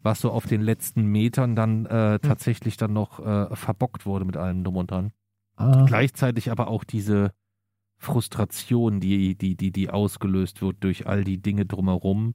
[0.00, 2.20] was so auf den letzten Metern dann äh, hm.
[2.22, 5.12] tatsächlich dann noch äh, verbockt wurde mit allem drum und dran.
[5.56, 5.84] Ah.
[5.86, 7.32] Gleichzeitig aber auch diese
[7.96, 12.34] Frustration, die, die, die, die ausgelöst wird durch all die Dinge drumherum.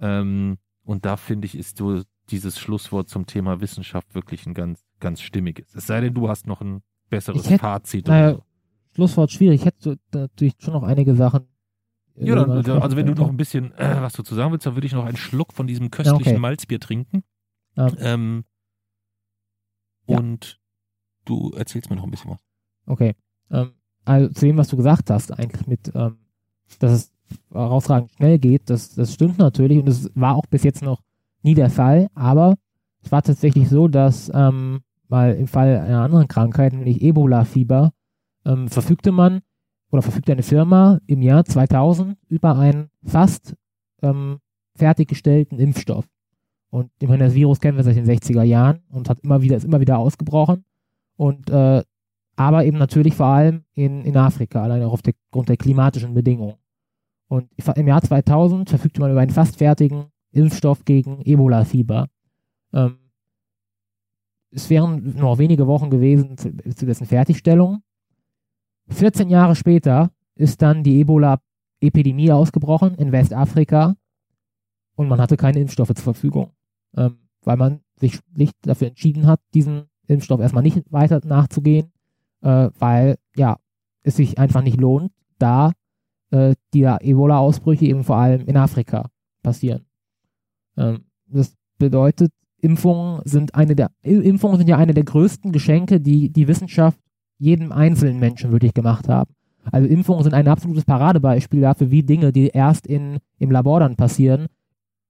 [0.00, 4.84] Ähm, und da finde ich, ist so dieses Schlusswort zum Thema Wissenschaft wirklich ein ganz,
[4.98, 5.74] ganz stimmiges.
[5.74, 8.06] Es sei denn, du hast noch ein besseres hätte, Fazit.
[8.08, 8.38] Naja.
[8.94, 9.60] Schlusswort schwierig.
[9.60, 11.46] Ich hätte natürlich schon noch einige Sachen.
[12.16, 12.50] Äh, ja, dann,
[12.80, 15.04] also wenn du noch ein bisschen äh, was dazu sagen willst, dann würde ich noch
[15.04, 16.40] einen Schluck von diesem köstlichen ja, okay.
[16.40, 17.22] Malzbier trinken.
[17.76, 18.44] Um, ähm,
[20.06, 20.58] und ja.
[21.24, 22.40] du erzählst mir noch ein bisschen was.
[22.86, 23.14] Okay.
[23.50, 23.72] Ähm,
[24.04, 26.18] also zu dem, was du gesagt hast, eigentlich mit, ähm,
[26.78, 27.12] dass es
[27.52, 31.02] herausragend schnell geht, das, das stimmt natürlich und es war auch bis jetzt noch
[31.42, 32.56] nie der Fall, aber
[33.02, 34.80] es war tatsächlich so, dass ähm,
[35.10, 37.92] weil im Fall einer anderen Krankheit, nämlich Ebola-Fieber,
[38.46, 39.40] ähm, verfügte man
[39.90, 43.54] oder verfügte eine Firma im Jahr 2000 über einen fast
[44.02, 44.38] ähm,
[44.76, 46.06] fertiggestellten Impfstoff.
[46.70, 49.56] Und ich meine, das Virus kennen wir seit den 60er Jahren und hat immer wieder,
[49.56, 50.64] ist immer wieder ausgebrochen.
[51.16, 51.82] Und äh,
[52.36, 56.54] aber eben natürlich vor allem in, in Afrika, allein auch aufgrund der klimatischen Bedingungen.
[57.28, 62.06] Und im Jahr 2000 verfügte man über einen fast fertigen Impfstoff gegen Ebola-Fieber.
[62.72, 62.96] Ähm,
[64.50, 67.82] es wären noch wenige Wochen gewesen zu, zu dessen Fertigstellung.
[68.88, 73.96] 14 Jahre später ist dann die Ebola-Epidemie ausgebrochen in Westafrika
[74.96, 76.52] und man hatte keine Impfstoffe zur Verfügung,
[76.96, 81.92] ähm, weil man sich nicht dafür entschieden hat, diesen Impfstoff erstmal nicht weiter nachzugehen,
[82.42, 83.58] äh, weil ja
[84.02, 85.72] es sich einfach nicht lohnt, da
[86.30, 89.10] äh, die Ebola-Ausbrüche eben vor allem in Afrika
[89.42, 89.86] passieren.
[90.76, 96.30] Ähm, das bedeutet, Impfungen sind eine der Impfungen sind ja eine der größten Geschenke, die
[96.30, 96.98] die Wissenschaft
[97.38, 99.32] jedem einzelnen Menschen wirklich gemacht haben.
[99.72, 103.96] Also Impfungen sind ein absolutes Paradebeispiel dafür, wie Dinge, die erst in, im Labor dann
[103.96, 104.46] passieren,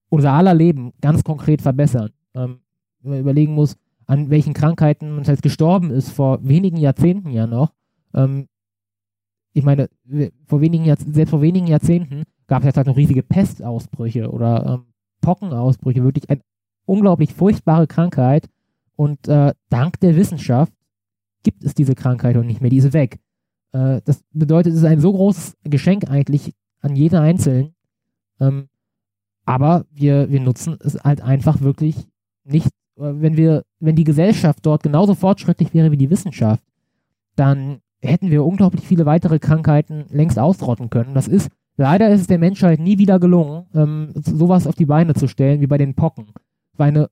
[0.09, 2.11] unser aller Leben ganz konkret verbessern.
[2.35, 2.61] Ähm,
[3.03, 7.47] wenn man überlegen muss, an welchen Krankheiten man halt gestorben ist, vor wenigen Jahrzehnten ja
[7.47, 7.73] noch.
[8.15, 8.49] Ähm,
[9.53, 9.89] ich meine,
[10.47, 14.93] vor wenigen selbst vor wenigen Jahrzehnten gab es jetzt halt noch riesige Pestausbrüche oder ähm,
[15.21, 16.41] Pockenausbrüche, wirklich ein
[16.91, 18.49] unglaublich furchtbare Krankheit
[18.97, 20.73] und äh, dank der Wissenschaft
[21.45, 23.21] gibt es diese Krankheit und nicht mehr, die ist weg.
[23.73, 27.75] Äh, das bedeutet, es ist ein so großes Geschenk eigentlich an jeden Einzelnen,
[28.41, 28.69] ähm,
[29.45, 32.09] aber wir, wir nutzen es halt einfach wirklich
[32.43, 36.65] nicht, äh, wenn wir, wenn die Gesellschaft dort genauso fortschrittlich wäre wie die Wissenschaft,
[37.37, 41.15] dann hätten wir unglaublich viele weitere Krankheiten längst ausrotten können.
[41.15, 45.15] Das ist, leider ist es der Menschheit nie wieder gelungen, ähm, sowas auf die Beine
[45.15, 46.33] zu stellen wie bei den Pocken
[46.81, 47.09] war eine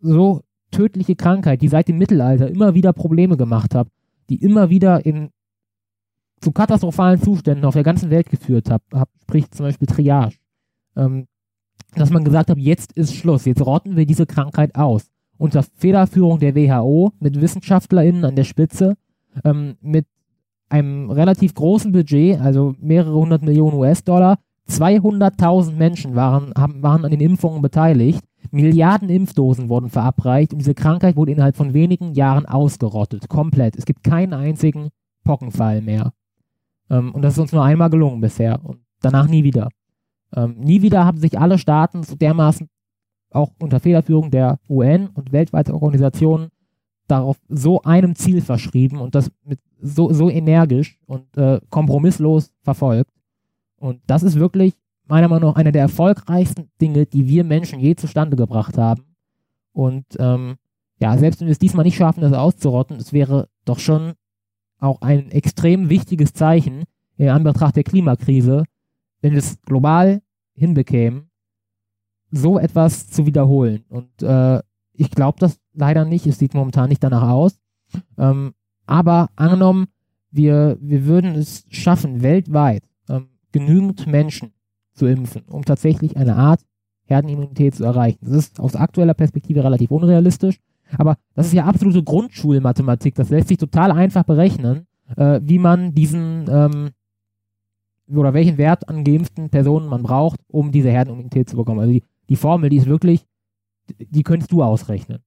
[0.00, 3.88] so tödliche Krankheit, die seit dem Mittelalter immer wieder Probleme gemacht hat,
[4.30, 5.30] die immer wieder in
[6.40, 10.36] zu katastrophalen Zuständen auf der ganzen Welt geführt hat, hab, sprich zum Beispiel Triage.
[10.94, 11.26] Ähm,
[11.94, 15.08] dass man gesagt hat, jetzt ist Schluss, jetzt rotten wir diese Krankheit aus.
[15.38, 18.96] Unter Federführung der WHO, mit WissenschaftlerInnen an der Spitze,
[19.44, 20.06] ähm, mit
[20.68, 24.38] einem relativ großen Budget, also mehrere hundert Millionen US-Dollar,
[24.68, 30.74] 200.000 Menschen waren, haben, waren an den Impfungen beteiligt Milliarden Impfdosen wurden verabreicht und diese
[30.74, 33.28] Krankheit wurde innerhalb von wenigen Jahren ausgerottet.
[33.28, 33.76] Komplett.
[33.76, 34.90] Es gibt keinen einzigen
[35.24, 36.12] Pockenfall mehr.
[36.90, 39.68] Ähm, und das ist uns nur einmal gelungen bisher und danach nie wieder.
[40.34, 42.68] Ähm, nie wieder haben sich alle Staaten so dermaßen
[43.30, 46.48] auch unter Federführung der UN und weltweite Organisationen
[47.08, 53.10] darauf so einem Ziel verschrieben und das mit so, so energisch und äh, kompromisslos verfolgt.
[53.78, 54.74] Und das ist wirklich
[55.06, 59.02] meiner Meinung nach einer der erfolgreichsten Dinge, die wir Menschen je zustande gebracht haben.
[59.72, 60.56] Und ähm,
[60.98, 64.14] ja, selbst wenn wir es diesmal nicht schaffen, das auszurotten, es wäre doch schon
[64.78, 66.84] auch ein extrem wichtiges Zeichen
[67.16, 68.64] in Anbetracht der Klimakrise,
[69.20, 70.22] wenn wir es global
[70.54, 71.30] hinbekämen,
[72.30, 73.84] so etwas zu wiederholen.
[73.88, 74.60] Und äh,
[74.92, 76.26] ich glaube das leider nicht.
[76.26, 77.58] Es sieht momentan nicht danach aus.
[78.18, 78.54] Ähm,
[78.86, 79.86] aber angenommen,
[80.30, 84.52] wir, wir würden es schaffen, weltweit ähm, genügend Menschen
[84.96, 86.60] zu impfen, um tatsächlich eine Art
[87.04, 88.18] Herdenimmunität zu erreichen.
[88.22, 90.58] Das ist aus aktueller Perspektive relativ unrealistisch,
[90.96, 93.14] aber das ist ja absolute Grundschulmathematik.
[93.14, 94.86] Das lässt sich total einfach berechnen,
[95.16, 96.90] äh, wie man diesen ähm,
[98.08, 101.80] oder welchen Wert an geimpften Personen man braucht, um diese Herdenimmunität zu bekommen.
[101.80, 103.26] Also die, die Formel, die ist wirklich,
[103.98, 105.20] die könntest du ausrechnen.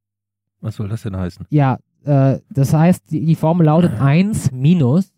[0.62, 1.46] Was soll das denn heißen?
[1.50, 5.12] Ja, äh, das heißt, die, die Formel lautet 1 minus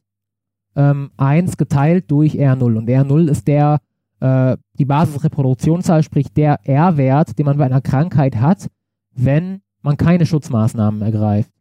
[0.75, 2.77] ähm, 1 geteilt durch R0.
[2.77, 3.79] Und R0 ist der,
[4.21, 8.69] äh, die Basisreproduktionszahl, sprich der R-Wert, den man bei einer Krankheit hat,
[9.13, 11.51] wenn man keine Schutzmaßnahmen ergreift.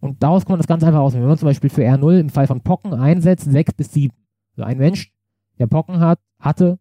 [0.00, 1.24] Und daraus kann man das ganz einfach ausnehmen.
[1.24, 4.14] Wenn man zum Beispiel für R0 im Fall von Pocken einsetzt, 6 bis 7.
[4.56, 5.12] Also ein Mensch,
[5.58, 6.78] der Pocken hat, hatte,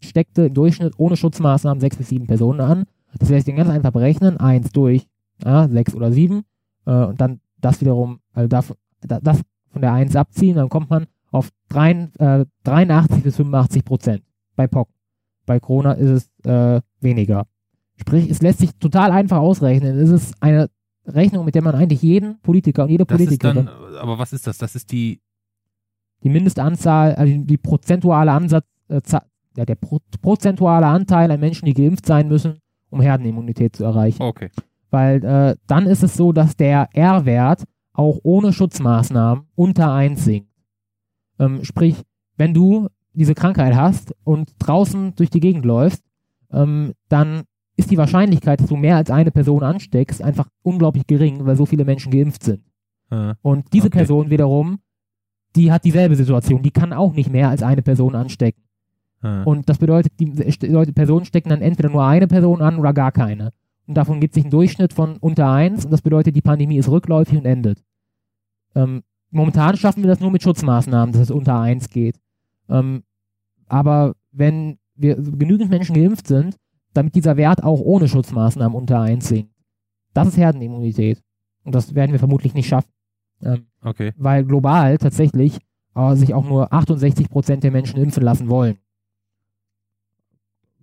[0.00, 2.84] steckte im Durchschnitt ohne Schutzmaßnahmen 6 bis 7 Personen an.
[3.18, 4.38] Das lässt sich ganz einfach berechnen.
[4.38, 5.06] 1 durch
[5.44, 6.42] ja, 6 oder 7.
[6.86, 11.06] Äh, und dann das wiederum, also das, das von der 1 abziehen, dann kommt man
[11.30, 14.22] auf 3, äh, 83 bis 85 Prozent
[14.60, 14.94] bei Pocken.
[15.46, 17.46] Bei Corona ist es äh, weniger.
[17.96, 19.98] Sprich, es lässt sich total einfach ausrechnen.
[19.98, 20.68] Es ist eine
[21.06, 24.46] Rechnung, mit der man eigentlich jeden Politiker und jede Das Politikerin, dann, aber was ist
[24.46, 24.58] das?
[24.58, 25.20] Das ist die,
[26.22, 29.00] die Mindestanzahl, also die, prozentuale Ansatz, äh,
[29.56, 32.60] ja, der pro, prozentuale Anteil an Menschen, die geimpft sein müssen,
[32.90, 34.22] um Herdenimmunität zu erreichen.
[34.22, 34.50] okay.
[34.90, 40.50] Weil äh, dann ist es so, dass der R-Wert auch ohne Schutzmaßnahmen unter 1 sinkt.
[41.38, 41.96] Ähm, sprich,
[42.36, 46.02] wenn du diese Krankheit hast und draußen durch die Gegend läufst,
[46.52, 47.42] ähm, dann
[47.76, 51.66] ist die Wahrscheinlichkeit, dass du mehr als eine Person ansteckst, einfach unglaublich gering, weil so
[51.66, 52.62] viele Menschen geimpft sind.
[53.10, 53.98] Äh, Und diese Okay.
[53.98, 54.80] Person wiederum,
[55.56, 58.62] die hat dieselbe Situation, die kann auch nicht mehr als eine Person anstecken.
[59.22, 59.42] äh.
[59.44, 60.26] Und das bedeutet, die
[60.66, 63.52] Leute, Personen stecken dann entweder nur eine Person an oder gar keine.
[63.86, 66.88] Und davon gibt sich ein Durchschnitt von unter eins und das bedeutet, die Pandemie ist
[66.88, 67.82] rückläufig und endet.
[68.76, 72.20] Ähm, momentan schaffen wir das nur mit Schutzmaßnahmen, dass es unter eins geht.
[72.70, 73.02] Ähm,
[73.66, 76.56] aber wenn wir genügend Menschen geimpft sind,
[76.92, 79.54] damit dieser Wert auch ohne Schutzmaßnahmen unter eins sinkt,
[80.12, 81.22] das ist Herdenimmunität.
[81.64, 82.90] Und das werden wir vermutlich nicht schaffen.
[83.42, 84.12] Ähm, okay.
[84.18, 85.58] weil global tatsächlich
[85.94, 88.76] äh, sich auch nur 68 Prozent der Menschen impfen lassen wollen.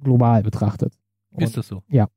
[0.02, 0.98] Global betrachtet.
[1.32, 1.84] Und, Ist das so?
[1.88, 2.08] ja.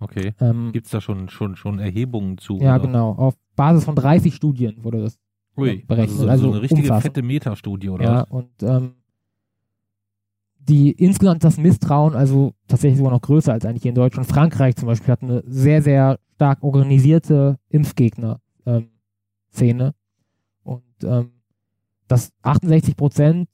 [0.00, 0.34] Okay.
[0.40, 2.58] ähm, Gibt es da schon, schon, schon Erhebungen zu?
[2.58, 2.86] ja, oder?
[2.86, 3.12] genau.
[3.12, 5.18] Auf Basis von 30 Studien wurde das.
[5.56, 6.10] Ui, berechnet.
[6.10, 7.02] Also, so, Also so eine richtige umfassend.
[7.14, 8.04] fette Metastudie, oder?
[8.04, 8.94] Ja, und ähm,
[10.58, 14.28] die insgesamt das Misstrauen, also tatsächlich sogar noch größer als eigentlich hier in Deutschland.
[14.28, 19.94] Frankreich zum Beispiel hat eine sehr, sehr stark organisierte Impfgegner-Szene.
[20.62, 21.32] und ähm,
[22.08, 23.48] das 68 Prozent,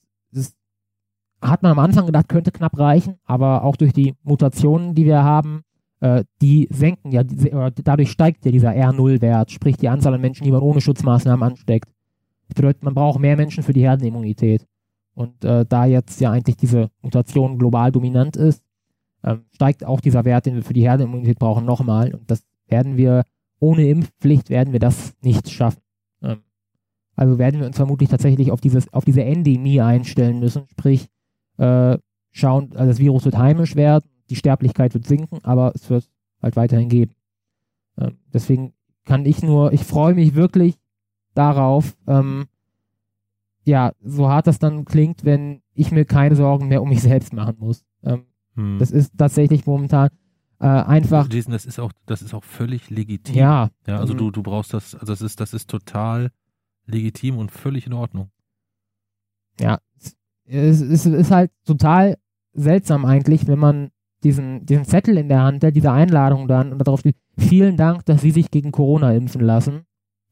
[1.41, 5.23] hat man am Anfang gedacht, könnte knapp reichen, aber auch durch die Mutationen, die wir
[5.23, 5.63] haben,
[6.01, 10.53] äh, die senken ja, dadurch steigt ja dieser R0-Wert, sprich die Anzahl an Menschen, die
[10.53, 11.89] man ohne Schutzmaßnahmen ansteckt.
[12.49, 14.67] Das bedeutet, man braucht mehr Menschen für die Herdenimmunität.
[15.15, 18.63] Und äh, da jetzt ja eigentlich diese Mutation global dominant ist,
[19.25, 22.15] ähm, steigt auch dieser Wert, den wir für die Herdenimmunität brauchen, nochmal.
[22.15, 23.25] Und das werden wir,
[23.59, 25.83] ohne Impfpflicht werden wir das nicht schaffen.
[26.23, 26.39] Ähm,
[27.17, 31.09] also werden wir uns vermutlich tatsächlich auf, dieses, auf diese Endemie einstellen müssen, sprich
[31.57, 31.99] äh,
[32.31, 36.09] schauen, also das Virus wird heimisch werden, die Sterblichkeit wird sinken, aber es wird
[36.43, 37.15] halt weiterhin geben.
[37.99, 38.73] Ähm, deswegen
[39.05, 40.77] kann ich nur, ich freue mich wirklich
[41.35, 42.47] darauf, ähm,
[43.65, 47.33] ja, so hart das dann klingt, wenn ich mir keine Sorgen mehr um mich selbst
[47.33, 47.85] machen muss.
[48.03, 48.25] Ähm,
[48.55, 48.79] Hm.
[48.81, 50.09] das ist tatsächlich momentan
[50.59, 53.37] äh, einfach, Jason, das ist auch, das ist auch völlig legitim.
[53.37, 54.19] ja, Ja, also Mhm.
[54.19, 56.31] du, du brauchst das, also das ist, das ist total
[56.87, 58.31] legitim und völlig in Ordnung.
[59.61, 59.79] ja,
[60.45, 62.17] es, es ist halt total
[62.55, 63.91] seltsam eigentlich, wenn man
[64.25, 68.21] diesen, diesen Zettel in der Hand diese Einladung dann und darauf steht, vielen Dank, dass
[68.21, 69.83] Sie sich gegen Corona impfen lassen.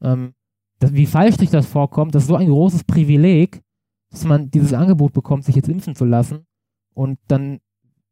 [0.01, 0.33] Ähm,
[0.79, 3.61] das, wie falsch sich das vorkommt, das ist so ein großes Privileg,
[4.11, 6.45] dass man dieses Angebot bekommt, sich jetzt impfen zu lassen
[6.93, 7.59] und dann,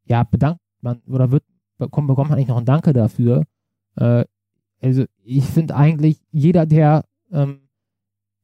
[0.06, 1.44] ja, bedankt man oder wird,
[1.78, 3.44] bekommt, bekommt man eigentlich noch ein Danke dafür.
[3.96, 4.26] Äh,
[4.82, 7.70] also ich finde eigentlich, jeder, der ähm,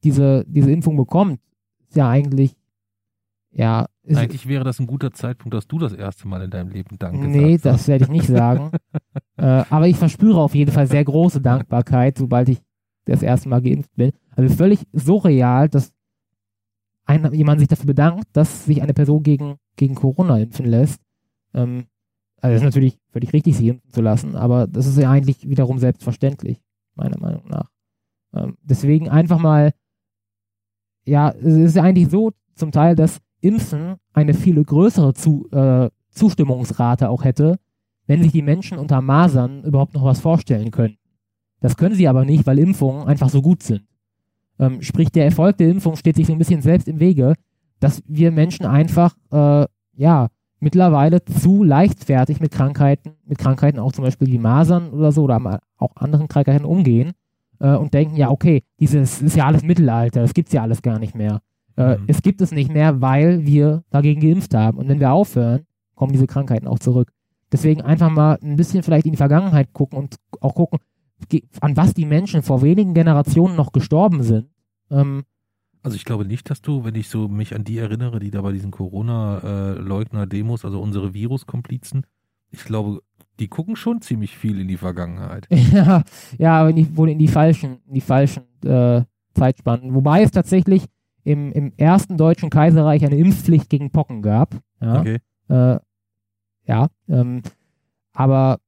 [0.03, 1.39] diese, diese Impfung bekommt,
[1.87, 2.55] ist ja eigentlich
[3.53, 3.87] ja.
[4.07, 7.27] Eigentlich wäre das ein guter Zeitpunkt, dass du das erste Mal in deinem Leben Danke
[7.27, 7.65] Nee, sagst.
[7.65, 8.71] das werde ich nicht sagen.
[9.37, 12.61] äh, aber ich verspüre auf jeden Fall sehr große Dankbarkeit, sobald ich
[13.05, 14.11] das erste Mal geimpft bin.
[14.35, 15.91] Also völlig surreal, dass
[17.05, 21.01] ein, jemand sich dafür bedankt, dass sich eine Person gegen, gegen Corona impfen lässt.
[21.53, 21.85] Ähm,
[22.37, 25.47] also das ist natürlich völlig richtig, sich impfen zu lassen, aber das ist ja eigentlich
[25.47, 26.59] wiederum selbstverständlich,
[26.95, 27.69] meiner Meinung nach.
[28.33, 29.73] Ähm, deswegen einfach mal,
[31.05, 35.89] ja, es ist ja eigentlich so zum Teil, dass Impfen eine viel größere Zu, äh,
[36.09, 37.59] Zustimmungsrate auch hätte,
[38.07, 40.97] wenn sich die Menschen unter Masern überhaupt noch was vorstellen können.
[41.59, 43.83] Das können sie aber nicht, weil Impfungen einfach so gut sind.
[44.59, 47.35] Ähm, sprich, der Erfolg der Impfung steht sich so ein bisschen selbst im Wege,
[47.79, 50.27] dass wir Menschen einfach, äh, ja,
[50.59, 55.59] mittlerweile zu leichtfertig mit Krankheiten, mit Krankheiten auch zum Beispiel wie Masern oder so oder
[55.77, 57.13] auch anderen Krankheiten umgehen
[57.59, 60.99] äh, und denken, ja, okay, dieses ist ja alles Mittelalter, das gibt's ja alles gar
[60.99, 61.41] nicht mehr.
[61.81, 62.03] Äh, mhm.
[62.07, 64.77] Es gibt es nicht mehr, weil wir dagegen geimpft haben.
[64.77, 67.11] Und wenn wir aufhören, kommen diese Krankheiten auch zurück.
[67.51, 70.79] Deswegen einfach mal ein bisschen vielleicht in die Vergangenheit gucken und auch gucken,
[71.59, 74.47] an was die Menschen vor wenigen Generationen noch gestorben sind.
[74.89, 75.23] Ähm,
[75.83, 78.41] also ich glaube nicht, dass du, wenn ich so mich an die erinnere, die da
[78.41, 82.05] bei diesen Corona-Leugner-Demos, also unsere Viruskomplizen,
[82.51, 83.01] ich glaube,
[83.39, 85.47] die gucken schon ziemlich viel in die Vergangenheit.
[85.73, 86.03] ja,
[86.37, 89.03] ja, aber wohl in die falschen, in die falschen äh,
[89.33, 89.93] Zeitspannen.
[89.95, 90.85] Wobei es tatsächlich
[91.23, 94.55] im, im ersten deutschen Kaiserreich eine Impfpflicht gegen Pocken gab.
[94.81, 95.17] Ja, okay.
[95.49, 95.79] Äh,
[96.65, 97.41] ja ähm,
[98.13, 98.59] aber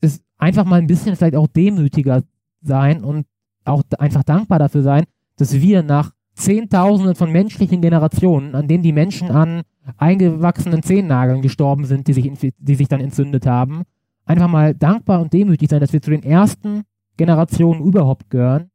[0.00, 2.22] ist einfach mal ein bisschen vielleicht auch demütiger
[2.62, 3.26] sein und
[3.64, 5.04] auch einfach dankbar dafür sein,
[5.36, 9.62] dass wir nach Zehntausenden von menschlichen Generationen, an denen die Menschen an
[9.98, 13.82] eingewachsenen Zehennageln gestorben sind, die sich, die sich dann entzündet haben,
[14.24, 16.82] einfach mal dankbar und demütig sein, dass wir zu den ersten
[17.16, 18.70] Generationen überhaupt gehören,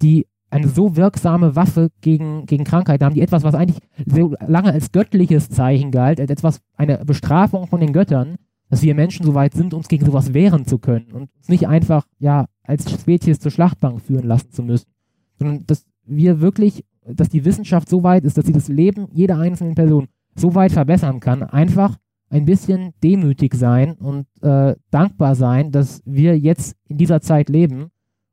[0.00, 4.72] die eine so wirksame Waffe gegen, gegen Krankheiten haben, die etwas, was eigentlich so lange
[4.72, 8.36] als göttliches Zeichen galt, als etwas, eine Bestrafung von den Göttern,
[8.68, 11.68] dass wir Menschen so weit sind, uns gegen sowas wehren zu können und uns nicht
[11.68, 14.86] einfach, ja, als Spezies zur Schlachtbank führen lassen zu müssen,
[15.38, 19.38] sondern dass wir wirklich dass die Wissenschaft so weit ist, dass sie das Leben jeder
[19.38, 21.98] einzelnen Person so weit verbessern kann, einfach
[22.30, 27.90] ein bisschen demütig sein und äh, dankbar sein, dass wir jetzt in dieser Zeit leben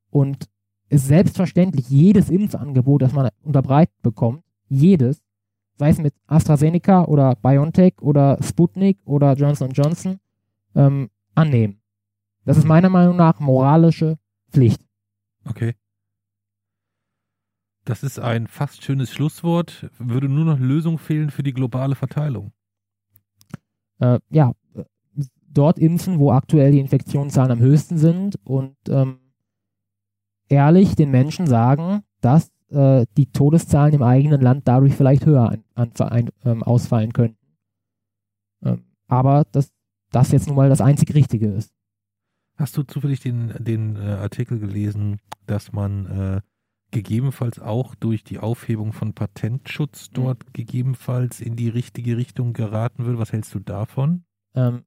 [0.09, 0.45] und
[0.89, 5.21] es selbstverständlich jedes Impfangebot, das man unterbreitet bekommt, jedes,
[5.77, 10.19] sei es mit AstraZeneca oder BioNTech oder Sputnik oder Johnson Johnson,
[10.75, 11.81] ähm, annehmen.
[12.45, 14.17] Das ist meiner Meinung nach moralische
[14.51, 14.81] Pflicht.
[15.45, 15.75] Okay.
[17.85, 19.89] Das ist ein fast schönes Schlusswort.
[19.97, 22.51] Würde nur noch Lösung fehlen für die globale Verteilung.
[23.99, 24.53] Äh, ja,
[25.51, 29.19] dort impfen, wo aktuell die Infektionszahlen am höchsten sind und ähm,
[30.49, 35.63] ehrlich den Menschen sagen, dass äh, die Todeszahlen im eigenen Land dadurch vielleicht höher an,
[35.75, 37.37] an, ein, ähm, ausfallen könnten.
[38.63, 39.71] Ähm, aber dass
[40.11, 41.71] das jetzt nun mal das einzig Richtige ist.
[42.57, 46.41] Hast du zufällig den, den äh, Artikel gelesen, dass man äh,
[46.91, 50.13] gegebenenfalls auch durch die Aufhebung von Patentschutz mhm.
[50.13, 50.53] dort mhm.
[50.53, 53.17] gegebenenfalls in die richtige Richtung geraten will.
[53.17, 54.23] Was hältst du davon?
[54.55, 54.83] Ähm,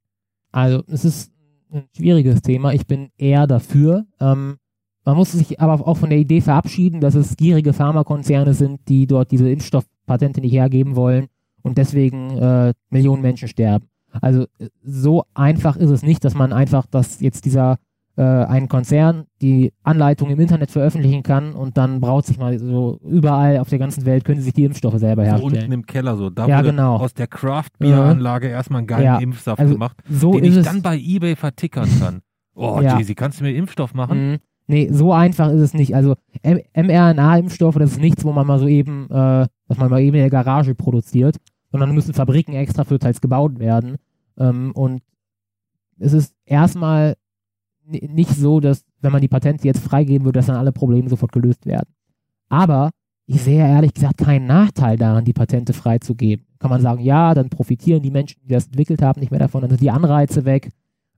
[0.51, 1.33] also es ist
[1.71, 2.73] ein schwieriges Thema.
[2.75, 4.07] Ich bin eher dafür.
[4.21, 4.59] Ähm,
[5.05, 9.07] man muss sich aber auch von der Idee verabschieden, dass es gierige Pharmakonzerne sind, die
[9.07, 11.27] dort diese Impfstoffpatente nicht hergeben wollen
[11.63, 13.87] und deswegen äh, Millionen Menschen sterben.
[14.21, 14.47] Also
[14.85, 17.79] so einfach ist es nicht, dass man einfach, dass jetzt dieser
[18.17, 23.01] äh, ein Konzern die Anleitung im Internet veröffentlichen kann und dann braut sich mal so
[23.03, 25.51] überall auf der ganzen Welt können sie sich die Impfstoffe selber herstellen.
[25.51, 26.97] So unten im Keller so, da ja, wurde genau.
[26.97, 28.55] aus der Craft-Bier-Anlage ja.
[28.55, 29.19] erstmal einen geilen ja.
[29.19, 32.21] Impfsaft also, gemacht, so den ich dann bei Ebay vertickern kann.
[32.55, 33.01] Oh, ja.
[33.01, 34.33] Jay, kannst du mir Impfstoff machen?
[34.33, 34.39] Mhm.
[34.67, 35.95] Nee, so einfach ist es nicht.
[35.95, 40.17] Also mRNA-Impfstoffe, das ist nichts, wo man mal so eben, äh, was man mal eben
[40.17, 41.37] in der Garage produziert,
[41.71, 43.97] sondern müssen Fabriken extra für teils gebaut werden.
[44.39, 45.03] Ähm, und
[45.99, 47.17] es ist erstmal
[47.85, 51.33] nicht so, dass, wenn man die Patente jetzt freigeben würde, dass dann alle Probleme sofort
[51.33, 51.95] gelöst werden.
[52.49, 52.91] Aber
[53.27, 56.47] ich sehe ehrlich gesagt keinen Nachteil daran, die Patente freizugeben.
[56.59, 59.63] Kann man sagen, ja, dann profitieren die Menschen, die das entwickelt haben, nicht mehr davon,
[59.63, 60.71] dann sind die Anreize weg.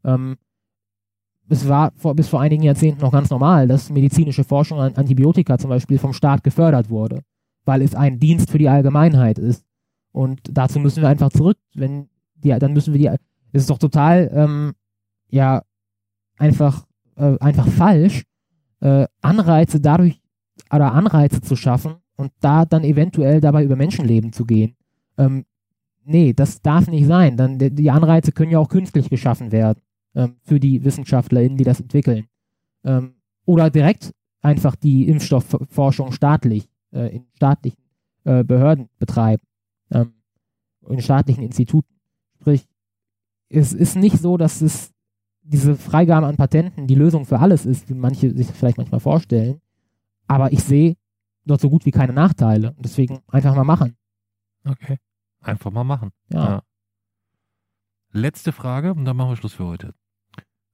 [0.05, 0.37] Ähm,
[1.49, 5.59] es war vor, bis vor einigen Jahrzehnten noch ganz normal, dass medizinische Forschung an Antibiotika
[5.59, 7.21] zum Beispiel vom Staat gefördert wurde,
[7.65, 9.65] weil es ein Dienst für die Allgemeinheit ist.
[10.13, 13.19] Und dazu müssen wir einfach zurück, wenn die, dann müssen wir die,
[13.53, 14.73] es ist doch total, ähm,
[15.29, 15.63] ja,
[16.39, 18.25] einfach, äh, einfach falsch,
[18.81, 20.21] äh, Anreize dadurch
[20.73, 24.77] oder Anreize zu schaffen und da dann eventuell dabei über Menschenleben zu gehen.
[25.19, 25.45] Ähm,
[26.05, 27.37] nee, das darf nicht sein.
[27.37, 29.81] Dann, die Anreize können ja auch künstlich geschaffen werden
[30.15, 32.27] ähm, für die WissenschaftlerInnen, die das entwickeln.
[32.85, 33.15] Ähm,
[33.45, 37.83] oder direkt einfach die Impfstoffforschung staatlich, äh, in staatlichen
[38.25, 39.43] äh, Behörden betreiben.
[39.91, 40.15] Ähm,
[40.89, 41.95] in staatlichen Instituten.
[42.41, 42.67] Sprich,
[43.49, 44.93] es ist nicht so, dass es
[45.43, 49.61] diese Freigabe an Patenten die Lösung für alles ist, wie manche sich vielleicht manchmal vorstellen.
[50.27, 50.97] Aber ich sehe
[51.45, 52.73] dort so gut wie keine Nachteile.
[52.73, 53.97] Und deswegen einfach mal machen.
[54.65, 54.99] Okay.
[55.41, 56.11] Einfach mal machen.
[56.31, 56.45] Ja.
[56.45, 56.63] Ja.
[58.13, 59.95] Letzte Frage und dann machen wir Schluss für heute.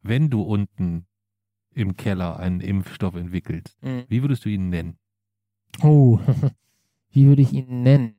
[0.02, 1.06] Wenn du unten
[1.74, 4.05] im Keller einen Impfstoff entwickelst, Mhm.
[4.09, 4.98] wie würdest du ihn nennen?
[5.82, 6.18] Oh,
[7.10, 8.14] wie würde ich ihn nennen?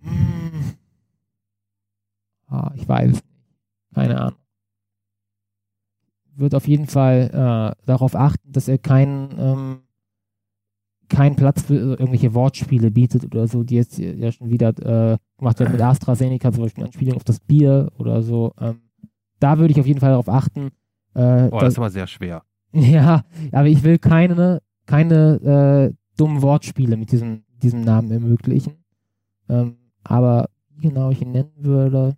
[0.00, 0.74] Hm.
[2.48, 3.24] Ah, ich weiß es nicht.
[3.94, 4.38] Keine Ahnung.
[6.34, 9.82] Wird auf jeden Fall äh, darauf achten, dass er keinen ähm,
[11.08, 15.60] keinen Platz für irgendwelche Wortspiele bietet oder so, die jetzt ja schon wieder äh, gemacht
[15.60, 18.54] werden mit AstraZeneca, zum Beispiel Anspielung auf das Bier oder so.
[18.58, 18.80] Ähm,
[19.42, 20.70] da würde ich auf jeden Fall darauf achten.
[21.14, 22.42] Äh, Oh, das ist aber sehr schwer.
[22.72, 28.84] ja, aber ich will keine, keine äh, dummen Wortspiele mit diesem, diesem Namen ermöglichen.
[29.48, 32.16] Ähm, aber wie genau ich ihn nennen würde,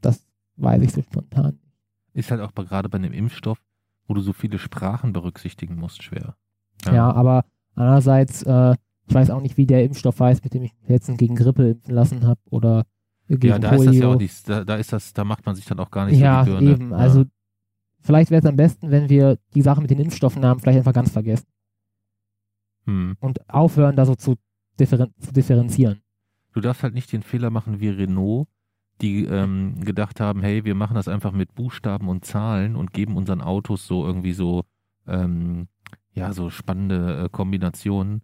[0.00, 0.26] das
[0.56, 1.58] weiß ich so spontan.
[2.12, 3.58] Ist halt auch bei, gerade bei einem Impfstoff,
[4.06, 6.36] wo du so viele Sprachen berücksichtigen musst, schwer.
[6.86, 8.74] Ja, aber andererseits, äh,
[9.08, 11.70] ich weiß auch nicht, wie der Impfstoff heißt, mit dem ich mich letztens gegen Grippe
[11.70, 12.84] impfen lassen habe oder
[13.28, 13.82] Ja, da Polio.
[13.82, 15.90] ist das ja auch nicht, da, da ist das, da macht man sich dann auch
[15.90, 16.70] gar nicht ja, so die Birne.
[16.70, 16.90] eben.
[16.90, 16.96] Ja.
[16.96, 17.24] Also
[18.00, 21.10] vielleicht wäre es am besten, wenn wir die Sache mit den Impfstoffnamen vielleicht einfach ganz
[21.10, 21.46] vergessen
[22.84, 23.16] hm.
[23.20, 24.36] und aufhören, da so zu,
[24.78, 26.00] differen zu differenzieren.
[26.52, 28.48] Du darfst halt nicht den Fehler machen wie Renault,
[29.02, 33.16] die ähm, gedacht haben, hey, wir machen das einfach mit Buchstaben und Zahlen und geben
[33.16, 34.64] unseren Autos so irgendwie so,
[35.06, 35.68] ähm,
[36.12, 38.22] ja, so spannende äh, Kombinationen.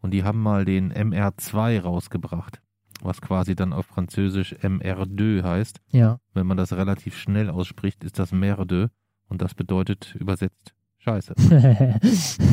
[0.00, 2.62] Und die haben mal den MR2 rausgebracht,
[3.04, 5.78] was quasi dann auf Französisch MR2 heißt.
[5.90, 6.18] Ja.
[6.32, 8.90] Wenn man das relativ schnell ausspricht, ist das Merde
[9.28, 11.34] und das bedeutet übersetzt Scheiße.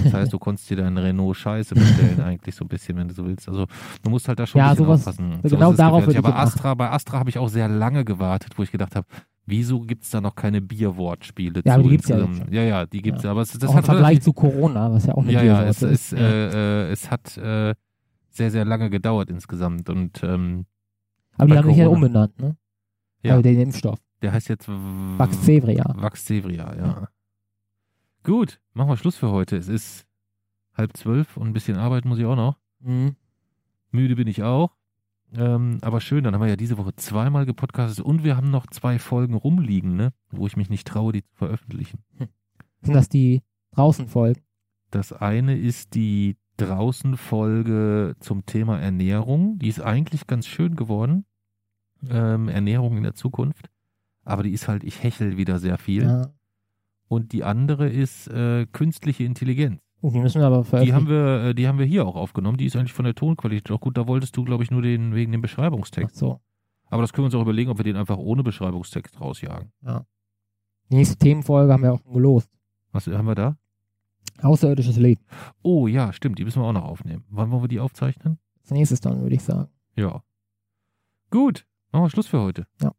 [0.03, 3.13] Das heißt, du konntest dir deinen Renault Scheiße bestellen, eigentlich so ein bisschen, wenn du
[3.13, 3.47] so willst.
[3.47, 3.65] Also
[4.03, 5.39] du musst halt da schon Ja, ein bisschen sowas- aufpassen.
[5.43, 8.57] genau ist darauf würde ich Aber Astra, bei Astra habe ich auch sehr lange gewartet,
[8.57, 9.07] wo ich gedacht habe,
[9.45, 12.45] wieso gibt es da noch keine Bierwortspiele Ja, zu aber die gibt's ja insgesamt?
[12.51, 13.27] jetzt Ja, ja, die gibt's Ja.
[13.29, 13.31] ja.
[13.31, 15.43] Aber es, das auch im hat Vergleich relativ, zu Corona, was ja auch eine ja,
[15.43, 16.13] ja, es, ist.
[16.13, 17.73] äh, äh, es hat äh,
[18.31, 19.89] sehr, sehr lange gedauert insgesamt.
[19.89, 20.65] Und ähm,
[21.37, 22.05] Aber die haben sich ja Corona.
[22.05, 22.57] umbenannt, ne?
[23.23, 23.31] Ja.
[23.33, 23.99] Also den Impfstoff.
[24.21, 25.85] der heißt jetzt Vaxzevria.
[25.95, 27.07] Vaxzevria, ja.
[28.23, 29.57] Gut, machen wir Schluss für heute.
[29.57, 30.05] Es ist
[30.75, 32.57] halb zwölf und ein bisschen arbeiten muss ich auch noch.
[32.79, 33.15] Mhm.
[33.91, 34.75] Müde bin ich auch.
[35.33, 38.67] Ähm, aber schön, dann haben wir ja diese Woche zweimal gepodcastet und wir haben noch
[38.67, 40.13] zwei Folgen rumliegen, ne?
[40.29, 41.99] Wo ich mich nicht traue, die zu veröffentlichen.
[42.81, 43.41] Sind das die
[43.71, 44.41] draußen Folgen?
[44.89, 46.35] Das eine ist die
[46.65, 49.59] Draußen-Folge zum Thema Ernährung.
[49.59, 51.25] Die ist eigentlich ganz schön geworden.
[52.09, 53.69] Ähm, Ernährung in der Zukunft.
[54.23, 56.03] Aber die ist halt, ich hechel wieder sehr viel.
[56.03, 56.33] Ja.
[57.07, 59.81] Und die andere ist äh, künstliche Intelligenz.
[60.03, 62.57] Die müssen wir aber Die haben wir, äh, die haben wir hier auch aufgenommen.
[62.57, 63.97] Die ist eigentlich von der Tonqualität auch gut.
[63.97, 66.15] Da wolltest du, glaube ich, nur den wegen dem Ach Beschreibungstext.
[66.15, 66.39] so.
[66.89, 69.71] Aber das können wir uns auch überlegen, ob wir den einfach ohne Beschreibungstext rausjagen.
[70.89, 72.49] Die nächste Themenfolge haben wir auch schon gelost.
[72.91, 73.57] Was haben wir da?
[74.41, 75.21] Außerirdisches Leben.
[75.61, 76.39] Oh ja, stimmt.
[76.39, 77.23] Die müssen wir auch noch aufnehmen.
[77.29, 78.39] Wann wollen wir die aufzeichnen?
[78.61, 79.69] Als nächstes dann, würde ich sagen.
[79.95, 80.23] Ja.
[81.29, 81.65] Gut.
[81.91, 82.65] Machen wir Schluss für heute.
[82.81, 82.93] Ja.